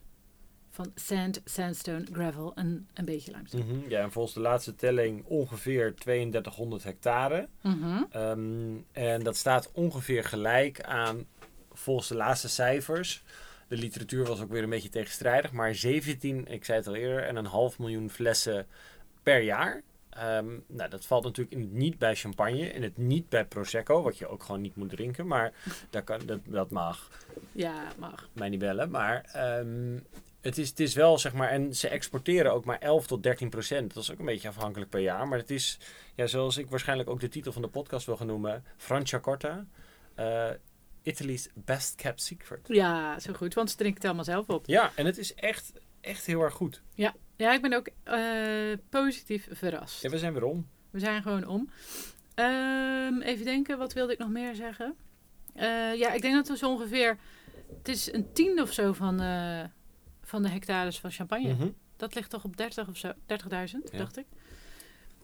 Van 0.79 0.91
sand, 0.95 1.41
sandstone, 1.45 2.05
gravel 2.11 2.51
en 2.55 2.87
een 2.93 3.05
beetje 3.05 3.31
limestone. 3.31 3.63
Mhm, 3.63 3.89
Ja, 3.89 4.01
en 4.01 4.11
volgens 4.11 4.33
de 4.33 4.39
laatste 4.39 4.75
telling 4.75 5.23
ongeveer 5.25 5.95
3200 5.95 6.83
hectare. 6.83 7.47
Mhm. 7.61 8.03
Ehm, 8.11 8.75
en 8.91 9.23
dat 9.23 9.35
staat 9.37 9.71
ongeveer 9.73 10.23
gelijk 10.23 10.81
aan, 10.81 11.25
volgens 11.73 12.07
de 12.07 12.15
laatste 12.15 12.49
cijfers. 12.49 13.23
De 13.67 13.77
literatuur 13.77 14.25
was 14.25 14.41
ook 14.41 14.49
weer 14.51 14.63
een 14.63 14.69
beetje 14.69 14.89
tegenstrijdig, 14.89 15.51
maar 15.51 15.75
17, 15.75 16.47
ik 16.47 16.65
zei 16.65 16.77
het 16.77 16.87
al 16.87 16.95
eerder, 16.95 17.23
en 17.23 17.35
een 17.35 17.45
half 17.45 17.79
miljoen 17.79 18.09
flessen 18.09 18.67
per 19.23 19.41
jaar. 19.41 19.81
Ehm, 20.09 20.47
nou, 20.67 20.89
dat 20.89 21.05
valt 21.05 21.23
natuurlijk 21.23 21.55
in 21.55 21.61
het 21.61 21.71
niet 21.71 21.97
bij 21.97 22.15
champagne 22.15 22.69
en 22.71 22.81
het 22.81 22.97
niet 22.97 23.29
bij 23.29 23.45
prosecco, 23.45 24.01
wat 24.01 24.17
je 24.17 24.27
ook 24.27 24.43
gewoon 24.43 24.61
niet 24.61 24.75
moet 24.75 24.89
drinken, 24.89 25.27
maar 25.27 25.53
dat, 25.89 26.03
kan, 26.03 26.19
dat, 26.25 26.39
dat 26.45 26.71
mag 26.71 27.09
Ja, 27.51 27.87
mag. 27.97 28.29
mij 28.33 28.49
niet 28.49 28.59
bellen. 28.59 28.89
Maar 28.89 29.21
ehm, 29.33 29.97
het, 30.41 30.57
is, 30.57 30.69
het 30.69 30.79
is 30.79 30.93
wel, 30.93 31.17
zeg 31.17 31.33
maar, 31.33 31.49
en 31.49 31.75
ze 31.75 31.87
exporteren 31.87 32.53
ook 32.53 32.65
maar 32.65 32.79
11 32.79 33.07
tot 33.07 33.23
13 33.23 33.49
procent. 33.49 33.93
Dat 33.93 34.03
is 34.03 34.11
ook 34.11 34.19
een 34.19 34.25
beetje 34.25 34.47
afhankelijk 34.47 34.89
per 34.89 34.99
jaar. 35.01 35.27
Maar 35.27 35.37
het 35.39 35.49
is, 35.49 35.79
ja, 36.15 36.27
zoals 36.27 36.57
ik 36.57 36.69
waarschijnlijk 36.69 37.09
ook 37.09 37.19
de 37.19 37.29
titel 37.29 37.51
van 37.51 37.61
de 37.61 37.67
podcast 37.67 38.05
wil 38.05 38.17
gaan 38.17 38.27
noemen, 38.27 38.63
Franciacorta. 38.77 39.65
eh 40.15 40.49
Italy's 41.03 41.49
best 41.53 41.95
kept 41.95 42.21
secret. 42.21 42.59
Ja, 42.67 43.19
zo 43.19 43.33
goed, 43.33 43.53
want 43.53 43.69
ze 43.69 43.75
drinken 43.75 43.97
het 43.97 44.05
allemaal 44.05 44.25
zelf 44.25 44.47
op. 44.49 44.65
Ja, 44.67 44.91
en 44.95 45.05
het 45.05 45.17
is 45.17 45.33
echt, 45.35 45.71
echt 46.01 46.25
heel 46.25 46.41
erg 46.41 46.53
goed. 46.53 46.81
Ja, 46.93 47.13
ik 47.53 47.61
ben 47.61 47.73
ook 47.73 47.89
eh, 48.03 48.21
positief 48.89 49.47
verrast. 49.51 50.01
Ja, 50.01 50.09
we 50.09 50.17
zijn 50.17 50.33
weer 50.33 50.43
om. 50.43 50.67
We 50.89 50.99
zijn 50.99 51.21
gewoon 51.21 51.47
om. 51.47 51.69
Ehm, 52.35 53.21
even 53.21 53.45
denken, 53.45 53.77
wat 53.77 53.93
wilde 53.93 54.13
ik 54.13 54.19
nog 54.19 54.29
meer 54.29 54.55
zeggen? 54.55 54.95
Eh, 55.53 55.95
ja, 55.95 56.11
ik 56.13 56.21
denk 56.21 56.35
dat 56.35 56.47
we 56.47 56.57
zo 56.57 56.69
ongeveer... 56.69 57.17
Het 57.77 57.87
is 57.87 58.13
een 58.13 58.33
tiende 58.33 58.61
of 58.61 58.73
zo 58.73 58.93
van, 58.93 59.19
van 60.29 60.43
de 60.43 60.49
hectares 60.49 60.99
van 60.99 61.11
champagne. 61.11 61.53
Mhm. 61.53 61.67
Dat 61.97 62.15
ligt 62.15 62.29
toch 62.29 62.43
op 62.43 62.57
30 62.57 62.87
of 62.87 62.97
zo? 62.97 63.11
30.000, 63.25 63.89
Ja. 63.91 63.97
dacht 63.97 64.17
ik. 64.17 64.25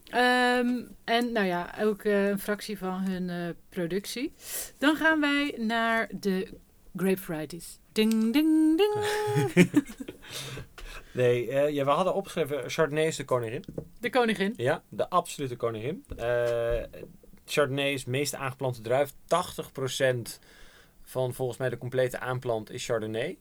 Ehm, 0.09 0.81
en 1.03 1.31
nou 1.31 1.45
ja, 1.45 1.75
ook 1.81 2.03
eh, 2.03 2.27
een 2.27 2.39
fractie 2.39 2.77
van 2.77 3.01
hun 3.01 3.29
eh, 3.29 3.55
productie. 3.69 4.33
Dan 4.77 4.95
gaan 4.95 5.19
wij 5.19 5.53
naar 5.57 6.09
de 6.19 6.47
grape 6.95 7.17
varieties. 7.21 7.79
Ding, 7.91 8.33
ding, 8.33 8.77
ding. 8.77 8.95
Nee, 11.13 11.45
ja, 11.73 11.83
we 11.85 11.89
hadden 11.91 12.13
opgeschreven 12.13 12.69
Chardonnay 12.69 13.05
is 13.07 13.15
de 13.15 13.25
koningin. 13.25 13.63
De 13.99 14.09
koningin. 14.09 14.53
Ja, 14.57 14.83
de 14.89 15.09
absolute 15.09 15.55
koningin. 15.55 16.05
Chardonnay 17.45 17.93
is 17.93 18.03
de 18.03 18.09
meest 18.11 18.35
aangeplante 18.35 18.81
druif. 18.81 19.13
80% 19.27 20.39
van 21.03 21.33
volgens 21.33 21.57
mij 21.57 21.69
de 21.69 21.77
complete 21.77 22.19
aanplant 22.19 22.71
is 22.71 22.85
Chardonnay. 22.85 23.37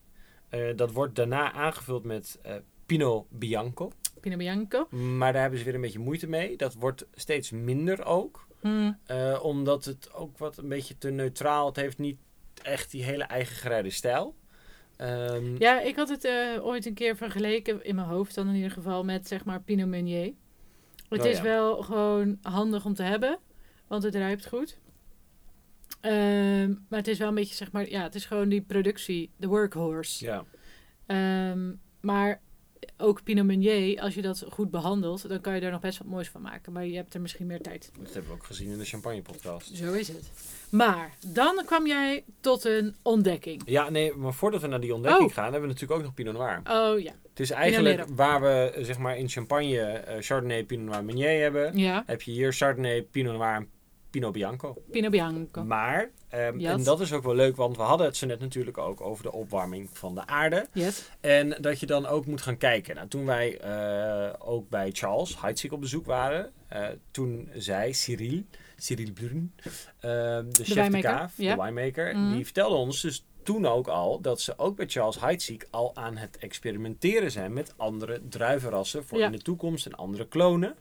Eh, 0.54 0.76
dat 0.76 0.92
wordt 0.92 1.14
daarna 1.16 1.52
aangevuld 1.52 2.04
met 2.04 2.38
eh, 2.42 2.54
Pinot 2.86 3.26
Bianco. 3.30 3.92
Pinot 4.20 4.38
Bianco. 4.38 4.86
Maar 4.90 5.32
daar 5.32 5.40
hebben 5.40 5.58
ze 5.58 5.64
weer 5.64 5.74
een 5.74 5.80
beetje 5.80 5.98
moeite 5.98 6.28
mee. 6.28 6.56
Dat 6.56 6.74
wordt 6.74 7.06
steeds 7.14 7.50
minder 7.50 8.04
ook. 8.04 8.46
Hmm. 8.60 8.98
Eh, 9.06 9.40
omdat 9.42 9.84
het 9.84 10.12
ook 10.12 10.38
wat 10.38 10.56
een 10.56 10.68
beetje 10.68 10.98
te 10.98 11.10
neutraal. 11.10 11.66
Het 11.66 11.76
heeft 11.76 11.98
niet 11.98 12.18
echt 12.62 12.90
die 12.90 13.04
hele 13.04 13.24
eigen 13.24 13.56
gerijde 13.56 13.90
stijl. 13.90 14.34
Ehm, 14.96 15.56
Ja, 15.58 15.80
ik 15.80 15.96
had 15.96 16.08
het 16.08 16.28
ooit 16.60 16.86
een 16.86 16.94
keer 16.94 17.16
vergeleken, 17.16 17.84
in 17.84 17.94
mijn 17.94 18.08
hoofd 18.08 18.34
dan 18.34 18.48
in 18.48 18.54
ieder 18.54 18.70
geval, 18.70 19.04
met 19.04 19.28
zeg 19.28 19.44
maar 19.44 19.60
Pinot 19.62 19.88
Meunier. 19.88 20.32
Het 21.08 21.20
Oh, 21.20 21.26
is 21.26 21.36
ja. 21.36 21.42
wel 21.42 21.82
gewoon 21.82 22.38
handig 22.42 22.84
om 22.84 22.94
te 22.94 23.02
hebben, 23.02 23.38
want 23.86 24.02
het 24.02 24.14
ruikt 24.14 24.46
goed. 24.46 24.78
Ehm, 26.04 26.68
maar 26.88 26.98
het 26.98 27.08
is 27.08 27.18
wel 27.18 27.28
een 27.28 27.34
beetje, 27.34 27.54
zeg 27.54 27.72
maar, 27.72 27.88
ja, 27.90 28.02
het 28.02 28.14
is 28.14 28.24
gewoon 28.24 28.48
die 28.48 28.60
productie, 28.62 29.30
de 29.36 29.46
workhorse. 29.46 30.24
ja. 30.24 30.44
Ehm, 31.06 31.72
maar 32.00 32.40
ook 32.98 33.22
Pinot 33.22 33.44
Meunier, 33.46 34.00
als 34.00 34.14
je 34.14 34.22
dat 34.22 34.44
goed 34.50 34.70
behandelt, 34.70 35.28
dan 35.28 35.40
kan 35.40 35.54
je 35.54 35.60
daar 35.60 35.70
nog 35.70 35.80
best 35.80 35.98
wat 35.98 36.06
moois 36.06 36.28
van 36.28 36.40
maken. 36.42 36.72
Maar 36.72 36.86
je 36.86 36.96
hebt 36.96 37.14
er 37.14 37.20
misschien 37.20 37.46
meer 37.46 37.60
tijd. 37.60 37.90
Dat 38.02 38.12
hebben 38.12 38.30
we 38.30 38.36
ook 38.36 38.44
gezien 38.44 38.70
in 38.70 38.78
de 38.78 38.84
champagne 38.84 39.22
podcast. 39.22 39.76
Zo 39.76 39.92
is 39.92 40.08
het. 40.08 40.30
Maar 40.70 41.10
dan 41.26 41.62
kwam 41.66 41.86
jij 41.86 42.24
tot 42.40 42.64
een 42.64 42.94
ontdekking. 43.02 43.62
Ja, 43.66 43.90
nee, 43.90 44.14
maar 44.14 44.34
voordat 44.34 44.60
we 44.60 44.66
naar 44.66 44.80
die 44.80 44.94
ontdekking 44.94 45.28
Oh. 45.28 45.34
gaan, 45.34 45.42
hebben 45.44 45.60
we 45.62 45.66
natuurlijk 45.66 46.00
ook 46.00 46.06
nog 46.06 46.14
Pinot 46.14 46.34
Noir. 46.34 46.60
Oh 46.70 47.00
ja. 47.00 47.12
Het 47.30 47.40
is 47.40 47.50
eigenlijk 47.50 48.04
waar 48.14 48.40
we 48.40 48.78
zeg 48.84 48.98
maar 48.98 49.16
in 49.18 49.28
Champagne 49.28 49.80
eh, 49.80 50.16
Chardonnay, 50.20 50.64
Pinot 50.64 50.86
Noir, 50.86 51.04
Meunier 51.04 51.40
hebben. 51.42 51.78
Ja, 51.78 52.02
Heb 52.06 52.22
je 52.22 52.30
hier 52.30 52.52
Chardonnay, 52.52 53.02
Pinot 53.02 53.32
Noir 53.36 53.54
en 53.56 53.68
Pinot 54.14 54.32
Bianco. 54.32 54.76
Pinot 54.90 55.10
Bianco. 55.10 55.64
Maar, 55.64 56.10
ehm, 56.28 56.58
Yes. 56.58 56.70
en 56.70 56.84
dat 56.84 57.00
is 57.00 57.12
ook 57.12 57.22
wel 57.22 57.34
leuk, 57.34 57.56
want 57.56 57.76
we 57.76 57.82
hadden 57.82 58.06
het 58.06 58.16
zo 58.16 58.26
net 58.26 58.40
natuurlijk 58.40 58.78
ook 58.78 59.00
over 59.00 59.22
de 59.24 59.32
opwarming 59.32 59.88
van 59.92 60.14
de 60.14 60.26
aarde. 60.26 60.66
Yes. 60.72 61.10
En 61.20 61.56
dat 61.60 61.80
je 61.80 61.86
dan 61.86 62.06
ook 62.06 62.26
moet 62.26 62.40
gaan 62.42 62.56
kijken. 62.56 62.94
Nou, 62.94 63.08
toen 63.08 63.24
wij 63.26 63.58
eh, 63.58 64.32
ook 64.38 64.68
bij 64.68 64.90
Charles 64.92 65.40
Heidsieck 65.40 65.72
op 65.72 65.80
bezoek 65.80 66.06
waren, 66.06 66.52
eh, 66.68 66.86
toen 67.10 67.48
zei 67.54 67.92
Cyril, 67.94 68.42
Cyril 68.76 69.12
Brun, 69.12 69.52
eh, 69.64 69.70
de, 70.00 70.44
chef 70.52 70.88
de 70.88 71.00
kaaf, 71.00 71.34
de 71.34 71.42
winemaker, 71.42 72.16
Mhm. 72.16 72.32
die 72.34 72.44
vertelde 72.44 72.76
ons 72.76 73.00
dus 73.00 73.24
toen 73.42 73.66
ook 73.66 73.86
al 73.88 74.20
dat 74.20 74.40
ze 74.40 74.58
ook 74.58 74.76
bij 74.76 74.86
Charles 74.88 75.20
Heidsieck 75.20 75.66
al 75.70 75.96
aan 75.96 76.16
het 76.16 76.36
experimenteren 76.36 77.30
zijn 77.30 77.52
met 77.52 77.74
andere 77.76 78.20
druivenrassen 78.28 79.04
voor 79.04 79.18
Ja. 79.18 79.26
in 79.26 79.32
de 79.32 79.38
toekomst 79.38 79.86
en 79.86 79.94
andere 79.94 80.26
klonen. 80.28 80.74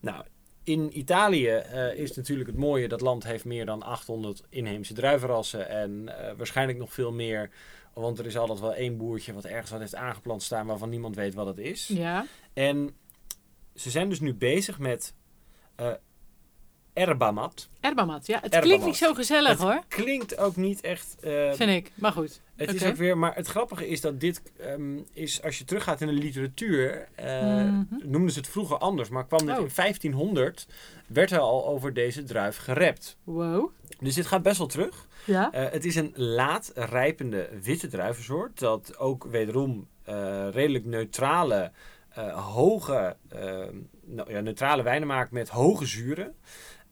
Nou, 0.00 0.24
in 0.64 0.98
Italië 0.98 1.48
eh, 1.48 1.94
is 1.94 2.16
natuurlijk 2.16 2.48
het 2.48 2.58
mooie, 2.58 2.88
dat 2.88 3.00
land 3.00 3.24
heeft 3.24 3.44
meer 3.44 3.66
dan 3.66 3.82
800 3.82 4.42
inheemse 4.48 4.94
druivenrassen 4.94 5.68
en 5.68 6.18
eh, 6.18 6.32
waarschijnlijk 6.36 6.78
nog 6.78 6.92
veel 6.92 7.12
meer. 7.12 7.50
Want 7.94 8.18
er 8.18 8.26
is 8.26 8.36
altijd 8.36 8.60
wel 8.60 8.74
één 8.74 8.96
boertje 8.96 9.32
wat 9.32 9.44
ergens 9.44 9.70
wat 9.70 9.80
heeft 9.80 9.94
aangeplant 9.94 10.42
staan 10.42 10.66
waarvan 10.66 10.88
niemand 10.88 11.16
weet 11.16 11.34
wat 11.34 11.46
het 11.46 11.58
is. 11.58 11.86
Ja. 11.86 12.26
En 12.52 12.96
ze 13.74 13.90
zijn 13.90 14.08
dus 14.08 14.20
nu 14.20 14.34
bezig 14.34 14.78
met 14.78 15.14
eh, 15.76 15.92
Erbamat. 16.94 17.68
Erbamat, 17.80 18.26
ja. 18.26 18.34
Het 18.34 18.44
Erbamat. 18.44 18.64
klinkt 18.66 18.84
niet 18.86 18.96
zo 18.96 19.14
gezellig 19.14 19.48
Het 19.50 19.58
hoor, 19.58 19.82
Klinkt 19.88 20.38
ook 20.38 20.56
niet 20.56 20.80
echt... 20.80 21.16
eh, 21.20 21.52
vind 21.52 21.70
ik. 21.70 21.90
Maar 21.94 22.12
goed. 22.12 22.40
Het 22.56 22.74
is 22.74 22.84
ook 22.84 22.96
weer, 22.96 23.18
maar 23.18 23.34
het 23.34 23.46
grappige 23.46 23.88
is 23.88 24.00
dat 24.00 24.20
dit 24.20 24.42
ehm, 24.60 24.98
is, 25.12 25.42
als 25.42 25.58
je 25.58 25.64
teruggaat 25.64 26.00
in 26.00 26.06
de 26.06 26.12
literatuur, 26.12 27.08
Mhm. 27.16 27.82
noemden 28.02 28.30
ze 28.30 28.38
het 28.38 28.48
vroeger 28.48 28.78
anders, 28.78 29.08
maar 29.08 29.26
kwam 29.26 29.46
dit 29.46 29.56
Oh. 29.58 29.62
in 29.62 29.70
1500, 29.74 30.66
werd 31.06 31.30
er 31.30 31.38
al 31.38 31.66
over 31.66 31.92
deze 31.94 32.22
druif 32.24 32.56
gerept. 32.56 33.16
Wow. 33.24 33.70
Dus 34.00 34.14
dit 34.14 34.26
gaat 34.26 34.42
best 34.42 34.58
wel 34.58 34.66
terug. 34.66 35.06
Ja? 35.24 35.52
Eh, 35.52 35.70
het 35.70 35.84
is 35.84 35.94
een 35.96 36.12
laat 36.14 36.72
rijpende 36.74 37.48
witte 37.62 37.86
druivensoort, 37.88 38.58
dat 38.58 38.98
ook 38.98 39.24
wederom 39.24 39.86
eh, 40.04 40.46
redelijk 40.50 40.84
neutrale, 40.84 41.72
hoge, 42.34 43.16
eh, 43.28 43.38
nou, 44.04 44.30
ja, 44.32 44.40
neutrale 44.40 44.82
wijnen 44.82 45.08
maakt 45.08 45.30
met 45.30 45.48
hoge 45.48 45.86
zuren. 45.86 46.34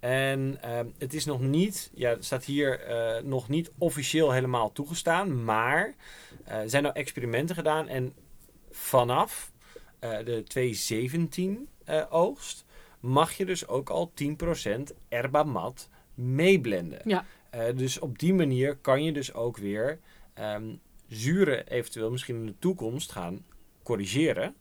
En 0.03 0.59
ehm, 0.63 0.87
het 0.99 1.15
is 1.15 1.25
nog 1.25 1.41
niet, 1.41 1.91
ja, 1.95 2.11
het 2.11 2.25
staat 2.25 2.45
hier 2.45 2.81
eh, 2.81 3.23
nog 3.23 3.49
niet 3.49 3.71
officieel 3.79 4.33
helemaal 4.33 4.73
toegestaan, 4.73 5.45
maar 5.45 5.95
eh, 6.45 6.57
er 6.57 6.71
zijn 6.71 6.83
nou 6.83 6.95
experimenten 6.95 7.55
gedaan 7.55 7.89
en 7.89 8.13
vanaf 8.71 9.53
eh, 9.99 10.11
de 10.25 10.43
2017 10.43 11.69
eh, 11.85 12.05
oogst 12.11 12.65
mag 13.01 13.33
je 13.33 13.45
dus 13.45 13.67
ook 13.69 13.91
al 13.91 14.13
10% 14.15 14.83
erba 15.09 15.43
mat 15.43 15.89
meeblenden. 16.15 17.01
Ja. 17.05 17.25
Dus 17.75 17.99
op 17.99 18.19
die 18.19 18.35
manier 18.35 18.77
kan 18.77 19.05
je 19.05 19.13
dus 19.13 19.35
ook 19.35 19.57
weer 19.57 19.99
ehm 20.35 20.75
zuren 21.09 21.67
eventueel 21.67 22.11
misschien 22.11 22.37
in 22.37 22.47
de 22.47 22.59
toekomst 22.59 23.13
gaan 23.13 23.45
corrigeren. 23.83 24.55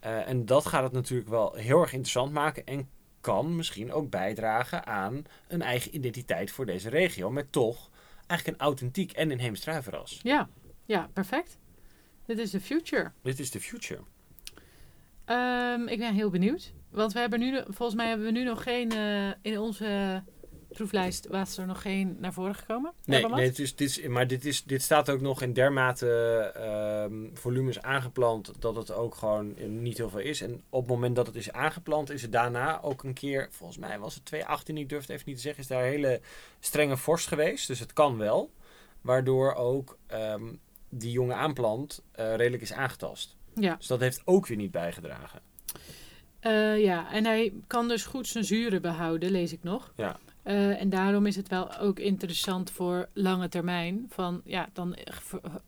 En 0.00 0.46
dat 0.46 0.66
gaat 0.66 0.82
het 0.82 0.92
natuurlijk 0.92 1.28
wel 1.28 1.54
heel 1.54 1.80
erg 1.80 1.92
interessant 1.92 2.32
maken 2.32 2.66
en 2.66 2.88
kan 3.24 3.56
misschien 3.56 3.92
ook 3.92 4.10
bijdragen 4.10 4.86
aan 4.86 5.24
een 5.48 5.62
eigen 5.62 5.94
identiteit 5.94 6.50
voor 6.50 6.66
deze 6.66 6.88
regio. 6.88 7.30
Met 7.30 7.52
toch 7.52 7.90
eigenlijk 8.26 8.60
een 8.60 8.66
authentiek 8.66 9.12
en 9.12 9.30
inheems 9.30 9.60
druivenras. 9.60 10.20
Ja. 10.22 10.48
Ja, 10.84 11.08
perfect. 11.12 11.58
Dit 12.26 12.38
is 12.38 12.50
de 12.50 12.60
future. 12.60 13.12
Dit 13.22 13.38
is 13.38 13.50
de 13.50 13.60
future. 13.60 14.00
Ehm, 15.24 15.86
ik 15.86 15.98
ben 15.98 16.14
heel 16.14 16.30
benieuwd. 16.30 16.72
Want 16.90 17.12
we 17.12 17.18
hebben 17.18 17.38
nu, 17.38 17.62
volgens 17.64 17.94
mij 17.94 18.08
hebben 18.08 18.26
we 18.26 18.32
nu 18.32 18.44
nog 18.44 18.62
geen, 18.62 18.90
eh, 18.92 19.28
in 19.42 19.58
onze 19.58 20.22
proeflijst 20.74 21.26
was 21.26 21.58
er 21.58 21.66
nog 21.66 21.82
geen 21.82 22.16
naar 22.20 22.32
voren 22.32 22.54
gekomen. 22.54 22.92
Nee, 23.04 23.26
nee 23.26 23.46
het 23.46 23.58
is, 23.58 23.76
dit 23.76 23.88
is, 23.88 24.06
maar 24.06 24.26
dit, 24.26 24.44
is, 24.44 24.64
dit 24.64 24.82
staat 24.82 25.10
ook 25.10 25.20
nog 25.20 25.42
in 25.42 25.52
dermate 25.52 26.08
ehm, 26.54 27.34
volumes 27.34 27.82
aangeplant 27.82 28.52
dat 28.58 28.76
het 28.76 28.92
ook 28.92 29.14
gewoon 29.14 29.54
niet 29.82 29.96
heel 29.96 30.10
veel 30.10 30.20
is. 30.20 30.40
En 30.40 30.62
op 30.68 30.80
het 30.80 30.90
moment 30.90 31.16
dat 31.16 31.26
het 31.26 31.36
is 31.36 31.52
aangeplant, 31.52 32.10
is 32.10 32.22
het 32.22 32.32
daarna 32.32 32.82
ook 32.82 33.02
een 33.02 33.14
keer, 33.14 33.48
volgens 33.50 33.78
mij 33.78 33.98
was 33.98 34.14
het 34.14 34.24
2018, 34.24 34.76
ik 34.76 34.88
durf 34.88 35.00
het 35.00 35.10
even 35.10 35.24
niet 35.26 35.36
te 35.36 35.42
zeggen, 35.42 35.62
is 35.62 35.68
daar 35.68 35.82
hele 35.82 36.20
strenge 36.60 36.96
vorst 36.96 37.28
geweest. 37.28 37.66
Dus 37.66 37.80
het 37.80 37.92
kan 37.92 38.16
wel. 38.16 38.52
Waardoor 39.00 39.54
ook 39.54 39.98
ehm, 40.06 40.44
die 40.88 41.10
jonge 41.10 41.34
aanplant 41.34 42.02
eh, 42.12 42.34
redelijk 42.34 42.62
is 42.62 42.72
aangetast. 42.72 43.36
Ja. 43.54 43.74
Dus 43.74 43.86
dat 43.86 44.00
heeft 44.00 44.22
ook 44.24 44.46
weer 44.46 44.56
niet 44.56 44.70
bijgedragen. 44.70 45.40
Eh, 46.40 46.82
ja, 46.82 47.12
en 47.12 47.24
hij 47.24 47.52
kan 47.66 47.88
dus 47.88 48.04
goed 48.04 48.26
zijn 48.26 48.44
zuren 48.44 48.82
behouden, 48.82 49.30
lees 49.30 49.52
ik 49.52 49.62
nog. 49.62 49.92
Ja. 49.96 50.18
Eh, 50.44 50.80
en 50.80 50.88
daarom 50.88 51.26
is 51.26 51.36
het 51.36 51.48
wel 51.48 51.78
ook 51.78 51.98
interessant 51.98 52.70
voor 52.70 53.08
lange 53.12 53.48
termijn. 53.48 54.06
Van, 54.08 54.40
ja, 54.44 54.68
dan, 54.72 54.96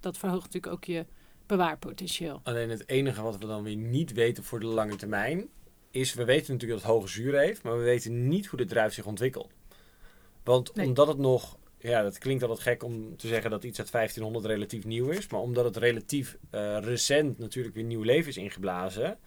dat 0.01 0.19
verhoogt 0.19 0.45
natuurlijk 0.45 0.73
ook 0.73 0.85
je 0.85 1.07
bewaarpotentieel. 1.47 2.41
Alleen 2.43 2.71
het 2.71 2.89
enige 2.89 3.23
wat 3.23 3.39
we 3.39 3.47
dan 3.47 3.63
weer 3.63 3.77
niet 3.77 4.13
weten 4.13 4.45
voor 4.45 4.61
de 4.61 4.67
lange 4.67 4.97
termijn 4.97 5.49
is, 5.91 6.15
we 6.15 6.25
weten 6.25 6.53
natuurlijk 6.53 6.81
dat 6.81 6.91
het 6.91 6.99
hoge 6.99 7.09
zuur 7.09 7.39
heeft, 7.39 7.63
maar 7.63 7.77
we 7.79 7.85
weten 7.85 8.29
niet 8.29 8.47
hoe 8.47 8.59
de 8.59 8.65
druif 8.65 8.93
zich 8.95 9.07
ontwikkelt. 9.07 9.51
Want 10.45 10.75
Nee. 10.75 10.87
omdat 10.87 11.09
het 11.09 11.19
nog, 11.19 11.59
ja, 11.79 12.03
dat 12.03 12.19
klinkt 12.19 12.43
altijd 12.43 12.61
gek 12.61 12.83
om 12.83 13.17
te 13.17 13.29
zeggen 13.29 13.51
dat 13.51 13.65
iets 13.65 13.79
uit 13.79 13.91
1500 13.91 14.45
relatief 14.45 14.85
nieuw 14.85 15.09
is, 15.09 15.29
maar 15.29 15.41
omdat 15.41 15.65
het 15.65 15.77
relatief 15.77 16.37
eh, 16.51 16.79
recent 16.81 17.39
natuurlijk 17.39 17.75
weer 17.75 17.85
nieuw 17.85 18.03
leven 18.03 18.29
is 18.29 18.37
ingeblazen, 18.37 19.19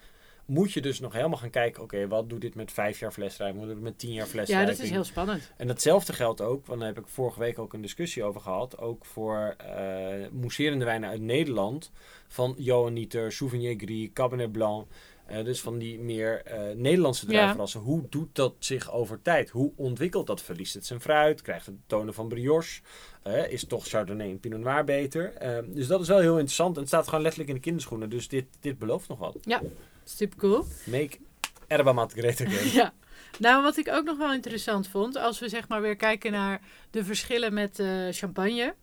moet 0.49 0.71
je 0.71 0.81
dus 0.81 0.99
nog 0.99 1.13
helemaal 1.13 1.38
gaan 1.38 1.49
kijken, 1.49 1.83
oké, 1.83 2.07
wat 2.07 2.29
doet 2.29 2.41
dit 2.41 2.55
met 2.55 2.71
vijf 2.71 2.99
jaar 2.99 3.12
flesrijping, 3.12 3.59
wat 3.59 3.67
doet 3.67 3.75
het 3.77 3.85
met 3.85 3.99
tien 3.99 4.13
jaar 4.13 4.25
Ja, 4.25 4.31
flesrijping? 4.31 4.77
dat 4.77 4.85
is 4.85 4.91
heel 4.91 5.03
spannend. 5.03 5.51
En 5.57 5.67
datzelfde 5.67 6.13
geldt 6.13 6.41
ook, 6.41 6.65
want 6.65 6.79
daar 6.79 6.88
heb 6.89 6.99
ik 6.99 7.07
vorige 7.07 7.39
week 7.39 7.59
ook 7.59 7.73
een 7.73 7.81
discussie 7.81 8.23
over 8.23 8.41
gehad, 8.41 8.77
ook 8.77 9.05
voor 9.05 9.55
eh 9.57 10.27
mousserende 10.31 10.85
wijnen 10.85 11.09
uit 11.09 11.21
Nederland, 11.21 11.91
van 12.27 12.55
Johanniter, 12.57 13.31
Sauvignon 13.31 13.79
Gris, 13.79 14.09
Cabernet 14.13 14.51
Blanc, 14.51 14.85
eh, 15.25 15.43
dus 15.43 15.62
van 15.62 15.77
die 15.77 15.99
meer 15.99 16.41
eh, 16.45 16.75
Nederlandse 16.75 17.25
Ja. 17.25 17.31
druivenrassen. 17.31 17.79
Hoe 17.81 18.03
doet 18.09 18.35
dat 18.35 18.53
zich 18.59 18.91
over 18.91 19.21
tijd? 19.21 19.49
Hoe 19.49 19.71
ontwikkelt 19.75 20.27
dat? 20.27 20.41
Verliest 20.41 20.73
het 20.73 20.85
zijn 20.85 21.01
fruit? 21.01 21.41
Krijgt 21.41 21.65
het 21.65 21.75
tonen 21.88 22.13
van 22.13 22.27
brioche? 22.27 22.81
Is 23.49 23.63
toch 23.65 23.85
Chardonnay 23.88 24.29
en 24.29 24.39
Pinot 24.39 24.59
Noir 24.59 24.83
beter? 24.83 25.33
Dus 25.67 25.88
dat 25.88 26.01
is 26.01 26.07
wel 26.07 26.19
heel 26.19 26.33
interessant 26.33 26.73
en 26.75 26.79
het 26.79 26.88
staat 26.89 27.05
gewoon 27.07 27.21
letterlijk 27.21 27.49
in 27.49 27.55
de 27.55 27.62
kinderschoenen, 27.62 28.09
dus 28.09 28.27
dit, 28.27 28.45
dit 28.59 28.79
belooft 28.79 29.07
nog 29.07 29.19
wat. 29.19 29.38
Super 30.15 30.38
cool. 30.38 30.65
Make 30.86 31.17
erba 31.67 31.91
mat 31.93 32.13
great 32.13 32.41
again. 32.41 32.72
Ja. 32.82 32.93
Nou, 33.39 33.63
wat 33.63 33.78
ik 33.78 33.88
ook 33.89 34.04
nog 34.06 34.17
wel 34.17 34.34
interessant 34.34 34.88
vond, 34.88 35.15
als 35.17 35.39
we 35.39 35.50
zeg 35.50 35.67
maar 35.67 35.82
weer 35.82 35.95
kijken 35.95 36.32
naar 36.32 36.62
de 36.91 37.04
verschillen 37.04 37.54
met 37.54 37.80
eh, 37.80 38.08
champagne. 38.12 38.76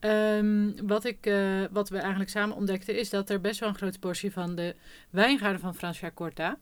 Ehm, 0.00 0.70
wat, 0.86 1.04
ik, 1.04 1.26
eh, 1.26 1.62
wat 1.70 1.88
we 1.88 1.98
eigenlijk 1.98 2.30
samen 2.30 2.56
ontdekten 2.56 2.98
is 2.98 3.10
dat 3.10 3.30
er 3.30 3.40
best 3.40 3.60
wel 3.60 3.68
een 3.68 3.74
grote 3.74 3.98
portie 3.98 4.32
van 4.32 4.54
de 4.54 4.74
wijngaarden 5.10 5.60
van 5.60 5.74
Francia 5.74 6.10
Corta 6.14 6.58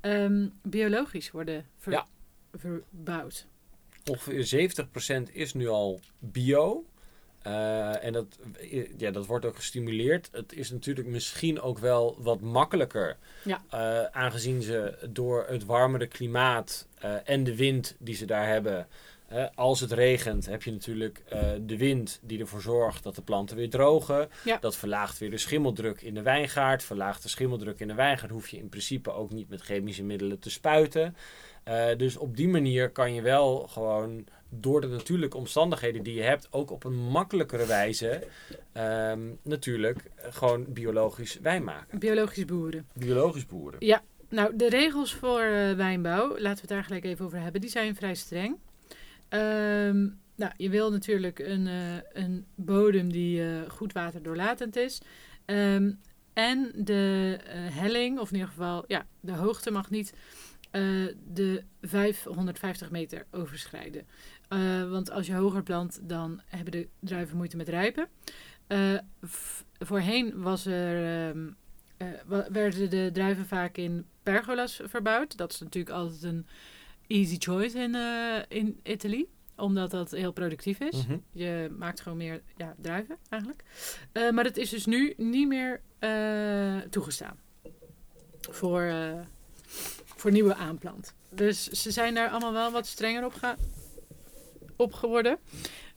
ehm, 0.00 0.48
biologisch 0.62 1.30
worden 1.30 1.66
ver- 1.78 1.92
Ja. 1.92 2.06
verbouwd. 2.54 3.46
ongeveer 4.10 4.44
70% 4.44 5.30
is 5.32 5.54
nu 5.54 5.68
al 5.68 6.00
bio. 6.18 6.84
Eh, 7.48 8.04
en 8.04 8.12
dat, 8.12 8.38
ja, 8.96 9.10
dat 9.10 9.26
wordt 9.26 9.44
ook 9.44 9.56
gestimuleerd. 9.56 10.28
Het 10.32 10.52
is 10.52 10.70
natuurlijk 10.70 11.06
misschien 11.08 11.60
ook 11.60 11.78
wel 11.78 12.16
wat 12.18 12.40
makkelijker. 12.40 13.16
Ja. 13.44 13.62
eh, 13.70 14.04
aangezien 14.04 14.62
ze 14.62 15.08
door 15.10 15.44
het 15.48 15.64
warmere 15.64 16.06
klimaat 16.06 16.86
eh, 16.98 17.14
en 17.24 17.44
de 17.44 17.56
wind 17.56 17.94
die 17.98 18.14
ze 18.14 18.24
daar 18.26 18.46
hebben. 18.46 18.86
eh, 19.28 19.44
als 19.54 19.80
het 19.80 19.92
regent 19.92 20.46
heb 20.46 20.62
je 20.62 20.70
natuurlijk 20.72 21.22
eh, 21.28 21.48
de 21.60 21.76
wind 21.76 22.18
die 22.22 22.40
ervoor 22.40 22.60
zorgt 22.62 23.02
dat 23.02 23.14
de 23.14 23.22
planten 23.22 23.56
weer 23.56 23.70
drogen. 23.70 24.28
Ja. 24.44 24.58
Dat 24.60 24.76
verlaagt 24.76 25.18
weer 25.18 25.30
de 25.30 25.38
schimmeldruk 25.38 26.00
in 26.02 26.14
de 26.14 26.22
wijngaard. 26.22 26.82
Verlaagt 26.82 27.22
de 27.22 27.28
schimmeldruk 27.28 27.80
in 27.80 27.88
de 27.88 27.94
wijngaard 27.94 28.30
hoef 28.30 28.48
je 28.48 28.56
in 28.58 28.68
principe 28.68 29.12
ook 29.12 29.30
niet 29.30 29.48
met 29.48 29.60
chemische 29.60 30.02
middelen 30.02 30.38
te 30.38 30.50
spuiten. 30.50 31.16
Eh, 31.64 31.86
dus 31.96 32.16
op 32.16 32.36
die 32.36 32.48
manier 32.48 32.90
kan 32.90 33.14
je 33.14 33.22
wel 33.22 33.58
gewoon 33.58 34.24
door 34.48 34.80
de 34.80 34.86
natuurlijke 34.86 35.36
omstandigheden 35.36 36.02
die 36.02 36.14
je 36.14 36.22
hebt, 36.22 36.48
ook 36.50 36.70
op 36.70 36.84
een 36.84 36.96
makkelijkere 36.96 37.66
wijze 37.66 38.26
ehm, 38.72 39.20
natuurlijk 39.42 40.10
eh, 40.14 40.32
gewoon 40.32 40.72
biologisch 40.72 41.38
wijn 41.38 41.64
maken. 41.64 41.98
Biologisch 41.98 42.44
boeren. 42.44 42.86
Biologisch 42.92 43.46
boeren. 43.46 44.02
Nou, 44.30 44.56
de 44.56 44.68
regels 44.68 45.14
voor 45.14 45.40
eh, 45.40 45.72
wijnbouw, 45.72 46.28
laten 46.28 46.54
we 46.54 46.60
het 46.60 46.68
daar 46.68 46.84
gelijk 46.84 47.04
even 47.04 47.24
over 47.24 47.40
hebben, 47.40 47.60
die 47.60 47.70
zijn 47.70 47.94
vrij 47.94 48.14
streng. 48.14 48.56
Ehm, 49.28 50.08
nou, 50.34 50.52
je 50.56 50.68
wil 50.68 50.90
natuurlijk 50.90 51.38
een, 51.38 51.66
eh, 51.66 52.22
een 52.22 52.46
bodem 52.54 53.12
die 53.12 53.42
eh, 53.42 53.70
goed 53.70 53.92
waterdoorlatend 53.92 54.76
is. 54.76 55.00
Ehm, 55.44 55.90
en 56.38 56.72
de 56.74 57.38
eh, 57.44 57.54
helling, 57.54 58.18
of 58.18 58.28
in 58.28 58.34
ieder 58.34 58.50
geval, 58.50 58.84
ja, 58.86 59.06
de 59.20 59.32
hoogte 59.32 59.70
mag 59.70 59.90
niet 59.90 60.12
eh, 60.70 60.82
de 61.26 61.62
550 61.80 62.90
meter 62.90 63.26
overschrijden. 63.30 64.06
Eh, 64.48 64.90
want 64.90 65.10
als 65.10 65.26
je 65.26 65.34
hoger 65.34 65.62
plant, 65.62 65.98
dan 66.02 66.40
hebben 66.46 66.72
de 66.72 66.88
druiven 67.00 67.36
moeite 67.36 67.56
met 67.56 67.68
rijpen. 67.68 68.08
Eh, 68.66 68.98
voorheen 69.78 70.40
was 70.42 70.66
er, 70.66 71.28
ehm, 71.28 71.48
eh, 71.96 72.06
werden 72.48 72.90
de 72.90 73.10
druiven 73.12 73.46
vaak 73.46 73.76
in 73.76 74.06
pergolas 74.22 74.80
verbouwd. 74.84 75.36
Dat 75.36 75.52
is 75.52 75.60
natuurlijk 75.60 75.96
altijd 75.96 76.22
een 76.22 76.46
easy 77.06 77.36
choice 77.38 77.78
in, 77.78 77.94
in 78.48 78.80
Italië, 78.82 79.26
omdat 79.56 79.90
dat 79.90 80.10
heel 80.10 80.32
productief 80.32 80.80
is. 80.80 81.06
Mhm. 81.06 81.16
Je 81.32 81.74
maakt 81.78 82.00
gewoon 82.00 82.18
meer 82.18 82.42
ja, 82.56 82.74
druiven 82.80 83.16
eigenlijk. 83.28 83.62
Maar 84.32 84.44
dat 84.44 84.56
is 84.56 84.70
dus 84.70 84.86
nu 84.86 85.14
niet 85.16 85.48
meer 85.48 85.80
toegestaan 86.90 87.36
voor, 88.40 88.92
voor 90.04 90.30
nieuwe 90.30 90.54
aanplant. 90.54 91.14
Dus 91.30 91.66
ze 91.68 91.90
zijn 91.90 92.14
daar 92.14 92.28
allemaal 92.30 92.52
wel 92.52 92.70
wat 92.72 92.86
strenger 92.86 93.24
op, 93.24 93.34
ga- 93.34 93.56
op 94.78 94.92
geworden. 94.92 95.38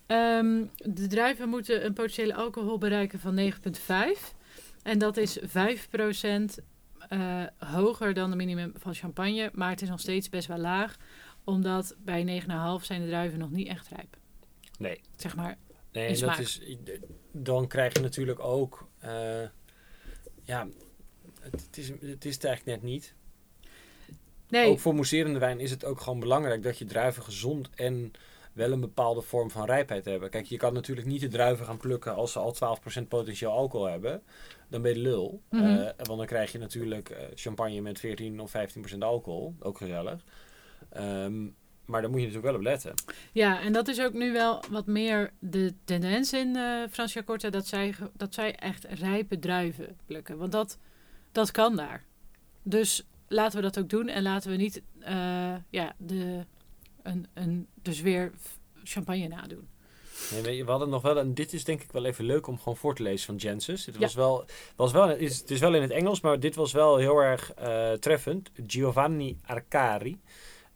Ehm, 0.05 0.63
de 0.75 1.07
druiven 1.07 1.49
moeten 1.49 1.85
een 1.85 1.93
potentiële 1.93 2.35
alcohol 2.35 2.77
bereiken 2.77 3.19
van 3.19 3.33
9,5. 3.33 4.33
En 4.83 4.99
dat 4.99 5.17
is 5.17 5.37
5% 5.41 6.59
eh, 7.09 7.43
hoger 7.57 8.13
dan 8.13 8.29
de 8.29 8.35
minimum 8.35 8.71
van 8.75 8.93
champagne. 8.93 9.49
Maar 9.53 9.69
het 9.69 9.81
is 9.81 9.89
nog 9.89 9.99
steeds 9.99 10.29
best 10.29 10.47
wel 10.47 10.57
laag. 10.57 10.97
Omdat 11.43 11.95
bij 11.99 12.23
9,5 12.23 12.85
zijn 12.85 13.01
de 13.01 13.07
druiven 13.07 13.39
nog 13.39 13.51
niet 13.51 13.67
echt 13.67 13.87
rijp. 13.87 14.17
Nee. 14.77 15.01
Zeg 15.15 15.35
maar, 15.35 15.57
Nee, 15.91 16.07
en 16.07 16.19
dat 16.19 16.39
is, 16.39 16.61
dan 17.31 17.67
krijg 17.67 17.93
je 17.93 17.99
natuurlijk 17.99 18.39
ook, 18.39 18.87
eh, 18.99 19.43
ja, 20.43 20.67
het, 21.39 21.61
het 21.65 21.77
is, 21.77 21.89
het 21.89 22.25
is 22.25 22.33
het 22.33 22.43
eigenlijk 22.43 22.81
net 22.81 22.91
niet. 22.91 23.13
Nee, 24.49 24.69
Ook 24.69 24.79
voor 24.79 24.95
mousserende 24.95 25.39
wijn 25.39 25.59
is 25.59 25.71
het 25.71 25.85
ook 25.85 26.01
gewoon 26.01 26.19
belangrijk 26.19 26.63
dat 26.63 26.77
je 26.77 26.85
druiven 26.85 27.23
gezond 27.23 27.69
en 27.75 28.11
wel 28.53 28.71
een 28.71 28.79
bepaalde 28.79 29.21
vorm 29.21 29.51
van 29.51 29.65
rijpheid 29.65 30.05
hebben. 30.05 30.29
Kijk, 30.29 30.45
je 30.45 30.57
kan 30.57 30.73
natuurlijk 30.73 31.07
niet 31.07 31.21
de 31.21 31.27
druiven 31.27 31.65
gaan 31.65 31.77
plukken 31.77 32.15
als 32.15 32.31
ze 32.31 32.39
al 32.39 32.79
12% 33.01 33.07
potentieel 33.07 33.51
alcohol 33.51 33.87
hebben. 33.87 34.23
Dan 34.69 34.81
ben 34.81 34.93
je 34.93 34.99
lul. 34.99 35.41
Mhm. 35.49 35.63
Eh, 35.63 35.85
want 35.97 36.17
dan 36.17 36.25
krijg 36.25 36.51
je 36.51 36.57
natuurlijk 36.57 37.09
eh, 37.09 37.25
champagne 37.35 37.81
met 37.81 37.99
14 37.99 38.39
of 38.39 38.51
15% 38.51 39.03
alcohol. 39.03 39.55
Ook 39.59 39.77
gezellig. 39.77 40.23
Ehm, 40.89 41.43
maar 41.85 42.01
daar 42.01 42.09
moet 42.09 42.19
je 42.19 42.25
natuurlijk 42.25 42.53
wel 42.53 42.55
op 42.55 42.61
letten. 42.61 42.93
Ja, 43.31 43.61
en 43.61 43.73
dat 43.73 43.87
is 43.87 44.01
ook 44.01 44.13
nu 44.13 44.31
wel 44.31 44.63
wat 44.69 44.85
meer 44.85 45.31
de 45.39 45.73
tendens 45.83 46.33
in 46.33 46.55
eh 46.55 46.83
Francia 46.91 47.23
Corta, 47.23 47.49
dat 47.49 47.67
zij, 47.67 47.95
dat 48.13 48.33
zij 48.33 48.55
echt 48.55 48.83
rijpe 48.83 49.39
druiven 49.39 49.97
plukken. 50.05 50.37
Want 50.37 50.51
dat, 50.51 50.77
dat 51.31 51.51
kan 51.51 51.75
daar. 51.75 52.03
Dus 52.63 53.07
laten 53.27 53.57
we 53.57 53.63
dat 53.63 53.79
ook 53.79 53.89
doen 53.89 54.07
en 54.07 54.23
laten 54.23 54.51
we 54.51 54.57
niet 54.57 54.81
ja, 55.69 55.95
de, 55.97 56.45
een, 57.03 57.27
een, 57.33 57.67
dus 57.81 58.01
weer 58.01 58.31
champagne 58.83 59.27
nadoen. 59.27 59.67
Nee, 60.43 60.65
we 60.65 60.71
hadden 60.71 60.89
nog 60.89 61.01
wel, 61.01 61.17
en 61.19 61.33
dit 61.33 61.53
is 61.53 61.63
denk 61.63 61.81
ik 61.81 61.91
wel 61.91 62.05
even 62.05 62.25
leuk 62.25 62.47
om 62.47 62.57
gewoon 62.57 62.77
voor 62.77 62.95
te 62.95 63.03
lezen 63.03 63.25
van 63.25 63.35
Jensis. 63.35 63.83
Dit 63.85 63.93
Ja. 63.93 63.99
was 63.99 64.13
wel, 64.13 64.45
was 64.75 64.91
wel 64.91 65.09
is, 65.09 65.37
het 65.37 65.51
is 65.51 65.59
wel 65.59 65.73
in 65.75 65.81
het 65.81 65.91
Engels, 65.91 66.21
maar 66.21 66.39
dit 66.39 66.55
was 66.55 66.71
wel 66.71 66.97
heel 66.97 67.19
erg 67.19 67.53
eh, 67.53 67.91
treffend. 67.91 68.51
Giovanni 68.67 69.37
Arcari, 69.45 70.19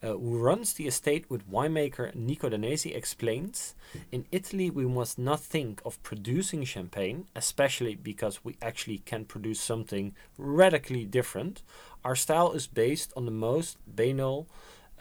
uh, 0.03 0.09
who 0.09 0.43
runs 0.43 0.73
the 0.73 0.83
estate 0.85 1.23
with 1.27 1.41
winemaker 1.47 2.11
Nico 2.15 2.49
Danesi, 2.49 2.93
explains: 2.93 3.73
In 4.09 4.25
Italy, 4.29 4.71
we 4.73 4.83
must 4.87 5.17
not 5.17 5.49
think 5.49 5.79
of 5.83 6.01
producing 6.01 6.67
champagne, 6.67 7.23
especially 7.33 7.97
because 8.01 8.39
we 8.43 8.55
actually 8.59 9.01
can 9.03 9.25
produce 9.25 9.63
something 9.65 10.15
radically 10.37 11.09
different. 11.09 11.63
Our 12.01 12.15
style 12.15 12.53
is 12.53 12.67
based 12.67 13.13
on 13.15 13.25
the 13.25 13.31
most 13.31 13.77
banal 13.83 14.47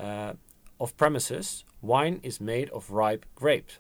uh, 0.00 0.30
of 0.78 0.96
premises. 0.96 1.64
Wine 1.80 2.20
is 2.22 2.40
made 2.40 2.70
of 2.70 2.90
ripe 2.90 3.26
grapes. 3.34 3.78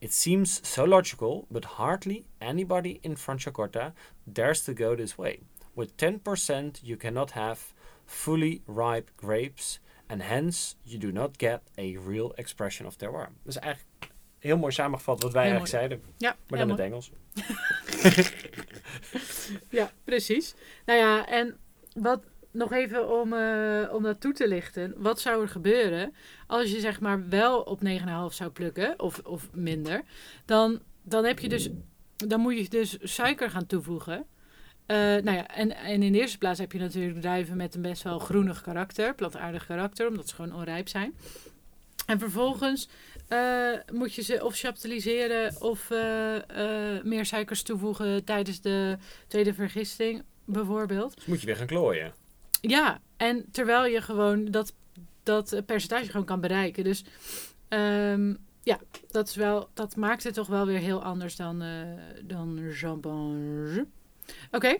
It 0.00 0.12
seems 0.12 0.60
so 0.66 0.84
logical, 0.84 1.46
but 1.50 1.64
hardly 1.64 2.24
anybody 2.40 2.98
in 3.02 3.14
Franciacorta 3.14 3.92
dares 4.26 4.64
to 4.64 4.74
go 4.74 4.96
this 4.96 5.16
way. 5.16 5.40
With 5.76 5.96
10%, 5.96 6.80
you 6.82 6.96
cannot 6.96 7.30
have 7.32 7.72
fully 8.04 8.62
ripe 8.66 9.10
grapes, 9.16 9.78
and 10.08 10.22
hence 10.22 10.74
you 10.84 10.98
do 10.98 11.12
not 11.12 11.38
get 11.38 11.62
a 11.78 11.96
real 11.96 12.34
expression 12.36 12.86
of 12.86 12.96
terroir. 12.98 13.28
Is 13.46 13.56
eigenlijk 13.56 14.12
heel 14.38 14.56
mooi 14.56 14.72
samengevat 14.72 15.22
wat 15.22 15.32
wij 15.32 15.46
Heel 15.46 15.52
eigenlijk 15.52 15.70
zeiden, 15.70 16.14
Ja, 16.18 16.36
maar 16.48 16.58
dan 16.58 16.68
in 16.68 16.74
het 16.74 16.84
Engels. 16.84 17.10
Ja, 19.70 19.90
precies. 20.04 20.54
Nou 20.84 20.98
ja, 20.98 21.28
en 21.28 21.58
wat 21.94 22.24
nog 22.52 22.72
even 22.72 23.20
om, 23.20 23.32
eh, 23.32 23.94
om 23.94 24.02
dat 24.02 24.20
toe 24.20 24.32
te 24.32 24.48
lichten. 24.48 24.94
Wat 24.96 25.20
zou 25.20 25.42
er 25.42 25.48
gebeuren 25.48 26.14
als 26.46 26.70
je 26.70 26.80
zeg 26.80 27.00
maar 27.00 27.28
wel 27.28 27.60
op 27.60 27.82
9,5 27.82 28.34
zou 28.34 28.50
plukken, 28.50 29.00
of, 29.00 29.20
of 29.24 29.48
minder. 29.52 30.02
Dan, 30.44 30.80
dan 31.02 31.24
heb 31.24 31.38
je 31.38 31.48
dus, 31.48 31.68
dan 32.16 32.40
moet 32.40 32.58
je 32.58 32.68
dus 32.68 32.98
suiker 33.02 33.50
gaan 33.50 33.66
toevoegen. 33.66 34.26
Eh, 34.86 34.96
nou 34.96 35.32
ja, 35.32 35.48
en, 35.48 35.76
en 35.76 36.02
in 36.02 36.12
de 36.12 36.18
eerste 36.18 36.38
plaats 36.38 36.58
heb 36.58 36.72
je 36.72 36.78
natuurlijk 36.78 37.20
druiven 37.20 37.56
met 37.56 37.74
een 37.74 37.82
best 37.82 38.02
wel 38.02 38.18
groenig 38.18 38.62
karakter, 38.62 39.14
plantaardig 39.14 39.66
karakter, 39.66 40.08
omdat 40.08 40.28
ze 40.28 40.34
gewoon 40.34 40.54
onrijp 40.54 40.88
zijn. 40.88 41.14
En 42.06 42.18
vervolgens 42.18 42.88
eh, 43.28 43.70
moet 43.92 44.14
je 44.14 44.22
ze 44.22 44.44
of 44.44 44.58
chaptaliseren 44.58 45.60
of 45.60 45.88
meer 47.02 47.26
suikers 47.26 47.62
toevoegen 47.62 48.24
tijdens 48.24 48.60
de 48.60 48.96
tweede 49.26 49.54
vergisting, 49.54 50.22
bijvoorbeeld. 50.44 51.14
Dus 51.14 51.24
moet 51.24 51.40
je 51.40 51.46
weer 51.46 51.56
gaan 51.56 51.66
klooien. 51.66 52.21
Ja, 52.70 53.00
en 53.16 53.46
terwijl 53.50 53.86
je 53.86 54.00
gewoon 54.00 54.44
dat, 54.44 54.74
dat 55.22 55.62
percentage 55.66 56.10
gewoon 56.10 56.26
kan 56.26 56.40
bereiken. 56.40 56.84
Dus 56.84 57.04
ehm, 57.68 58.34
ja, 58.62 58.78
dat, 59.10 59.28
is 59.28 59.34
wel, 59.34 59.68
dat 59.74 59.96
maakt 59.96 60.24
het 60.24 60.34
toch 60.34 60.46
wel 60.46 60.66
weer 60.66 60.78
heel 60.78 61.02
anders 61.02 61.36
dan, 61.36 61.62
eh 61.62 61.82
dan 62.24 62.60
champagne. 62.70 63.86
Oké, 64.50 64.76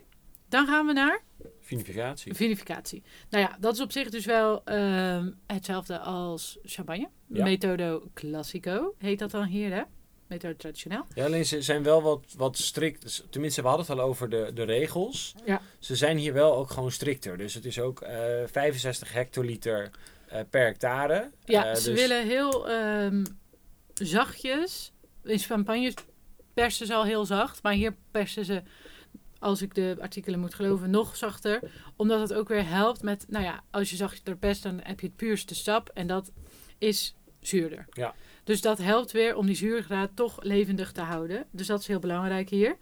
dan 0.49 0.67
gaan 0.67 0.85
we 0.85 0.93
naar 0.93 1.21
Vinificatie. 1.59 2.33
vinificatie. 2.33 3.03
Nou 3.29 3.43
ja, 3.43 3.57
dat 3.59 3.73
is 3.73 3.81
op 3.81 3.91
zich 3.91 4.09
dus 4.09 4.25
wel 4.25 4.63
ehm, 4.63 5.31
hetzelfde 5.45 5.99
als 5.99 6.59
champagne. 6.63 7.09
Ja. 7.27 7.43
Metodo 7.43 8.09
classico 8.13 8.95
heet 8.97 9.19
dat 9.19 9.31
dan 9.31 9.45
hier, 9.45 9.73
hè? 9.73 9.81
Methode 10.33 10.55
traditioneel. 10.55 11.05
Ja, 11.13 11.25
alleen 11.25 11.45
ze 11.45 11.61
zijn 11.61 11.83
wel 11.83 12.01
wat, 12.01 12.25
wat 12.37 12.57
strikt. 12.57 13.01
Dus, 13.01 13.23
Tenminste, 13.29 13.61
we 13.61 13.67
hadden 13.67 13.85
het 13.87 13.99
al 13.99 14.05
over 14.05 14.29
de, 14.29 14.51
de 14.53 14.63
regels. 14.63 15.35
Ja. 15.45 15.61
Ze 15.79 15.95
zijn 15.95 16.17
hier 16.17 16.33
wel 16.33 16.55
ook 16.55 16.69
gewoon 16.69 16.91
strikter. 16.91 17.37
Dus 17.37 17.53
het 17.53 17.65
is 17.65 17.79
ook 17.79 18.01
eh 18.01 18.17
65 18.45 19.13
hectoliter 19.13 19.91
eh, 20.27 20.39
per 20.49 20.65
hectare. 20.65 21.31
Ja, 21.45 21.65
Eh, 21.65 21.75
ze 21.75 21.91
dus- 21.91 21.99
willen 21.99 22.25
heel 22.27 22.69
ehm, 22.69 23.25
zachtjes. 23.93 24.91
In 25.23 25.39
champagne 25.39 25.93
persen 26.53 26.85
ze 26.87 26.93
al 26.93 27.03
heel 27.05 27.25
zacht. 27.25 27.63
Maar 27.63 27.73
hier 27.73 27.95
persen 28.11 28.45
ze, 28.45 28.61
als 29.39 29.61
ik 29.61 29.75
de 29.75 29.97
artikelen 29.99 30.39
moet 30.39 30.53
geloven, 30.53 30.89
nog 30.89 31.15
zachter. 31.15 31.59
Omdat 31.95 32.19
het 32.19 32.33
ook 32.33 32.47
weer 32.47 32.67
helpt 32.67 33.01
met... 33.01 33.25
Nou 33.27 33.43
ja, 33.43 33.63
als 33.71 33.89
je 33.89 33.95
zachter 33.95 34.37
perst, 34.37 34.63
dan 34.63 34.79
heb 34.83 34.99
je 34.99 35.07
het 35.07 35.15
puurste 35.15 35.55
sap. 35.55 35.89
En 35.93 36.07
dat 36.07 36.31
is 36.77 37.15
zuurder. 37.39 37.85
Ja. 37.91 38.15
Dus 38.43 38.61
dat 38.61 38.77
helpt 38.77 39.11
weer 39.11 39.35
om 39.35 39.45
die 39.45 39.55
zuurgraad 39.55 40.15
toch 40.15 40.43
levendig 40.43 40.91
te 40.91 41.01
houden. 41.01 41.45
Dus 41.51 41.67
dat 41.67 41.79
is 41.79 41.87
heel 41.87 41.99
belangrijk 41.99 42.49
hier. 42.49 42.77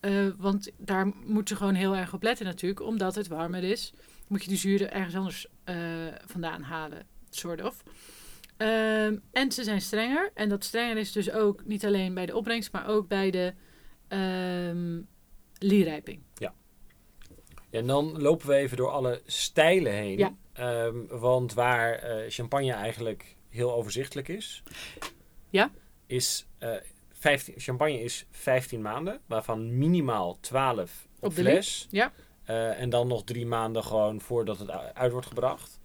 Eh, 0.00 0.26
want 0.36 0.70
daar 0.76 1.06
moet 1.24 1.48
je 1.48 1.56
gewoon 1.56 1.74
heel 1.74 1.96
erg 1.96 2.14
op 2.14 2.22
letten 2.22 2.46
natuurlijk. 2.46 2.80
Omdat 2.80 3.14
het 3.14 3.28
warmer 3.28 3.64
is, 3.64 3.92
moet 4.28 4.42
je 4.42 4.48
die 4.48 4.58
zuren 4.58 4.92
ergens 4.92 5.14
anders 5.14 5.46
eh, 5.64 5.76
vandaan 6.24 6.62
halen. 6.62 7.06
Soort 7.30 7.62
of. 7.62 7.82
Ehm, 8.56 9.16
en 9.32 9.52
ze 9.52 9.64
zijn 9.64 9.80
strenger. 9.80 10.30
En 10.34 10.48
dat 10.48 10.64
strenger 10.64 10.96
is 10.96 11.12
dus 11.12 11.30
ook 11.30 11.64
niet 11.64 11.84
alleen 11.86 12.14
bij 12.14 12.26
de 12.26 12.36
opbrengst, 12.36 12.72
maar 12.72 12.86
ook 12.86 13.08
bij 13.08 13.30
de 13.30 13.54
ehm 14.08 15.00
lierijping. 15.58 16.20
Ja, 16.34 16.54
en 17.70 17.86
dan 17.86 18.20
lopen 18.20 18.48
we 18.48 18.54
even 18.54 18.76
door 18.76 18.90
alle 18.90 19.20
stijlen 19.26 19.92
heen. 19.92 20.18
Ja. 20.18 20.34
Ehm, 20.52 21.06
want 21.08 21.54
waar 21.54 21.92
eh, 21.92 22.30
champagne 22.30 22.72
eigenlijk 22.72 23.35
heel 23.56 23.72
overzichtelijk 23.74 24.28
is, 24.28 24.62
Ja. 25.50 25.70
is 26.06 26.46
eh 26.58 26.70
15, 27.12 27.54
champagne 27.56 28.00
is 28.02 28.26
15 28.30 28.82
maanden, 28.82 29.20
waarvan 29.26 29.78
minimaal 29.78 30.38
12 30.40 31.06
op, 31.18 31.24
Op 31.28 31.34
de 31.34 31.40
fles. 31.42 31.86
Ja. 31.90 32.12
Eh, 32.44 32.80
en 32.80 32.90
dan 32.90 33.06
nog 33.08 33.24
drie 33.24 33.46
maanden 33.46 33.84
gewoon 33.84 34.20
voordat 34.20 34.58
het 34.58 34.70
uit 34.94 35.12
wordt 35.12 35.26
gebracht. 35.26 35.78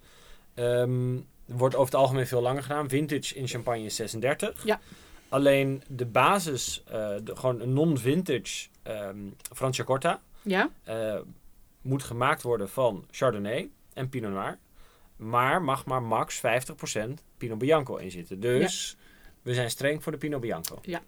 Ehm, 0.54 1.16
wordt 1.46 1.74
over 1.74 1.92
het 1.92 2.00
algemeen 2.02 2.26
veel 2.26 2.40
langer 2.42 2.62
gedaan. 2.62 2.88
Vintage 2.88 3.34
in 3.34 3.48
champagne 3.48 3.84
is 3.84 3.96
36. 3.96 4.64
Ja. 4.64 4.80
Alleen 5.28 5.82
de 5.88 6.06
basis, 6.06 6.82
eh, 6.86 6.92
de, 7.24 7.36
gewoon 7.36 7.60
een 7.60 7.72
non-vintage 7.72 8.68
ehm 8.82 9.16
Franciacorta, 9.54 10.20
Ja? 10.42 10.70
eh, 10.84 11.18
moet 11.82 12.02
gemaakt 12.02 12.42
worden 12.42 12.68
van 12.68 13.06
Chardonnay 13.10 13.70
en 13.92 14.08
Pinot 14.08 14.30
Noir. 14.32 14.58
Maar 15.22 15.62
mag 15.62 15.84
maar 15.86 16.02
max 16.02 16.40
50% 16.40 16.40
Pinot 17.36 17.58
Bianco 17.58 17.96
in 17.96 18.10
zitten. 18.10 18.40
Dus 18.40 18.96
we 19.42 19.54
zijn 19.54 19.70
streng 19.70 20.02
voor 20.02 20.12
de 20.12 20.18
Pinot 20.18 20.40
Bianco. 20.40 20.78
Ja. 20.82 21.02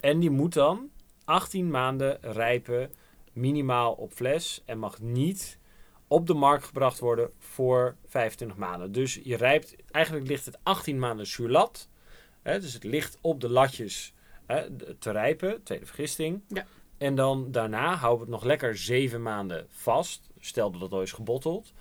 En 0.00 0.18
die 0.18 0.30
moet 0.30 0.52
dan 0.52 0.90
18 1.24 1.70
maanden 1.70 2.18
rijpen, 2.20 2.92
minimaal 3.32 3.92
op 3.92 4.12
fles. 4.12 4.62
En 4.64 4.78
mag 4.78 5.00
niet 5.00 5.58
op 6.06 6.26
de 6.26 6.34
markt 6.34 6.64
gebracht 6.64 6.98
worden 6.98 7.30
voor 7.38 7.96
25 8.06 8.56
maanden. 8.56 8.92
Dus 8.92 9.20
je 9.22 9.36
rijpt, 9.36 9.76
eigenlijk 9.90 10.26
ligt 10.26 10.44
het 10.44 10.58
18 10.62 10.98
maanden 10.98 11.26
sur 11.26 11.48
lat. 11.48 11.88
Hè, 12.42 12.60
dus 12.60 12.72
het 12.72 12.84
ligt 12.84 13.18
op 13.20 13.40
de 13.40 13.48
latjes 13.48 14.14
hè, 14.46 14.70
te 14.98 15.10
rijpen, 15.10 15.62
tweede 15.62 15.86
vergisting. 15.86 16.42
Ja. 16.48 16.66
En 16.98 17.14
dan 17.14 17.50
daarna 17.50 17.94
houden 17.94 18.26
we 18.26 18.32
het 18.32 18.40
nog 18.40 18.50
lekker 18.50 18.76
7 18.76 19.22
maanden 19.22 19.66
vast. 19.70 20.30
Stel 20.40 20.70
dat 20.70 20.80
het 20.80 20.92
al 20.92 21.02
is 21.02 21.12
gebotteld. 21.12 21.72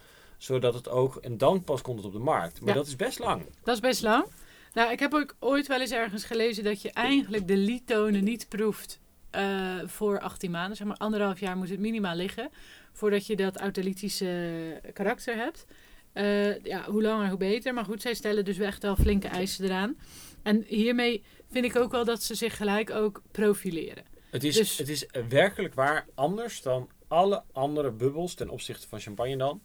Zodat 0.42 0.74
het 0.74 0.90
ook, 0.90 1.16
en 1.16 1.38
dan 1.38 1.64
pas 1.64 1.82
komt 1.82 1.98
het 1.98 2.06
op 2.08 2.14
de 2.14 2.20
markt. 2.20 2.60
Maar 2.60 2.70
Ja. 2.70 2.76
dat 2.76 2.88
is 2.88 2.96
best 2.96 3.20
lang. 3.20 3.46
Dat 3.64 3.74
is 3.76 3.82
best 3.82 4.02
lang. 4.02 4.26
Nou, 4.74 4.92
ik 4.92 5.00
heb 5.00 5.14
ook 5.14 5.36
ooit 5.40 5.68
wel 5.68 5.80
eens 5.82 5.92
ergens 5.92 6.24
gelezen 6.24 6.64
dat 6.64 6.82
je 6.82 6.92
eigenlijk 6.92 7.48
de 7.48 7.58
liedtonen 7.58 8.24
niet 8.24 8.50
proeft 8.50 9.00
eh, 9.30 9.76
voor 9.86 10.20
18 10.20 10.52
maanden. 10.52 10.78
Zeg 10.78 10.88
maar 10.88 10.98
anderhalf 10.98 11.40
jaar 11.40 11.58
moet 11.58 11.70
het 11.70 11.80
minimaal 11.80 12.16
liggen 12.16 12.50
voordat 12.92 13.26
je 13.28 13.36
dat 13.36 13.58
autolytische 13.58 14.82
karakter 14.94 15.36
hebt. 15.36 15.66
Eh, 16.14 16.64
ja, 16.64 16.84
hoe 16.86 17.02
langer 17.02 17.30
hoe 17.30 17.38
beter. 17.38 17.74
Maar 17.74 17.86
goed, 17.86 18.02
zij 18.02 18.14
stellen 18.14 18.46
dus 18.46 18.58
echt 18.60 18.84
wel 18.84 18.96
flinke 18.96 19.28
eisen 19.28 19.66
eraan. 19.66 19.96
En 20.44 20.64
hiermee 20.68 21.24
vind 21.52 21.66
ik 21.66 21.76
ook 21.76 21.92
wel 21.92 22.06
dat 22.06 22.24
ze 22.24 22.36
zich 22.36 22.58
gelijk 22.58 22.90
ook 22.90 23.22
profileren. 23.32 24.04
Het 24.32 24.44
is, 24.44 24.56
Dus- 24.56 24.78
het 24.78 24.90
is 24.90 25.06
werkelijk 25.30 25.74
waar 25.74 26.06
anders 26.16 26.62
dan 26.62 26.90
alle 27.08 27.44
andere 27.52 27.92
bubbels 27.92 28.34
ten 28.34 28.50
opzichte 28.50 28.88
van 28.88 29.00
champagne 29.00 29.38
dan. 29.38 29.62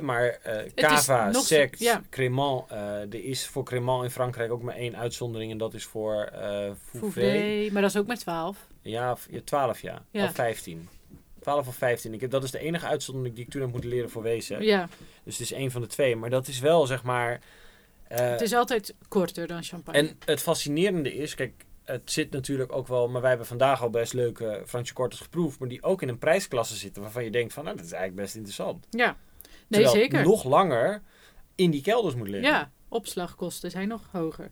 Maar 0.00 0.26
eh 0.42 0.72
cava, 0.74 1.32
sect, 1.32 1.78
ja. 1.78 2.02
crémant. 2.10 2.70
eh, 2.70 3.00
er 3.00 3.24
is 3.24 3.46
voor 3.46 3.64
crémant 3.64 4.04
in 4.04 4.10
Frankrijk 4.10 4.52
ook 4.52 4.62
maar 4.62 4.74
één 4.76 4.96
uitzondering. 4.96 5.50
En 5.52 5.58
dat 5.58 5.74
is 5.74 5.84
voor 5.84 6.14
eh 6.22 6.70
Fouvet. 6.98 7.72
Maar 7.72 7.82
dat 7.82 7.90
is 7.90 7.96
ook 7.96 8.06
met 8.06 8.20
12. 8.20 8.56
Ja, 8.82 9.16
v- 9.16 9.26
ja, 9.30 9.40
12 9.44 9.80
jaar. 9.80 10.02
Ja. 10.10 10.24
Of 10.24 10.34
15. 10.34 10.88
12 11.40 11.66
of 11.68 11.74
15. 11.74 12.14
Ik 12.14 12.20
heb, 12.20 12.30
dat 12.30 12.44
is 12.44 12.50
de 12.50 12.58
enige 12.58 12.86
uitzondering 12.86 13.34
die 13.34 13.44
ik 13.44 13.50
toen 13.50 13.60
heb 13.60 13.70
moeten 13.70 13.90
leren 13.90 14.10
voor 14.10 14.22
wezen. 14.22 14.62
Ja, 14.62 14.88
Dus 15.24 15.38
het 15.38 15.42
is 15.50 15.52
één 15.52 15.70
van 15.70 15.80
de 15.80 15.86
twee. 15.86 16.16
Maar 16.16 16.30
dat 16.30 16.48
is 16.48 16.58
wel, 16.60 16.86
zeg 16.86 17.02
maar... 17.02 17.40
het 18.08 18.40
is 18.40 18.52
altijd 18.54 18.94
korter 19.08 19.46
dan 19.46 19.62
champagne. 19.62 19.98
en 19.98 20.18
het 20.24 20.40
fascinerende 20.42 21.14
is, 21.14 21.34
kijk, 21.34 21.64
het 21.84 22.12
zit 22.12 22.30
natuurlijk 22.30 22.72
ook 22.72 22.86
wel... 22.88 23.08
Maar 23.08 23.20
wij 23.20 23.28
hebben 23.30 23.46
vandaag 23.46 23.82
al 23.82 23.90
best 23.90 24.12
leuke 24.12 24.62
Fransje 24.66 24.94
Cortes 24.94 25.20
geproefd. 25.20 25.58
Maar 25.58 25.68
die 25.68 25.82
ook 25.82 26.02
in 26.02 26.08
een 26.08 26.18
prijsklasse 26.18 26.76
zitten 26.76 27.02
waarvan 27.02 27.24
je 27.24 27.30
denkt 27.30 27.52
van... 27.52 27.64
Nou, 27.64 27.76
dat 27.76 27.84
is 27.86 27.92
eigenlijk 27.92 28.22
best 28.22 28.34
interessant. 28.34 28.86
ja, 28.90 29.16
Terwijl 29.68 29.92
het 29.92 30.02
zeker. 30.02 30.22
nog 30.24 30.44
langer 30.44 31.02
in 31.54 31.70
die 31.70 31.82
kelders 31.82 32.14
moet 32.14 32.28
liggen. 32.28 32.50
Ja, 32.50 32.70
opslagkosten 32.88 33.70
zijn 33.70 33.88
nog 33.88 34.08
hoger. 34.10 34.50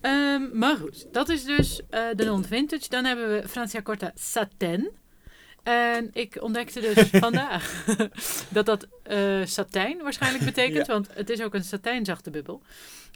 Ehm, 0.00 0.58
maar 0.58 0.76
goed, 0.76 1.06
dat 1.12 1.28
is 1.28 1.44
dus 1.44 1.80
eh, 1.90 2.02
de 2.14 2.24
non-vintage. 2.24 2.88
Dan 2.88 3.04
hebben 3.04 3.28
we 3.28 3.48
Franciacorta 3.48 4.12
Satin. 4.14 4.90
En 5.62 6.10
ik 6.12 6.42
ontdekte 6.42 6.80
dus 6.80 7.08
vandaag 7.26 7.84
dat 8.48 8.66
dat 8.66 8.86
eh, 9.02 9.44
satijn 9.44 10.02
waarschijnlijk 10.02 10.44
betekent. 10.44 10.86
Ja. 10.86 10.92
Want 10.92 11.08
het 11.14 11.30
is 11.30 11.42
ook 11.42 11.54
een 11.54 11.64
satijnzachte 11.64 12.30
bubbel. 12.30 12.62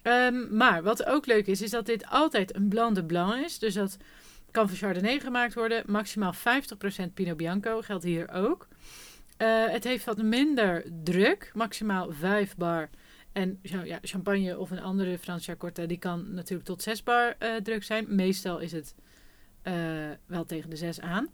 Ehm, 0.03 0.57
maar 0.57 0.83
wat 0.83 1.05
ook 1.05 1.27
leuk 1.27 1.47
is, 1.47 1.63
is 1.63 1.71
dat 1.71 1.87
dit 1.87 2.07
altijd 2.07 2.55
een 2.55 2.69
blanc 2.69 2.95
de 2.95 3.05
blanc 3.05 3.45
is. 3.45 3.59
Dus 3.59 3.75
dat 3.75 3.97
kan 4.51 4.69
van 4.69 4.77
Chardonnay 4.77 5.21
gemaakt 5.21 5.55
worden. 5.55 5.83
Maximaal 5.87 6.35
50% 6.35 7.15
Pinot 7.15 7.37
Bianco 7.37 7.81
geldt 7.81 8.05
hier 8.05 8.31
ook. 8.33 8.69
Eh, 9.39 9.69
het 9.69 9.85
heeft 9.85 10.05
wat 10.05 10.23
minder 10.23 10.85
druk. 11.05 11.51
Maximaal 11.55 12.13
5 12.13 12.57
bar. 12.57 12.91
En 13.33 13.59
ja, 13.63 13.99
champagne 14.03 14.59
of 14.59 14.71
een 14.71 14.83
andere 14.83 15.19
Franciacorta, 15.19 15.87
die 15.87 15.99
kan 15.99 16.35
natuurlijk 16.35 16.69
tot 16.69 16.83
6 16.83 17.03
bar 17.03 17.37
eh, 17.39 17.57
druk 17.57 17.83
zijn. 17.83 18.15
Meestal 18.15 18.59
is 18.59 18.73
het 18.73 18.95
eh, 19.63 19.75
wel 20.27 20.45
tegen 20.45 20.71
de 20.71 20.77
6 20.77 21.01
aan. 21.01 21.29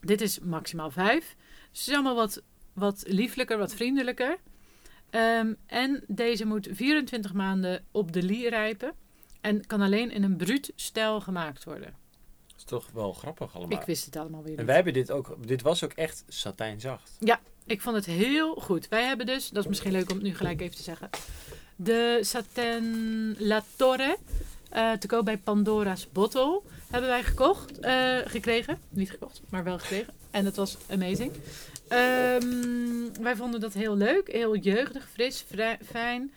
Dit 0.00 0.20
is 0.20 0.38
maximaal 0.38 0.90
5. 0.90 1.36
Dus 1.70 1.78
het 1.78 1.88
is 1.88 1.94
allemaal 1.94 2.14
wat, 2.14 2.42
wat 2.72 3.04
lieflijker, 3.06 3.58
wat 3.58 3.74
vriendelijker. 3.74 4.36
Ehm, 5.10 5.54
en 5.66 6.04
deze 6.06 6.46
moet 6.46 6.68
24 6.70 7.32
maanden 7.32 7.84
op 7.90 8.12
de 8.12 8.22
lie 8.22 8.48
rijpen. 8.48 8.92
En 9.40 9.66
kan 9.66 9.80
alleen 9.80 10.10
in 10.10 10.22
een 10.22 10.36
bruut 10.36 10.72
stijl 10.74 11.20
gemaakt 11.20 11.64
worden. 11.64 11.99
Toch 12.70 12.90
wel 12.92 13.12
grappig 13.12 13.54
allemaal. 13.54 13.78
Ik 13.78 13.86
wist 13.86 14.04
het 14.04 14.16
allemaal 14.16 14.42
weer 14.42 14.58
En 14.58 14.66
wij 14.66 14.74
hebben 14.74 14.92
dit 14.92 15.10
ook... 15.10 15.36
Dit 15.46 15.62
was 15.62 15.84
ook 15.84 15.92
echt 15.92 16.24
satijnzacht. 16.28 17.16
Ik 17.66 17.80
vond 17.80 17.96
het 17.96 18.06
heel 18.06 18.54
goed. 18.54 18.88
Wij 18.88 19.04
hebben 19.04 19.26
dus, 19.26 19.48
dat 19.48 19.62
is 19.62 19.68
misschien 19.68 19.92
leuk 19.92 20.10
om 20.10 20.16
het 20.16 20.26
nu 20.26 20.34
gelijk 20.34 20.60
even 20.60 20.76
te 20.76 20.82
zeggen. 20.82 21.10
De 21.76 22.18
Satin 22.20 23.36
La 23.38 23.64
Torre, 23.76 24.16
eh, 24.70 24.92
te 24.92 25.06
koop 25.06 25.24
bij 25.24 25.38
Pandora's 25.38 26.08
Bottle, 26.12 26.60
hebben 26.90 27.10
wij 27.10 27.22
gekocht, 27.22 27.80
eh, 27.80 28.18
gekregen. 28.24 28.78
Niet 28.88 29.10
gekocht, 29.10 29.42
maar 29.48 29.64
wel 29.64 29.78
gekregen. 29.78 30.14
En 30.30 30.44
dat 30.44 30.56
was 30.56 30.76
amazing. 30.90 31.32
Ehm, 31.88 33.22
wij 33.22 33.36
vonden 33.36 33.60
dat 33.60 33.72
heel 33.72 33.96
leuk, 33.96 34.32
heel 34.32 34.56
jeugdig, 34.56 35.08
fris, 35.12 35.44
fijn. 35.84 36.20
Een 36.22 36.30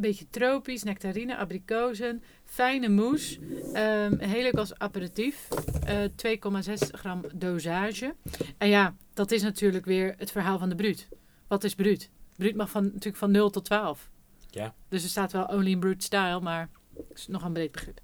beetje 0.00 0.26
tropisch, 0.30 0.82
nectarine, 0.82 1.36
abrikozen, 1.36 2.22
fijne 2.54 2.88
mousse. 2.88 3.38
Ehm, 3.72 4.18
heel 4.18 4.42
leuk 4.42 4.54
als 4.56 4.78
aperitief. 4.78 5.48
Eh 5.84 5.96
2,6 6.16 6.88
gram 6.92 7.20
dosage. 7.34 8.14
En 8.58 8.68
ja, 8.68 8.94
dat 9.14 9.30
is 9.30 9.42
natuurlijk 9.42 9.84
weer 9.84 10.14
het 10.18 10.30
verhaal 10.30 10.58
van 10.58 10.68
de 10.68 10.74
bruut. 10.74 11.08
Wat 11.48 11.64
is 11.64 11.74
bruut? 11.74 12.10
Bruut 12.36 12.56
mag 12.56 12.70
van, 12.70 12.82
natuurlijk 12.84 13.16
van 13.16 13.30
0 13.30 13.50
tot 13.50 13.64
12. 13.64 14.10
Ja. 14.50 14.74
Dus 14.88 15.02
er 15.02 15.08
staat 15.08 15.32
wel 15.32 15.44
only 15.44 15.70
in 15.70 15.78
brut 15.80 16.02
style, 16.02 16.40
maar 16.40 16.68
het 16.96 17.18
is 17.18 17.26
nog 17.26 17.42
een 17.44 17.52
breed 17.52 17.72
begrip. 17.72 18.00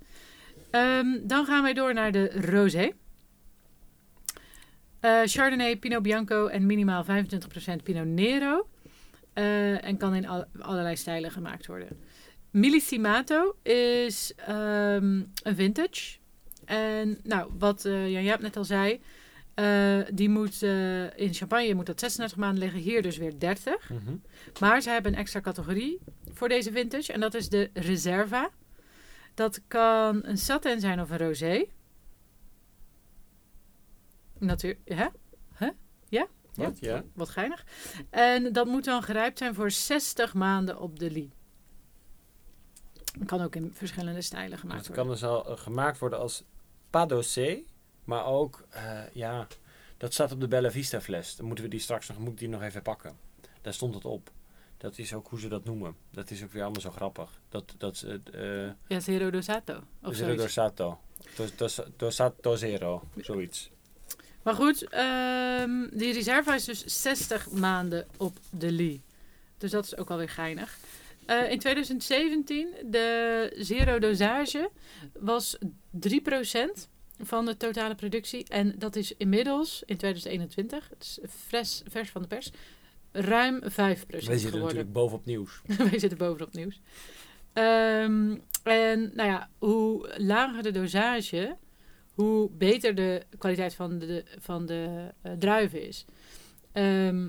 Ehm, 0.71 1.07
dan 1.23 1.45
gaan 1.47 1.63
wij 1.63 1.73
door 1.75 1.95
naar 1.95 2.13
de 2.13 2.41
rosé. 2.51 2.91
Eh, 5.01 5.21
Chardonnay, 5.25 5.77
Pinot 5.77 6.03
Bianco 6.03 6.47
en 6.47 6.67
minimaal 6.67 7.05
25% 7.05 7.83
Pinot 7.83 8.07
Nero. 8.07 8.69
Eh, 9.33 9.85
en 9.85 9.97
kan 9.97 10.15
in 10.15 10.27
al- 10.29 10.45
allerlei 10.59 10.97
stijlen 10.97 11.31
gemaakt 11.31 11.67
worden. 11.67 11.89
Millisimato 12.51 13.57
is 13.63 14.33
ehm, 14.37 15.23
een 15.43 15.55
vintage. 15.55 16.19
En 16.65 17.19
nou, 17.23 17.51
wat 17.59 17.85
eh 17.85 18.11
Jan 18.11 18.23
Jaap 18.23 18.41
net 18.41 18.57
al 18.57 18.65
zei, 18.65 19.01
eh, 19.55 19.99
die 20.13 20.29
moet 20.29 20.63
eh, 20.63 21.19
in 21.19 21.35
champagne 21.35 21.75
moet 21.75 21.87
dat 21.87 22.01
36 22.01 22.39
maanden 22.39 22.59
liggen, 22.59 22.81
hier 22.81 23.03
dus 23.03 23.17
weer 23.17 23.39
30. 23.39 23.91
Mhm. 23.91 24.17
Maar 24.61 24.81
ze 24.81 24.91
hebben 24.91 25.13
een 25.13 25.19
extra 25.19 25.41
categorie 25.41 25.99
voor 26.33 26.49
deze 26.49 26.73
vintage 26.73 27.13
en 27.13 27.21
dat 27.21 27.35
is 27.35 27.49
de 27.49 27.71
Reserva. 27.73 28.51
Dat 29.35 29.61
kan 29.69 30.25
een 30.25 30.39
satin 30.39 30.81
zijn 30.81 31.01
of 31.01 31.11
een 31.11 31.19
rosé. 31.19 31.65
Natuurlijk, 34.39 34.81
hè? 34.85 35.07
Wat? 36.55 36.79
Ja. 36.79 37.05
Wat 37.15 37.29
geinig. 37.29 37.65
En 38.11 38.53
dat 38.53 38.67
moet 38.67 38.85
dan 38.85 39.03
gerijpt 39.03 39.39
zijn 39.39 39.55
voor 39.55 39.71
60 39.71 40.35
maanden 40.35 40.81
op 40.81 40.99
de 40.99 41.11
lie. 41.11 41.33
Kan 43.27 43.41
ook 43.43 43.57
in 43.57 43.71
verschillende 43.75 44.23
stijlen 44.23 44.59
gemaakt 44.59 44.79
Het 44.87 44.87
worden. 44.97 45.05
kan 45.05 45.13
dus 45.15 45.25
al 45.25 45.49
eh, 45.57 45.57
gemaakt 45.63 45.99
worden 45.99 46.19
als 46.19 46.43
padocé, 46.91 47.59
maar 48.05 48.25
ook, 48.27 48.65
eh, 48.71 49.01
ja, 49.13 49.47
dat 49.97 50.13
staat 50.13 50.33
op 50.33 50.41
de 50.41 50.49
Bella 50.49 50.71
Vista 50.71 51.01
fles. 51.01 51.37
Dan 51.37 51.47
moeten 51.47 51.65
we 51.65 51.71
die 51.71 51.81
straks 51.81 52.09
nog, 52.09 52.19
moet 52.19 52.33
ik 52.33 52.39
die 52.39 52.49
nog 52.49 52.63
even 52.63 52.83
pakken. 52.83 53.17
Daar 53.63 53.75
stond 53.75 53.95
het 53.95 54.05
op. 54.05 54.31
Dat 54.77 54.99
is 54.99 55.13
ook 55.15 55.29
hoe 55.29 55.41
ze 55.41 55.49
dat 55.49 55.65
noemen. 55.65 55.97
Dat 56.11 56.31
is 56.31 56.43
ook 56.45 56.53
weer 56.53 56.63
allemaal 56.63 56.81
zo 56.81 56.91
grappig. 56.91 57.41
Dat, 57.49 57.75
dat 57.79 57.95
is 57.95 58.01
het, 58.01 58.31
eh 58.31 58.67
Ja, 58.87 59.01
Zero 59.01 59.31
Dosato. 59.31 59.75
Of 60.03 60.15
Zero 60.15 60.15
zoiets. 60.15 60.41
Dorsato. 60.43 61.01
Dos- 61.37 61.57
dos- 61.57 61.81
Dosato 61.97 62.57
Zero, 62.57 63.03
zoiets. 63.17 63.71
Maar 64.43 64.55
goed, 64.55 64.89
ehm, 64.89 65.89
die 65.99 66.13
reserva 66.13 66.55
is 66.55 66.65
dus 66.65 66.85
60 67.03 67.51
maanden 67.51 68.07
op 68.17 68.37
de 68.51 68.73
lie. 68.73 69.03
Dus 69.59 69.71
dat 69.71 69.85
is 69.85 69.97
ook 69.97 70.11
alweer 70.11 70.29
geinig. 70.29 70.79
Eh, 71.31 71.51
in 71.51 71.59
2017, 71.59 72.69
de 72.85 73.53
zero 73.57 73.99
dosage 73.99 74.71
was 75.19 75.59
3% 75.91 76.89
van 77.19 77.47
de 77.47 77.57
totale 77.57 77.95
productie. 77.95 78.45
En 78.49 78.75
dat 78.79 78.97
is 78.97 79.17
inmiddels, 79.17 79.83
in 79.87 79.97
2021, 79.97 80.89
het 80.89 81.03
is 81.03 81.19
vers, 81.47 81.83
vers 81.89 82.11
van 82.11 82.23
de 82.23 82.29
pers, 82.29 82.51
ruim 83.13 83.61
5% 83.63 83.67
Wij 83.67 83.97
zitten 83.99 84.39
geworden. 84.39 84.61
natuurlijk 84.61 84.93
bovenop 84.93 85.25
nieuws. 85.25 85.61
Wij 85.91 85.99
zitten 85.99 86.19
bovenop 86.19 86.55
nieuws. 86.55 86.81
Ehm, 87.53 88.37
en 88.63 89.11
nou 89.15 89.29
ja, 89.29 89.49
hoe 89.59 90.15
lager 90.17 90.63
de 90.63 90.71
dosage, 90.71 91.57
hoe 92.15 92.51
beter 92.51 92.95
de 92.95 93.23
kwaliteit 93.39 93.75
van 93.75 93.99
de, 93.99 94.25
van 94.39 94.67
de 94.67 95.13
eh, 95.23 95.33
druiven 95.33 95.87
is. 95.87 96.05
Ehm, 96.73 97.29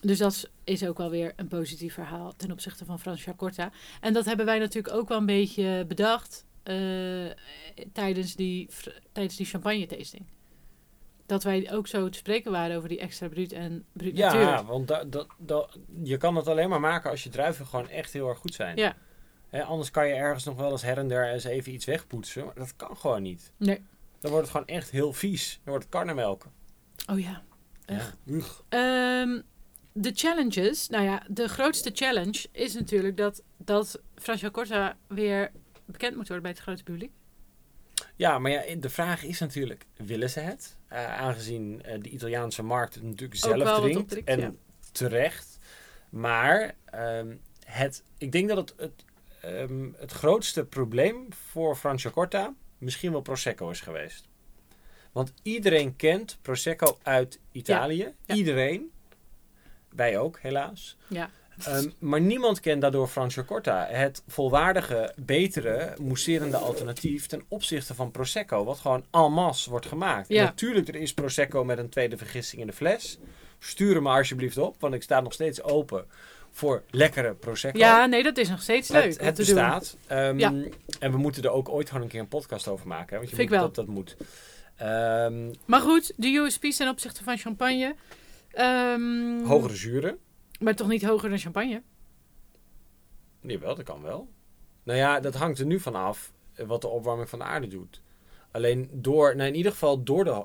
dus 0.00 0.18
dat 0.18 0.48
is- 0.64 0.84
ook 0.86 0.98
wel 0.98 1.10
weer 1.10 1.32
een 1.36 1.48
positief 1.48 1.94
verhaal 1.94 2.32
ten 2.36 2.50
opzichte 2.52 2.84
van 2.84 3.00
Franciacorta. 3.00 3.70
En 4.00 4.12
dat 4.12 4.24
hebben 4.24 4.46
wij 4.46 4.58
natuurlijk 4.58 4.94
ook 4.94 5.08
wel 5.08 5.18
een 5.18 5.26
beetje 5.26 5.84
bedacht 5.88 6.46
eh, 6.62 6.76
tijdens, 7.92 8.34
die, 8.36 8.68
tijdens 9.12 9.36
die 9.36 9.46
champagne 9.46 9.86
tasting. 9.86 10.26
Dat 11.26 11.42
wij 11.42 11.72
ook 11.72 11.86
zo 11.86 12.08
te 12.08 12.18
spreken 12.18 12.50
waren 12.52 12.76
over 12.76 12.88
die 12.88 12.98
extra 12.98 13.28
bruut 13.28 13.52
en 13.52 13.84
bruut 13.92 14.14
natuur. 14.14 14.40
Ja, 14.40 14.64
want 14.64 14.88
da, 14.88 15.04
da, 15.04 15.26
da- 15.38 15.68
je 16.02 16.16
kan 16.16 16.36
het 16.36 16.46
alleen 16.48 16.68
maar 16.68 16.80
maken 16.80 17.10
als 17.10 17.22
je 17.22 17.28
druiven 17.30 17.66
gewoon 17.66 17.88
echt 17.88 18.12
heel 18.12 18.28
erg 18.28 18.38
goed 18.38 18.54
zijn. 18.54 18.76
Ja. 18.76 18.96
Hè, 19.48 19.62
anders 19.64 19.90
kan 19.90 20.08
je 20.08 20.14
ergens 20.14 20.44
nog 20.44 20.56
wel 20.56 20.70
eens 20.70 20.82
her 20.82 20.98
en 20.98 21.08
der 21.08 21.32
eens 21.32 21.44
even 21.44 21.72
iets 21.72 21.84
wegpoetsen. 21.84 22.44
Maar 22.44 22.54
dat 22.54 22.76
kan 22.76 22.96
gewoon 22.96 23.22
niet. 23.22 23.52
Nee. 23.56 23.82
Dan 24.20 24.30
wordt 24.30 24.46
het 24.48 24.56
gewoon 24.56 24.66
echt 24.76 24.90
heel 24.90 25.12
vies. 25.12 25.52
Dan 25.54 25.62
wordt 25.64 25.84
het 25.84 25.92
karnemelk. 25.94 26.46
Oh 27.10 27.18
ja. 27.20 27.42
Echt. 27.84 28.16
Ja. 28.24 29.42
De 29.92 30.12
challenges. 30.14 30.88
Nou 30.88 31.04
ja, 31.04 31.22
de 31.28 31.48
grootste 31.48 31.90
challenge 31.94 32.46
is 32.52 32.74
natuurlijk 32.74 33.16
dat, 33.16 33.42
dat 33.56 34.00
Franciacorta 34.14 34.96
weer 35.06 35.50
bekend 35.84 36.16
moet 36.16 36.26
worden 36.28 36.42
bij 36.42 36.50
het 36.50 36.60
grote 36.60 36.82
publiek. 36.82 37.10
Ja, 38.16 38.38
maar 38.38 38.50
ja, 38.50 38.76
de 38.76 38.90
vraag 38.90 39.24
is 39.24 39.38
natuurlijk, 39.38 39.86
willen 39.96 40.30
ze 40.30 40.40
het? 40.40 40.76
Eh, 40.86 41.20
aangezien 41.20 41.82
eh, 41.82 42.00
de 42.00 42.08
Italiaanse 42.08 42.62
markt 42.62 42.94
het 42.94 43.02
natuurlijk 43.02 43.46
Ook 43.46 43.56
zelf 43.56 43.80
drinkt. 43.80 44.24
en 44.24 44.40
ja. 44.40 44.52
terecht. 44.92 45.58
Maar 46.10 46.74
ehm, 46.84 47.36
het, 47.64 48.02
ik 48.18 48.32
denk 48.32 48.48
dat 48.48 48.56
het, 48.56 48.74
het, 48.76 49.04
ehm, 49.40 49.88
het 49.96 50.12
grootste 50.12 50.64
probleem 50.64 51.26
voor 51.50 51.76
Franciacorta 51.76 52.54
misschien 52.78 53.12
wel 53.12 53.20
Prosecco 53.20 53.70
is 53.70 53.80
geweest. 53.80 54.28
Want 55.12 55.32
iedereen 55.42 55.96
kent 55.96 56.38
Prosecco 56.42 56.98
uit 57.02 57.40
Italië. 57.52 58.14
Ja. 58.24 58.34
Iedereen. 58.34 58.90
Wij 59.98 60.18
ook, 60.18 60.38
helaas. 60.40 60.96
Ja. 61.08 61.30
Ehm, 61.64 61.88
maar 61.98 62.20
niemand 62.20 62.60
kent 62.60 62.80
daardoor 62.80 63.08
Franciacorta. 63.08 63.86
Het 63.90 64.22
volwaardige, 64.28 65.12
betere, 65.16 65.94
mousserende 66.00 66.56
alternatief 66.56 67.26
ten 67.26 67.42
opzichte 67.48 67.94
van 67.94 68.10
Prosecco. 68.10 68.64
Wat 68.64 68.78
gewoon 68.78 69.04
en 69.10 69.32
masse 69.32 69.70
wordt 69.70 69.86
gemaakt. 69.86 70.28
Ja. 70.28 70.44
natuurlijk, 70.44 70.88
er 70.88 70.94
is 70.94 71.14
Prosecco 71.14 71.64
met 71.64 71.78
een 71.78 71.88
tweede 71.88 72.16
vergissing 72.16 72.60
in 72.60 72.66
de 72.66 72.72
fles. 72.72 73.18
Stuur 73.58 73.94
hem 73.94 74.02
maar 74.02 74.16
alsjeblieft 74.18 74.58
op, 74.58 74.76
want 74.80 74.94
ik 74.94 75.02
sta 75.02 75.20
nog 75.20 75.32
steeds 75.32 75.62
open 75.62 76.04
voor 76.50 76.82
lekkere 76.90 77.34
Prosecco. 77.34 77.78
Ja, 77.78 78.06
nee, 78.06 78.22
dat 78.22 78.36
is 78.36 78.48
nog 78.48 78.62
steeds 78.62 78.88
leuk. 78.88 79.20
het, 79.20 79.36
bestaat. 79.36 79.96
Ehm, 80.06 80.38
Ja. 80.38 80.52
En 81.00 81.10
we 81.10 81.16
moeten 81.18 81.42
er 81.42 81.50
ook 81.50 81.68
ooit 81.68 81.88
gewoon 81.88 82.02
een 82.02 82.08
keer 82.08 82.20
een 82.20 82.28
podcast 82.28 82.68
over 82.68 82.86
maken. 82.86 83.08
Hè, 83.10 83.16
want 83.16 83.30
je 83.30 83.36
Vind 83.36 83.48
moet, 83.50 83.58
ik 83.58 83.64
wel. 83.64 83.72
Dat, 83.72 83.86
dat 83.86 83.94
moet. 83.94 84.16
Ehm, 84.76 85.52
Maar 85.64 85.80
goed, 85.80 86.12
de 86.16 86.28
USP's 86.28 86.76
ten 86.76 86.88
opzichte 86.88 87.24
van 87.24 87.38
champagne. 87.38 87.94
Ehm, 88.58 89.44
hogere 89.44 89.76
zuren. 89.76 90.18
Maar 90.60 90.74
toch 90.74 90.88
niet 90.88 91.04
hoger 91.04 91.28
dan 91.28 91.38
champagne? 91.38 91.82
Nee, 93.40 93.58
wel, 93.58 93.74
dat 93.74 93.84
kan 93.84 94.02
wel. 94.02 94.28
Nou 94.82 94.98
ja, 94.98 95.20
dat 95.20 95.34
hangt 95.34 95.58
er 95.58 95.66
nu 95.66 95.80
van 95.80 95.94
af 95.94 96.32
eh, 96.54 96.66
wat 96.66 96.80
de 96.80 96.88
opwarming 96.88 97.28
van 97.28 97.38
de 97.38 97.44
aarde 97.44 97.66
doet. 97.66 98.02
Alleen 98.50 98.88
door, 98.92 99.36
nou 99.36 99.48
in 99.48 99.54
ieder 99.54 99.72
geval 99.72 100.02
door 100.02 100.24
de, 100.24 100.44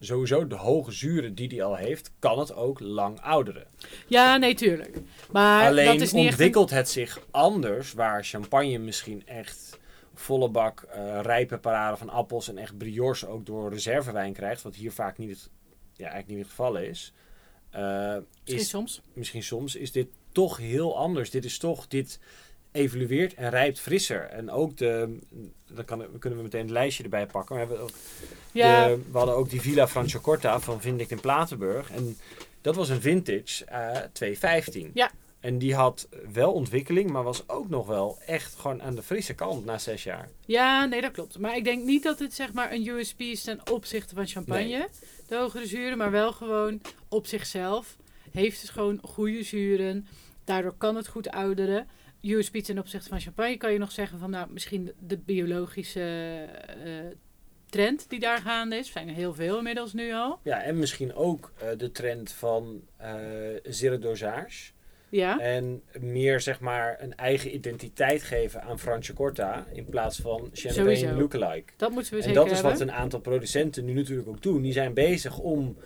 sowieso 0.00 0.46
de 0.46 0.54
hoge 0.54 0.92
zuren 0.92 1.34
die 1.34 1.48
die 1.48 1.64
al 1.64 1.76
heeft, 1.76 2.12
kan 2.18 2.38
het 2.38 2.54
ook 2.54 2.80
lang 2.80 3.20
ouderen. 3.20 3.66
Ja, 4.06 4.36
nee, 4.36 4.54
tuurlijk. 4.54 4.98
Maar 5.32 5.66
Alleen 5.66 5.86
dat 5.86 6.00
is 6.00 6.12
niet 6.12 6.22
een- 6.24 6.28
ontwikkelt 6.30 6.70
het 6.70 6.88
zich 6.88 7.20
anders, 7.30 7.92
waar 7.92 8.24
champagne 8.24 8.78
misschien 8.78 9.26
echt 9.26 9.78
volle 10.14 10.48
bak 10.50 10.80
eh, 10.82 11.20
rijpe 11.22 11.58
parade 11.58 11.96
van 11.96 12.08
appels 12.10 12.48
en 12.48 12.58
echt 12.58 12.78
brioche 12.78 13.26
ook 13.28 13.46
door 13.46 13.70
reservewijn 13.72 14.32
krijgt, 14.32 14.62
wat 14.62 14.74
hier 14.74 14.92
vaak 14.92 15.18
niet 15.18 15.30
het, 15.30 15.50
ja, 15.92 16.04
eigenlijk 16.08 16.28
niet 16.28 16.38
het 16.38 16.48
geval 16.48 16.76
is. 16.76 17.12
Eh, 17.70 18.16
Misschien 18.42 18.60
is 18.62 18.68
soms. 18.68 19.00
misschien 19.12 19.42
soms 19.42 19.74
is 19.76 19.92
dit 19.92 20.06
toch 20.32 20.56
heel 20.56 20.96
anders. 20.98 21.30
Dit 21.30 21.44
is 21.44 21.58
toch, 21.58 21.86
dit 21.88 22.18
evolueert 22.72 23.34
en 23.34 23.50
rijpt 23.50 23.80
frisser. 23.80 24.22
En 24.22 24.50
ook 24.50 24.76
de, 24.76 25.18
dan 25.72 25.84
kan, 25.84 26.04
kunnen 26.18 26.38
we 26.38 26.44
meteen 26.44 26.60
het 26.62 26.70
lijstje 26.70 27.02
erbij 27.02 27.26
pakken. 27.26 27.54
We, 27.54 27.60
hebben 27.60 27.80
ook 27.80 27.90
Ja, 28.52 28.88
de- 28.88 29.00
we 29.12 29.16
hadden 29.18 29.34
ook 29.36 29.50
die 29.50 29.60
Villa 29.60 29.88
Franciacorta 29.88 30.60
van 30.60 30.80
Vindic 30.80 31.10
in 31.10 31.20
Platenburg. 31.20 31.90
En 31.90 32.16
dat 32.60 32.76
was 32.76 32.88
een 32.88 33.00
vintage 33.00 33.64
eh 33.64 33.98
215. 34.12 34.90
Ja. 34.94 35.10
En 35.40 35.58
die 35.58 35.74
had 35.74 36.08
wel 36.32 36.52
ontwikkeling, 36.52 37.10
maar 37.10 37.22
was 37.22 37.48
ook 37.48 37.68
nog 37.68 37.86
wel 37.86 38.18
echt 38.26 38.54
gewoon 38.54 38.82
aan 38.82 38.94
de 38.94 39.02
frisse 39.02 39.34
kant 39.34 39.64
na 39.64 39.78
zes 39.78 40.02
jaar. 40.04 40.28
ja, 40.46 40.84
nee, 40.84 41.00
dat 41.00 41.12
klopt. 41.12 41.38
Maar 41.38 41.56
ik 41.56 41.64
denk 41.64 41.84
niet 41.84 42.02
dat 42.02 42.18
het 42.18 42.34
zeg 42.34 42.52
maar 42.52 42.72
een 42.72 42.86
USP 42.88 43.20
is 43.20 43.42
ten 43.42 43.60
opzichte 43.70 44.14
van 44.14 44.26
champagne. 44.26 44.88
De 45.30 45.36
hogere 45.36 45.66
zuren, 45.66 45.98
maar 45.98 46.10
wel 46.10 46.32
gewoon 46.32 46.80
op 47.08 47.26
zichzelf. 47.26 47.96
Heeft 48.30 48.60
het 48.60 48.70
gewoon 48.70 48.98
goede 49.02 49.42
zuren. 49.42 50.06
Daardoor 50.44 50.74
kan 50.76 50.96
het 50.96 51.08
goed 51.08 51.28
ouderen. 51.30 51.88
USP 52.22 52.56
ten 52.56 52.78
opzichte 52.78 53.08
van 53.08 53.20
champagne 53.20 53.56
kan 53.56 53.72
je 53.72 53.78
nog 53.78 53.92
zeggen 53.92 54.18
van 54.18 54.30
nou, 54.30 54.52
misschien 54.52 54.92
de- 54.98 55.18
biologische 55.18 56.00
eh, 56.84 56.92
trend 57.68 58.08
die 58.08 58.20
daar 58.20 58.38
gaande 58.38 58.76
is. 58.76 58.86
Er 58.86 58.92
zijn 58.92 59.08
er 59.08 59.14
heel 59.14 59.34
veel 59.34 59.56
inmiddels 59.56 59.92
nu 59.92 60.12
al. 60.12 60.40
Ja, 60.42 60.62
en 60.62 60.78
misschien 60.78 61.14
ook 61.14 61.52
eh, 61.58 61.68
de 61.76 61.90
trend 61.92 62.32
van 62.32 62.82
eh 62.96 63.10
zero 63.62 63.98
dosage. 63.98 64.72
Ja, 65.10 65.38
En 65.40 65.82
meer 66.00 66.40
zeg 66.40 66.60
maar 66.60 66.96
een 67.00 67.14
eigen 67.14 67.54
identiteit 67.54 68.22
geven 68.22 68.62
aan 68.62 68.78
Franciacorta 68.78 69.66
in 69.72 69.84
plaats 69.84 70.18
van 70.18 70.50
champagne 70.52 70.96
Sowieso. 70.96 71.18
lookalike. 71.20 71.72
dat 71.76 71.90
moeten 71.90 72.10
we 72.12 72.16
En 72.18 72.22
zeker 72.22 72.40
dat 72.42 72.50
is 72.50 72.52
hebben. 72.60 72.72
wat 72.72 72.80
een 72.80 72.92
aantal 72.92 73.20
producenten 73.20 73.84
nu 73.84 73.92
natuurlijk 73.94 74.28
ook 74.28 74.42
doen. 74.42 74.62
Die 74.62 74.72
zijn 74.72 74.94
bezig 74.94 75.38
om 75.38 75.76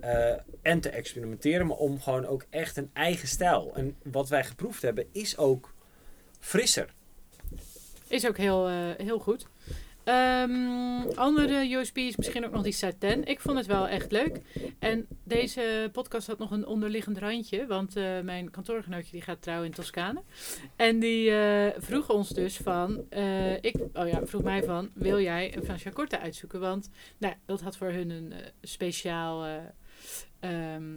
eh, 0.00 0.32
en 0.62 0.80
te 0.80 0.88
experimenteren, 0.88 1.66
maar 1.66 1.76
om 1.76 2.00
gewoon 2.00 2.26
ook 2.26 2.46
echt 2.50 2.76
een 2.76 2.90
eigen 2.92 3.28
stijl. 3.28 3.72
En 3.74 3.96
wat 4.02 4.28
wij 4.28 4.44
geproefd 4.44 4.82
hebben 4.82 5.06
is 5.12 5.36
ook 5.36 5.74
frisser. 6.40 6.94
Is 8.08 8.26
ook 8.26 8.36
heel, 8.36 8.68
eh, 8.68 8.74
heel 8.96 9.18
goed. 9.18 9.46
Ehm, 10.04 11.08
andere 11.14 11.74
USB 11.74 11.96
is 11.96 12.16
misschien 12.16 12.44
ook 12.44 12.52
nog 12.52 12.62
die 12.62 12.72
Satin. 12.72 13.24
Ik 13.24 13.40
vond 13.40 13.56
het 13.56 13.66
wel 13.66 13.88
echt 13.88 14.12
leuk. 14.12 14.40
En 14.78 15.06
deze 15.24 15.88
podcast 15.92 16.26
had 16.26 16.38
nog 16.38 16.50
een 16.50 16.66
onderliggend 16.66 17.18
randje. 17.18 17.66
Want 17.66 17.96
eh, 17.96 18.20
mijn 18.20 18.50
kantoorgenootje 18.50 19.10
die 19.10 19.22
gaat 19.22 19.42
trouwen 19.42 19.66
in 19.66 19.74
Toscane. 19.74 20.22
En 20.76 20.98
die 20.98 21.30
eh, 21.30 21.80
vroeg 21.82 22.10
ons 22.10 22.28
dus 22.28 22.56
van... 22.56 23.04
eh, 23.08 23.52
ik, 23.54 23.74
oh 23.92 24.08
ja, 24.08 24.26
vroeg 24.26 24.42
mij 24.42 24.62
van... 24.62 24.90
Wil 24.94 25.20
jij 25.20 25.56
een 25.56 25.64
Franciacorta 25.64 26.20
uitzoeken? 26.20 26.60
Want 26.60 26.90
nou, 27.18 27.34
dat 27.46 27.60
had 27.60 27.76
voor 27.76 27.90
hun 27.90 28.10
een 28.10 28.32
speciaal... 28.62 29.46
ehm, 30.40 30.96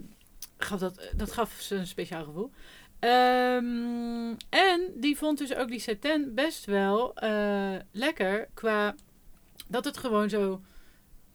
gaf 0.57 0.79
dat, 0.79 1.11
dat 1.15 1.31
gaf 1.31 1.51
ze 1.51 1.75
een 1.75 1.87
speciaal 1.87 2.23
gevoel. 2.23 2.51
Ehm, 2.99 4.33
en 4.49 4.91
die 4.95 5.17
vond 5.17 5.37
dus 5.37 5.55
ook 5.55 5.67
die 5.67 5.79
satin 5.79 6.33
best 6.33 6.65
wel 6.65 7.15
eh, 7.15 7.75
lekker 7.91 8.47
qua 8.53 8.95
dat 9.67 9.85
het 9.85 9.97
gewoon 9.97 10.29
zo 10.29 10.61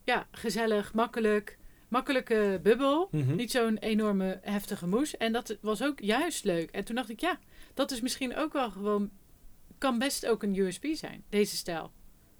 ja, 0.05 0.27
gezellig, 0.31 0.95
makkelijk, 0.95 1.59
makkelijke 1.89 2.61
bubbel. 2.63 3.09
Mhm. 3.11 3.35
Niet 3.35 3.51
zo'n 3.51 3.79
enorme 3.79 4.39
heftige 4.43 4.87
moes. 4.87 5.17
En 5.17 5.33
dat 5.33 5.57
was 5.61 5.83
ook 5.83 6.01
juist 6.01 6.45
leuk. 6.45 6.71
En 6.71 6.85
toen 6.85 6.97
dacht 6.97 7.11
ik, 7.11 7.21
ja, 7.21 7.39
dat 7.75 7.91
is 7.91 8.01
misschien 8.01 8.37
ook 8.37 8.53
wel 8.53 8.71
gewoon, 8.71 9.11
kan 9.79 9.99
best 9.99 10.27
ook 10.27 10.43
een 10.43 10.57
USB 10.57 10.95
zijn, 10.95 11.25
deze 11.29 11.57
stijl. 11.57 11.93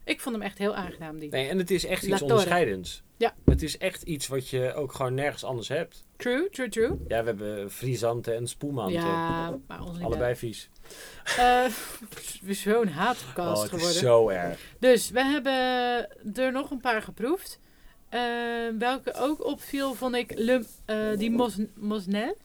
Ik 0.05 0.21
vond 0.21 0.35
hem 0.35 0.45
echt 0.45 0.59
heel 0.59 0.75
aangenaam, 0.75 1.19
die. 1.19 1.31
Nee, 1.31 1.49
en 1.49 1.59
het 1.59 1.71
is 1.71 1.85
echt 1.85 2.03
iets 2.03 2.23
onderscheidends. 2.23 3.03
Ja. 3.17 3.35
Het 3.45 3.63
is 3.63 3.79
echt 3.79 4.03
iets 4.03 4.27
wat 4.29 4.49
je 4.49 4.75
ook 4.75 4.93
gewoon 4.93 5.15
nergens 5.15 5.45
anders 5.45 5.69
hebt. 5.69 6.05
True, 6.17 6.49
true, 6.51 6.69
true. 6.69 6.89
Ja, 7.09 7.21
we 7.21 7.27
hebben 7.27 7.71
frisanten 7.71 8.37
en 8.37 8.47
spoelmanten. 8.47 9.01
Ja, 9.01 9.59
maar 9.67 9.79
Allebei 10.03 10.35
vies. 10.37 10.69
Eh, 11.39 11.65
Zo'n 12.51 12.89
Oh, 12.89 12.95
haatcast 12.97 13.61
het 13.63 13.71
geworden. 13.71 13.95
is 13.95 13.99
zo 13.99 14.29
erg. 14.29 14.59
Dus 14.79 15.11
we 15.11 15.25
hebben 15.25 15.53
er 16.35 16.53
nog 16.53 16.71
een 16.71 16.81
paar 16.81 17.03
geproefd. 17.03 17.59
Eh, 18.09 18.21
welke 18.79 19.15
ook 19.15 19.45
opviel, 19.45 19.95
vond 19.95 20.15
ik 20.15 20.33
Le, 20.39 20.65
eh, 20.85 21.19
die 21.19 21.31
Mos, 21.31 21.57
Mosnel. 21.75 22.37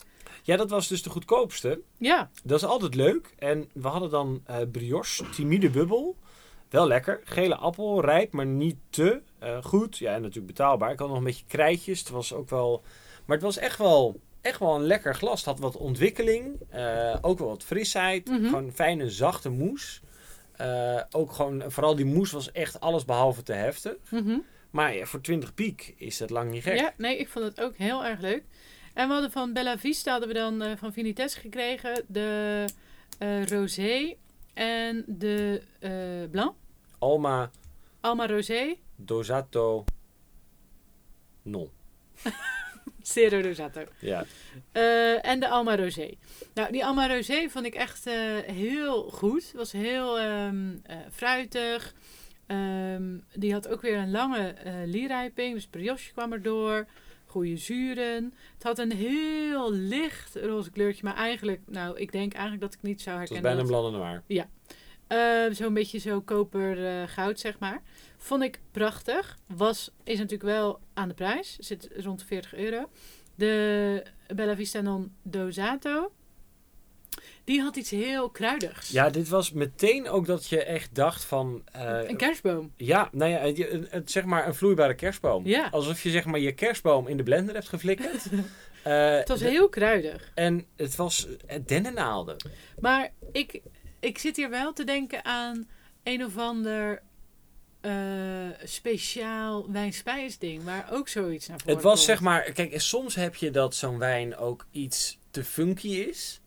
Ja, 0.44 0.56
dat 0.58 0.70
was 0.70 0.88
dus 0.88 1.04
de 1.04 1.10
goedkoopste. 1.10 1.82
Ja, 1.98 2.30
Dat 2.44 2.58
is 2.62 2.66
altijd 2.68 2.96
leuk. 2.96 3.34
En 3.38 3.70
we 3.74 3.88
hadden 3.88 4.10
dan 4.10 4.44
brioche, 4.72 5.30
timide 5.30 5.70
bubbel. 5.70 6.16
Wel 6.70 6.88
lekker. 6.88 7.22
Gele 7.24 7.56
appel, 7.56 8.02
rijp, 8.02 8.32
maar 8.34 8.46
niet 8.46 8.76
te 8.90 9.22
eh, 9.40 9.64
goed. 9.64 9.98
Ja, 9.98 10.14
en 10.14 10.22
natuurlijk 10.22 10.48
betaalbaar. 10.48 10.92
Ik 10.92 11.00
had 11.00 11.08
nog 11.08 11.18
een 11.18 11.24
beetje 11.24 11.46
krijtjes. 11.48 12.00
Het 12.00 12.10
was 12.10 12.34
ook 12.34 12.50
wel... 12.50 12.84
Maar 13.26 13.36
het 13.36 13.46
was 13.46 13.58
echt 13.58 13.78
wel, 13.78 14.20
echt 14.42 14.60
wel 14.60 14.76
een 14.76 14.84
lekker 14.86 15.16
glas. 15.16 15.38
Het 15.38 15.46
had 15.46 15.60
wat 15.60 15.78
ontwikkeling. 15.78 16.56
eh, 16.70 17.16
ook 17.22 17.40
wel 17.40 17.48
wat 17.48 17.64
frisheid. 17.64 18.28
Mhm. 18.30 18.46
Gewoon 18.46 18.72
fijne, 18.72 19.10
zachte 19.10 19.50
moes. 19.50 20.02
Eh, 20.56 21.02
ook 21.12 21.32
gewoon, 21.32 21.64
vooral 21.68 21.96
die 21.96 22.06
moes 22.06 22.32
was 22.32 22.52
echt 22.52 22.80
alles 22.80 23.06
behalve 23.06 23.44
te 23.44 23.54
heftig. 23.54 23.96
mhm. 24.10 24.38
Maar 24.70 24.96
ja, 24.96 25.06
voor 25.06 25.22
20 25.22 25.54
piek 25.54 25.94
is 25.98 26.18
dat 26.18 26.30
lang 26.30 26.52
niet 26.52 26.64
gek. 26.64 26.78
ja, 26.80 26.94
nee, 26.98 27.18
ik 27.18 27.28
vond 27.30 27.46
het 27.46 27.62
ook 27.62 27.78
heel 27.78 28.06
erg 28.06 28.20
leuk. 28.20 28.44
En 28.94 29.08
we 29.08 29.14
hadden 29.14 29.32
van 29.32 29.54
Bella 29.54 29.78
Vista 29.78 30.12
hadden 30.12 30.28
we 30.30 30.34
dan 30.36 30.78
van 30.78 30.94
Vinites 30.94 31.36
gekregen 31.36 32.04
de 32.08 32.66
rosé 33.46 34.16
en 34.58 35.04
de 35.08 35.62
eh, 35.80 36.30
blanc. 36.32 36.56
Alma 37.00 37.52
Alma 38.02 38.28
rosé, 38.28 38.78
Dosato 38.96 39.84
Non. 41.42 41.70
Zero 43.08 43.42
Rosato. 43.42 43.84
Ja. 44.00 44.26
Eh, 44.72 45.26
en 45.26 45.40
de 45.40 45.48
Alma 45.48 45.76
Rosé. 45.76 46.18
Nou, 46.54 46.72
die 46.72 46.86
Alma 46.86 47.08
Rosé 47.08 47.50
vond 47.50 47.66
ik 47.66 47.76
echt 47.76 48.06
eh, 48.06 48.38
heel 48.46 49.04
goed. 49.04 49.52
Was 49.56 49.72
heel 49.72 50.20
ehm, 50.20 50.76
eh, 50.84 50.98
fruitig. 51.12 51.94
Ehm, 52.48 53.18
die 53.34 53.54
had 53.54 53.68
ook 53.68 53.82
weer 53.82 53.98
een 53.98 54.12
lange 54.12 54.48
eh 54.48 54.74
lierijping. 54.86 55.54
Dus 55.54 55.68
brioche 55.68 56.12
kwam 56.12 56.34
erdoor. 56.34 56.88
Goede 57.28 57.58
zuren. 57.58 58.34
Het 58.54 58.64
had 58.64 58.80
een 58.80 58.92
heel 58.92 59.72
licht 59.72 60.36
roze 60.36 60.72
kleurtje. 60.72 61.04
Maar 61.04 61.16
eigenlijk, 61.16 61.62
nou, 61.66 61.98
ik 62.00 62.12
denk 62.12 62.34
eigenlijk 62.34 62.64
dat 62.64 62.74
ik 62.74 62.82
niet 62.82 63.02
zou 63.02 63.20
Het 63.20 63.30
was 63.30 63.38
herkennen. 63.40 63.66
bijna 63.68 63.78
een 63.78 63.92
dat- 63.92 63.92
blande 63.92 64.24
noir. 64.28 64.46
eh, 65.48 65.54
Zo'n 65.56 65.74
beetje 65.74 65.98
zo 66.00 66.22
koper 66.22 66.86
eh, 66.86 67.08
goud, 67.08 67.40
zeg 67.40 67.60
maar. 67.60 67.82
Vond 68.18 68.44
ik 68.44 68.60
prachtig. 68.72 69.38
Was, 69.48 69.92
is 70.04 70.18
natuurlijk 70.18 70.44
wel 70.50 70.80
aan 70.94 71.08
de 71.08 71.14
prijs. 71.14 71.56
Zit 71.60 71.90
rond 71.96 72.20
de 72.20 72.26
40 72.26 72.56
euro. 72.56 72.90
De 73.36 74.04
Bella 74.36 74.56
Vista 74.56 74.82
non 74.82 75.14
Dosato. 75.22 76.12
Die 77.48 77.62
had 77.62 77.76
iets 77.76 77.90
heel 77.90 78.30
kruidigs. 78.30 78.90
Ja, 78.90 79.10
dit 79.10 79.30
was 79.30 79.52
meteen 79.52 80.10
ook 80.10 80.26
dat 80.26 80.48
je 80.48 80.64
echt 80.64 80.96
dacht 80.96 81.24
van... 81.26 81.62
eh, 81.72 82.00
Een 82.10 82.18
kerstboom. 82.18 82.74
ja, 82.78 83.10
nou 83.12 83.32
ja, 83.32 83.64
het- 83.90 84.12
zeg 84.12 84.24
maar 84.26 84.48
een 84.48 84.56
vloeibare 84.56 84.96
kerstboom. 84.96 85.46
Ja. 85.46 85.68
Alsof 85.72 86.04
je 86.04 86.10
zeg 86.10 86.26
maar 86.26 86.40
je 86.40 86.52
kerstboom 86.52 87.08
in 87.08 87.18
de 87.18 87.24
blender 87.24 87.54
hebt 87.56 87.70
geflikkerd. 87.70 88.24
Eh, 88.84 89.10
Het 89.18 89.28
was 89.28 89.42
heel 89.42 89.70
kruidig. 89.70 90.32
En 90.36 90.66
het 90.76 90.96
was 90.96 91.28
dennennaalden. 91.66 92.36
Maar 92.80 93.10
ik, 93.32 93.62
ik 94.00 94.18
zit 94.18 94.36
hier 94.36 94.50
wel 94.50 94.74
te 94.74 94.84
denken 94.84 95.26
aan 95.26 95.68
een 96.04 96.26
of 96.26 96.38
ander 96.38 97.02
eh, 97.82 97.92
speciaal 98.64 99.72
wijnspijsding. 99.72 100.64
Waar 100.64 100.88
ook 100.92 101.08
zoiets 101.08 101.48
naar 101.48 101.58
voren 101.60 101.74
Het 101.76 101.84
was 101.84 101.94
komt. 101.94 102.06
zeg 102.06 102.22
maar... 102.22 102.52
Kijk, 102.52 102.82
soms 102.82 103.16
heb 103.16 103.36
je 103.36 103.52
dat 103.52 103.76
zo'n 103.76 103.98
wijn 103.98 104.38
ook 104.38 104.66
iets 104.72 105.20
te 105.32 105.44
funky 105.44 105.88
is. 105.90 106.42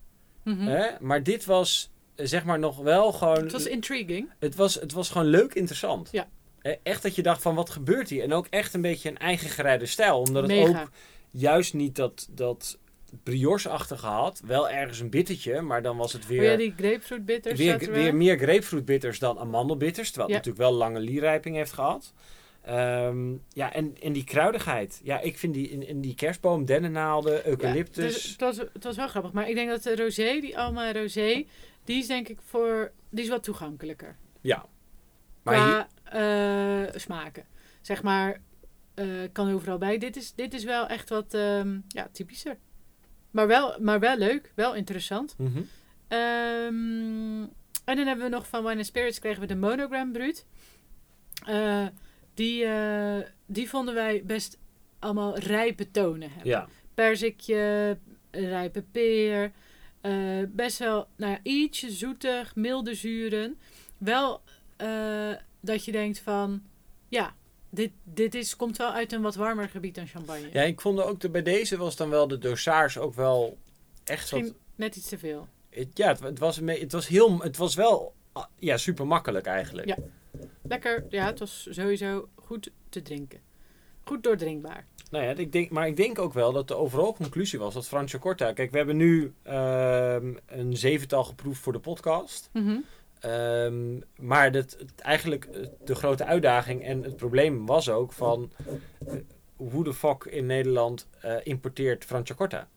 Mhm. 0.45 0.67
Hè? 0.67 0.87
Maar 1.01 1.23
dit 1.23 1.45
was 1.45 1.91
eh, 2.15 2.27
zeg 2.27 2.45
maar 2.45 2.59
nog 2.59 2.77
wel 2.77 3.13
gewoon... 3.13 3.43
Het 3.43 3.53
was 3.53 3.67
intriguing. 3.67 4.31
Het 4.39 4.55
was, 4.55 4.75
het 4.75 4.93
was 4.93 5.11
gewoon 5.11 5.27
leuk 5.27 5.55
interessant. 5.55 6.09
Ja. 6.13 6.29
Echt 6.83 7.03
dat 7.03 7.15
je 7.15 7.23
dacht 7.23 7.43
van 7.43 7.55
wat 7.55 7.71
gebeurt 7.71 8.09
hier? 8.09 8.23
En 8.23 8.33
ook 8.33 8.47
echt 8.51 8.75
een 8.75 8.81
beetje 8.81 9.09
een 9.09 9.19
eigen 9.19 9.49
gereide 9.49 9.87
stijl. 9.87 10.19
Omdat 10.19 10.43
het 10.43 10.53
Mega. 10.53 10.81
ook 10.81 10.91
juist 11.31 11.75
niet 11.75 11.97
dat, 11.97 12.29
dat 12.31 12.79
brioche-achtige 13.23 14.07
had. 14.07 14.43
Wel 14.45 14.71
ergens 14.71 15.01
een 15.01 15.11
bittertje, 15.11 15.61
maar 15.61 15.83
dan 15.83 15.97
was 15.97 16.13
het 16.13 16.27
weer, 16.27 16.51
ja, 16.51 16.57
die 16.57 16.75
grapefruit 16.77 17.25
bitters 17.25 17.59
weer, 17.59 17.83
er 17.83 17.93
weer 17.93 18.15
meer 18.15 18.39
grapefruit 18.39 18.85
bitters 18.85 19.19
dan 19.19 19.39
amandelbitters. 19.39 20.11
Terwijl 20.11 20.35
het 20.35 20.47
natuurlijk 20.47 20.71
wel 20.71 20.79
lange 20.79 21.01
lierijping 21.01 21.57
heeft 21.57 21.73
gehad. 21.73 22.13
Ehm, 22.63 23.37
ja, 23.49 23.73
en, 23.73 23.97
en 24.03 24.13
die 24.13 24.25
kruidigheid. 24.25 25.01
Ja, 25.03 25.21
ik 25.21 25.39
vind 25.39 25.55
die 25.55 25.69
in, 25.69 25.87
in 25.87 26.01
die 26.01 26.15
kerstboom, 26.15 26.65
dennennaalden, 26.65 27.47
eucalyptus. 27.47 28.13
dus 28.13 28.31
het, 28.31 28.41
was, 28.41 28.57
het 28.57 28.85
was 28.85 28.97
wel 28.97 29.09
grappig. 29.09 29.33
Maar 29.33 29.49
ik 29.49 29.55
denk 29.55 29.69
dat 29.69 29.83
de 29.83 29.97
rosé, 29.97 30.41
die 30.41 30.59
Alma 30.59 30.93
rosé, 30.93 31.47
die 31.85 31.99
is 31.99 32.07
denk 32.07 32.29
ik 32.29 32.39
voor... 32.45 32.93
Die 33.11 33.25
is 33.25 33.31
wat 33.31 33.43
toegankelijker. 33.43 34.17
ja. 34.41 34.67
Maar 35.43 35.55
hier, 35.55 35.87
qua 36.05 36.87
eh, 36.87 37.01
smaken. 37.01 37.45
Zeg 37.81 38.03
maar, 38.03 38.41
eh, 38.95 39.07
kan 39.33 39.53
overal 39.53 39.79
bij. 39.79 39.99
Dit 39.99 40.17
is, 40.17 40.35
dit 40.35 40.55
is 40.55 40.65
wel 40.65 40.87
echt 40.87 41.09
wat 41.09 41.35
ehm, 41.35 41.79
ja, 41.89 42.09
typischer. 42.13 42.59
Maar 43.31 43.47
wel, 43.47 43.77
maar 43.81 44.01
wel 44.01 44.17
leuk, 44.17 44.53
wel 44.55 44.75
interessant. 44.75 45.37
Ehm, 46.09 47.43
en 47.85 47.97
dan 47.97 48.07
hebben 48.07 48.25
we 48.25 48.31
nog 48.31 48.49
van 48.49 48.65
Wine 48.65 48.85
Spirits 48.85 49.19
kregen 49.19 49.41
we 49.41 49.47
de 49.47 49.57
Monogram 49.57 50.13
Brut. 50.13 50.47
Eh, 51.47 51.87
die, 52.41 52.65
eh, 52.65 53.19
die 53.47 53.69
vonden 53.69 53.95
wij 53.95 54.23
best 54.25 54.59
allemaal 54.99 55.39
rijpe 55.39 55.91
tonen 55.91 56.31
hebben. 56.31 56.49
Ja. 56.51 56.69
Perzikje, 56.95 57.99
rijpe 58.31 58.85
peer. 58.93 59.53
eh, 60.01 60.13
best 60.49 60.79
wel, 60.79 61.09
nou 61.17 61.33
ja, 61.33 61.39
ietsje 61.43 61.91
zoetig, 61.91 62.55
milde 62.55 62.95
zuren. 62.95 63.59
Wel 63.99 64.43
eh, 64.77 65.33
dat 65.61 65.85
je 65.85 65.93
denkt 65.93 66.19
van, 66.19 66.63
ja, 67.09 67.35
dit, 67.71 67.91
dit 68.05 68.35
is, 68.35 68.57
komt 68.57 68.77
wel 68.77 68.93
uit 68.93 69.13
een 69.13 69.23
wat 69.23 69.35
warmer 69.35 69.69
gebied 69.69 69.95
dan 69.95 70.07
champagne. 70.07 70.49
ja, 70.53 70.63
ik 70.63 70.81
vond 70.81 71.03
ook 71.03 71.21
de, 71.21 71.31
bij 71.31 71.43
deze 71.43 71.77
was 71.77 71.97
dan 71.97 72.11
wel 72.11 72.29
de 72.29 72.39
dosage 72.39 73.01
ook 73.01 73.15
wel 73.15 73.59
echt 74.05 74.31
wat... 74.31 74.53
Net 74.77 74.97
iets 74.97 75.09
te 75.09 75.19
veel. 75.19 75.49
Het, 75.71 75.89
ja, 75.95 76.09
het, 76.09 76.21
het 76.21 76.39
was, 76.39 76.57
het 76.57 76.93
was 76.93 77.07
heel... 77.07 77.39
Het 77.39 77.57
was 77.57 77.75
wel 77.75 78.15
ah, 78.33 78.45
ja, 78.59 78.77
super 78.77 79.07
makkelijk 79.07 79.47
eigenlijk. 79.47 79.89
Ja. 79.89 79.97
Lekker, 80.63 81.05
ja, 81.09 81.27
het 81.27 81.39
was 81.39 81.67
sowieso 81.71 82.29
goed 82.35 82.71
te 82.89 83.03
drinken. 83.03 83.41
Goed 84.05 84.23
doordrinkbaar. 84.23 84.87
Nou 85.11 85.25
ja, 85.25 85.31
ik 85.31 85.53
denk, 85.53 85.71
maar 85.71 85.87
ik 85.87 85.97
denk 85.97 86.19
ook 86.19 86.33
wel 86.33 86.53
dat 86.53 86.69
de 86.69 86.75
overal 86.75 87.15
conclusie 87.15 87.59
was 87.59 87.75
dat 87.75 87.87
Franciacorta... 87.89 88.53
Kijk, 88.53 88.71
we 88.71 88.77
hebben 88.77 88.97
nu 88.97 89.35
ehm, 89.43 90.35
een 90.47 90.77
zevental 90.77 91.25
geproefd 91.25 91.61
voor 91.61 91.73
de 91.73 91.79
podcast. 91.79 92.51
Mhm. 92.53 92.77
Ehm, 93.21 93.99
maar 94.17 94.53
dat, 94.53 94.77
eigenlijk 94.97 95.45
eh, 95.45 95.67
de 95.85 95.95
grote 95.95 96.25
uitdaging 96.25 96.85
en 96.85 97.03
het 97.03 97.17
probleem 97.17 97.67
was 97.67 97.89
ook 97.89 98.13
van... 98.13 98.53
eh, 99.07 99.15
hoe 99.57 99.85
de 99.85 99.95
fuck 99.95 100.25
in 100.25 100.47
Nederland 100.47 101.09
eh, 101.21 101.37
importeert 101.43 102.05
Franciacorta? 102.05 102.69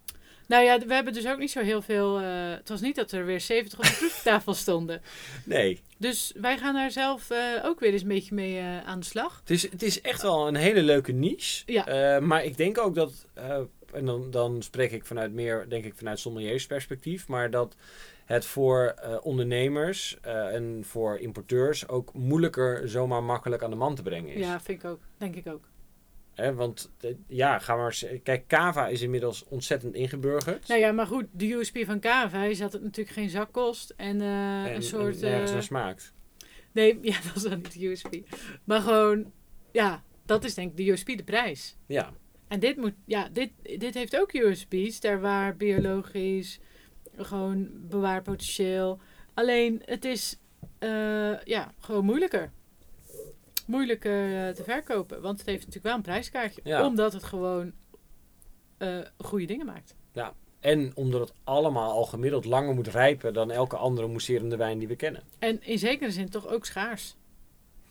Nou 0.47 0.63
ja, 0.63 0.79
we 0.79 0.93
hebben 0.93 1.13
dus 1.13 1.27
ook 1.27 1.37
niet 1.37 1.51
zo 1.51 1.61
heel 1.61 1.81
veel... 1.81 2.19
eh, 2.19 2.49
het 2.49 2.69
was 2.69 2.81
niet 2.81 2.95
dat 2.95 3.11
er 3.11 3.25
weer 3.25 3.41
70 3.41 3.79
op 3.79 3.85
de 3.85 3.95
proeftafel 3.97 4.53
stonden. 4.53 5.01
Nee, 5.45 5.81
Dus 5.97 6.33
wij 6.35 6.57
gaan 6.57 6.73
daar 6.73 6.91
zelf 6.91 7.29
eh, 7.29 7.37
ook 7.63 7.79
weer 7.79 7.91
eens 7.91 8.01
een 8.01 8.07
beetje 8.07 8.35
mee 8.35 8.57
eh, 8.57 8.83
aan 8.83 8.99
de 8.99 9.05
slag. 9.05 9.39
het 9.39 9.49
is, 9.49 9.69
het 9.71 9.83
is 9.83 10.01
echt 10.01 10.21
wel 10.21 10.47
een 10.47 10.55
hele 10.55 10.81
leuke 10.83 11.11
niche. 11.11 11.63
Ja. 11.65 12.19
Maar 12.19 12.43
ik 12.43 12.57
denk 12.57 12.77
ook 12.77 12.95
dat... 12.95 13.27
en 13.93 14.05
dan, 14.05 14.31
dan 14.31 14.61
spreek 14.61 14.91
ik 14.91 15.05
vanuit 15.05 15.33
meer, 15.33 15.65
denk 15.69 15.85
ik, 15.85 15.93
vanuit 15.95 16.19
sommeliersperspectief. 16.19 17.27
Maar 17.27 17.51
dat 17.51 17.75
het 18.25 18.45
voor 18.45 18.95
ondernemers 19.21 20.17
en 20.21 20.81
voor 20.85 21.19
importeurs 21.19 21.87
ook 21.87 22.13
moeilijker 22.13 22.89
zomaar 22.89 23.23
makkelijk 23.23 23.63
aan 23.63 23.69
de 23.69 23.75
man 23.75 23.95
te 23.95 24.01
brengen 24.01 24.33
is. 24.33 24.45
Ja, 24.45 24.61
vind 24.61 24.83
ik 24.83 24.89
ook. 24.89 24.99
Denk 25.17 25.35
ik 25.35 25.47
ook. 25.47 25.63
Hè, 26.33 26.53
want 26.53 26.91
eh, 26.99 27.11
ja, 27.27 27.59
ga 27.59 27.75
maar 27.75 27.85
eens- 27.85 28.05
Kijk, 28.23 28.47
Cava 28.47 28.87
is 28.87 29.01
inmiddels 29.01 29.43
ontzettend 29.47 29.95
ingeburgerd. 29.95 30.67
Nou 30.67 30.79
ja, 30.79 30.91
maar 30.91 31.07
goed, 31.07 31.25
de 31.31 31.51
USP 31.53 31.77
van 31.85 31.99
Kava 31.99 32.43
is 32.43 32.57
dat 32.57 32.73
het 32.73 32.83
natuurlijk 32.83 33.15
geen 33.15 33.29
zak 33.29 33.51
kost. 33.51 33.93
En, 33.97 34.21
eh, 34.21 34.65
en, 34.65 34.75
een 34.75 34.83
soort... 34.83 35.15
en 35.21 35.29
nergens 35.29 35.49
eh, 35.49 35.53
naar 35.55 35.63
smaakt. 35.63 36.13
nee, 36.71 36.99
ja, 37.11 37.17
dat 37.21 37.35
is 37.35 37.41
dan 37.41 37.57
niet 37.57 37.73
de 37.79 37.85
USP. 37.87 38.15
Maar 38.63 38.81
gewoon, 38.81 39.31
ja, 39.71 40.03
dat 40.25 40.43
is 40.43 40.53
denk 40.53 40.71
ik 40.71 40.77
de 40.77 40.91
USP, 40.91 41.07
de 41.07 41.23
prijs. 41.23 41.77
Ja, 41.87 42.13
En 42.47 42.59
dit, 42.59 42.77
moet, 42.77 42.93
ja, 43.05 43.29
dit, 43.29 43.51
dit 43.61 43.93
heeft 43.93 44.19
ook 44.19 44.33
USP's, 44.33 44.99
daar 44.99 45.21
waar 45.21 45.55
biologisch, 45.57 46.59
gewoon 47.15 47.69
bewaarpotentieel. 47.73 48.99
Alleen 49.33 49.81
het 49.85 50.05
is 50.05 50.39
eh, 50.79 51.43
ja, 51.43 51.73
gewoon 51.79 52.05
moeilijker. 52.05 52.51
Moeilijker 53.65 54.47
eh, 54.47 54.53
te 54.53 54.63
verkopen, 54.63 55.21
want 55.21 55.37
het 55.37 55.47
heeft 55.47 55.59
natuurlijk 55.59 55.85
wel 55.85 55.95
een 55.95 56.01
prijskaartje. 56.01 56.61
Ja. 56.63 56.85
Omdat 56.85 57.13
het 57.13 57.23
gewoon 57.23 57.71
eh, 58.77 58.99
goede 59.17 59.45
dingen 59.45 59.65
maakt. 59.65 59.95
en 60.59 60.91
omdat 60.95 61.19
het 61.19 61.33
allemaal 61.43 61.91
al 61.91 62.05
gemiddeld 62.05 62.45
langer 62.45 62.73
moet 62.73 62.87
rijpen 62.87 63.33
dan 63.33 63.51
elke 63.51 63.75
andere 63.75 64.07
mousserende 64.07 64.55
wijn 64.55 64.79
die 64.79 64.87
we 64.87 64.95
kennen. 64.95 65.23
En 65.39 65.63
in 65.63 65.79
zekere 65.79 66.11
zin 66.11 66.29
toch 66.29 66.47
ook 66.47 66.65
schaars. 66.65 67.15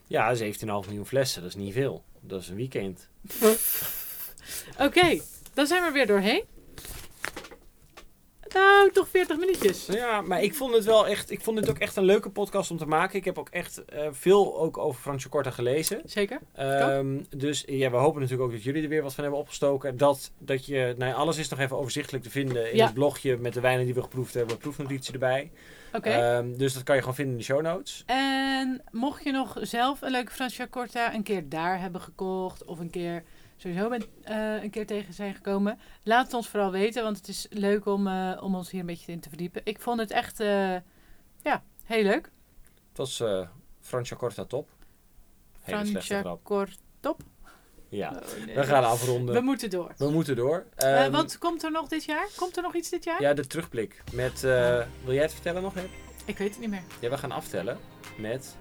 Ja, 0.06 0.36
17,5 0.36 0.42
miljoen 0.64 1.06
flessen, 1.06 1.42
dat 1.42 1.50
is 1.50 1.56
niet 1.56 1.72
veel. 1.72 2.04
Dat 2.20 2.40
is 2.40 2.48
een 2.48 2.56
weekend. 2.56 3.08
Oké, 4.86 5.20
dan 5.54 5.66
zijn 5.66 5.80
we 5.80 5.86
er 5.86 5.92
weer 5.92 6.06
doorheen. 6.06 6.44
Nou, 8.54 8.90
toch 8.92 9.08
40 9.08 9.36
minuutjes. 9.38 9.86
Ja, 9.86 10.20
maar 10.20 10.42
ik 10.42 10.54
vond 10.54 10.74
het 10.74 10.84
wel 10.84 11.06
echt. 11.06 11.30
Ik 11.30 11.40
vond 11.40 11.58
het 11.58 11.70
ook 11.70 11.78
echt 11.78 11.96
een 11.96 12.04
leuke 12.04 12.30
podcast 12.30 12.70
om 12.70 12.76
te 12.76 12.86
maken. 12.86 13.18
Ik 13.18 13.24
heb 13.24 13.38
ook 13.38 13.48
echt 13.48 13.84
eh, 13.84 14.06
veel 14.10 14.58
ook 14.58 14.78
over 14.78 15.00
Franciacorta 15.00 15.50
gelezen. 15.50 16.00
Zeker. 16.04 16.40
Ehm, 16.54 17.18
dus 17.36 17.64
ja, 17.66 17.90
we 17.90 17.96
hopen 17.96 18.20
natuurlijk 18.20 18.48
ook 18.48 18.54
dat 18.54 18.64
jullie 18.64 18.82
er 18.82 18.88
weer 18.88 19.02
wat 19.02 19.14
van 19.14 19.22
hebben 19.24 19.40
opgestoken. 19.40 19.96
Dat, 19.96 20.32
dat 20.38 20.66
je, 20.66 20.94
nou 20.98 21.14
alles 21.14 21.38
is 21.38 21.48
nog 21.48 21.58
even 21.58 21.76
overzichtelijk 21.78 22.24
te 22.24 22.30
vinden 22.30 22.70
in 22.70 22.76
Ja. 22.76 22.84
het 22.84 22.94
blogje 22.94 23.36
met 23.36 23.54
de 23.54 23.60
wijnen 23.60 23.84
die 23.84 23.94
we 23.94 24.02
geproefd 24.02 24.34
hebben. 24.34 24.56
Proefnotitie 24.58 25.12
erbij. 25.12 25.50
Oké. 25.92 26.10
Ehm, 26.10 26.56
dus 26.56 26.74
dat 26.74 26.82
kan 26.82 26.94
je 26.94 27.00
gewoon 27.00 27.16
vinden 27.16 27.32
in 27.34 27.38
de 27.40 27.46
show 27.46 27.62
notes. 27.62 28.02
En 28.06 28.82
mocht 28.90 29.24
je 29.24 29.32
nog 29.32 29.56
zelf 29.60 30.02
een 30.02 30.10
leuke 30.10 30.32
Franciacorta 30.32 31.14
een 31.14 31.22
keer 31.22 31.48
daar 31.48 31.80
hebben 31.80 32.00
gekocht 32.00 32.64
of 32.64 32.78
een 32.78 32.90
keer 32.90 33.22
sowieso 33.62 33.88
bent, 33.88 34.06
eh, 34.22 34.62
een 34.62 34.70
keer 34.70 34.86
tegen 34.86 35.14
zijn 35.14 35.34
gekomen, 35.34 35.78
laat 36.02 36.24
het 36.24 36.34
ons 36.34 36.48
vooral 36.48 36.70
weten, 36.70 37.02
want 37.02 37.16
het 37.16 37.28
is 37.28 37.46
leuk 37.50 37.86
om, 37.86 38.06
eh, 38.06 38.38
om 38.42 38.54
ons 38.54 38.70
hier 38.70 38.80
een 38.80 38.86
beetje 38.86 39.12
in 39.12 39.20
te 39.20 39.28
verdiepen. 39.28 39.60
Ik 39.64 39.80
vond 39.80 40.00
het 40.00 40.10
echt, 40.10 40.40
eh, 40.40 40.76
ja, 41.42 41.62
heel 41.84 42.02
leuk. 42.02 42.30
Het 42.88 42.96
was 42.98 43.20
eh 43.20 43.48
Franciacorta 43.80 44.44
top. 44.44 44.68
Hele 45.60 45.86
slechte 45.86 46.14
grap. 46.14 46.40
Franciacorta. 46.44 47.24
Ja, 47.88 48.10
Oh, 48.10 48.44
nee. 48.46 48.54
we 48.54 48.62
gaan 48.64 48.84
afronden. 48.84 49.34
We 49.34 49.40
We, 49.40 49.44
moeten 49.46 49.70
door. 49.70 49.94
moeten 49.98 50.36
door. 50.36 50.66
Eh, 50.76 51.02
Ehm, 51.04 51.12
wat 51.12 51.38
komt 51.38 51.62
er 51.62 51.70
nog 51.70 51.88
dit 51.88 52.04
jaar? 52.04 52.28
Komt 52.36 52.56
er 52.56 52.62
nog 52.62 52.74
iets 52.74 52.90
dit 52.90 53.04
jaar? 53.04 53.20
Ja, 53.22 53.34
de 53.34 53.46
terugblik. 53.46 54.02
Met, 54.12 54.40
wil 54.40 55.12
jij 55.14 55.22
het 55.22 55.32
vertellen 55.32 55.62
nog? 55.62 55.74
Hè? 55.74 55.84
Ik 56.24 56.38
weet 56.38 56.50
het 56.50 56.58
niet 56.60 56.70
meer. 56.70 56.82
Ja, 57.00 57.10
we 57.10 57.18
gaan 57.18 57.32
aftellen 57.32 57.78
met 58.18 58.56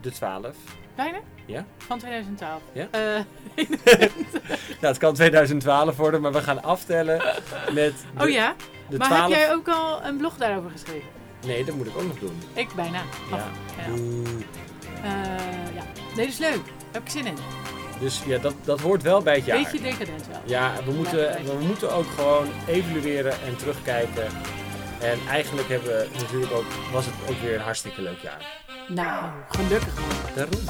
de 0.00 0.10
12. 0.10 0.56
Bijna? 0.96 1.18
Ja? 1.46 1.64
Van 1.78 1.98
2012. 1.98 2.60
Ja? 2.72 2.86
Eh, 2.90 3.00
Nou, 4.80 4.86
het 4.94 4.98
kan 4.98 5.14
2012 5.14 5.96
worden, 5.96 6.20
maar 6.20 6.32
we 6.32 6.42
gaan 6.42 6.62
aftellen 6.62 7.22
met 7.72 7.94
de, 8.16 8.22
oh 8.24 8.28
ja? 8.28 8.54
de 8.88 8.96
maar 8.98 9.08
12. 9.08 9.22
heb 9.28 9.38
jij 9.38 9.52
ook 9.52 9.68
al 9.68 10.04
een 10.04 10.16
blog 10.16 10.36
daarover 10.36 10.70
geschreven? 10.70 11.08
Nee, 11.46 11.64
dat 11.64 11.74
moet 11.74 11.86
ik 11.86 11.96
ook 11.96 12.06
nog 12.06 12.18
doen. 12.18 12.42
Ik 12.52 12.74
bijna. 12.74 13.02
Ja. 13.30 13.36
Af- 13.36 13.42
ja. 13.76 13.82
Eh, 15.02 15.74
ja. 15.74 15.82
Nee, 16.16 16.24
dat 16.24 16.26
is 16.26 16.38
leuk. 16.38 16.64
Daar 16.64 16.92
heb 16.92 17.02
ik 17.02 17.10
zin 17.10 17.26
in. 17.26 17.36
Dus 18.00 18.22
ja, 18.26 18.38
dat, 18.38 18.54
dat 18.64 18.80
hoort 18.80 19.02
wel 19.02 19.22
bij 19.22 19.34
het 19.34 19.44
jaar. 19.44 19.58
Beetje 19.62 19.80
decadent 19.80 20.26
wel. 20.26 20.40
Ja, 20.44 20.72
we 20.84 20.92
moeten, 20.92 21.44
we 21.44 21.64
moeten 21.66 21.92
ook 21.92 22.06
gewoon 22.16 22.46
evalueren 22.66 23.32
en 23.32 23.56
terugkijken. 23.56 24.26
En 25.00 25.18
eigenlijk 25.28 25.68
hebben 25.68 25.88
we 25.88 26.08
natuurlijk 26.18 26.52
ook, 26.52 26.64
was 26.92 27.06
het 27.06 27.14
ook 27.28 27.40
weer 27.40 27.54
een 27.54 27.60
hartstikke 27.60 28.02
leuk 28.02 28.18
jaar. 28.18 28.42
Nou, 28.88 29.24
gelukkig 29.48 29.94
man. 29.94 30.34
Daarom. 30.34 30.60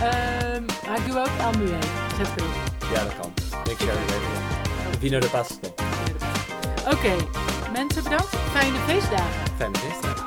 Ehm, 0.00 0.62
maar 0.86 0.98
ik 0.98 1.06
doe 1.06 1.18
ook 1.18 1.44
Almue. 1.44 1.78
Zet 2.16 2.28
erop. 2.36 2.54
Ja, 2.94 3.04
dat 3.04 3.14
kan. 3.20 3.32
Ik 3.72 3.78
share 3.78 3.98
het 3.98 4.10
even. 4.10 4.98
Vino 4.98 5.18
de 5.18 5.28
Pasto. 5.28 5.74
Oké, 6.92 7.14
mensen 7.72 8.02
bedankt. 8.02 8.36
Fijne 8.52 8.78
feestdagen. 8.78 9.56
Fijne 9.56 9.78
feestdagen. 9.78 10.17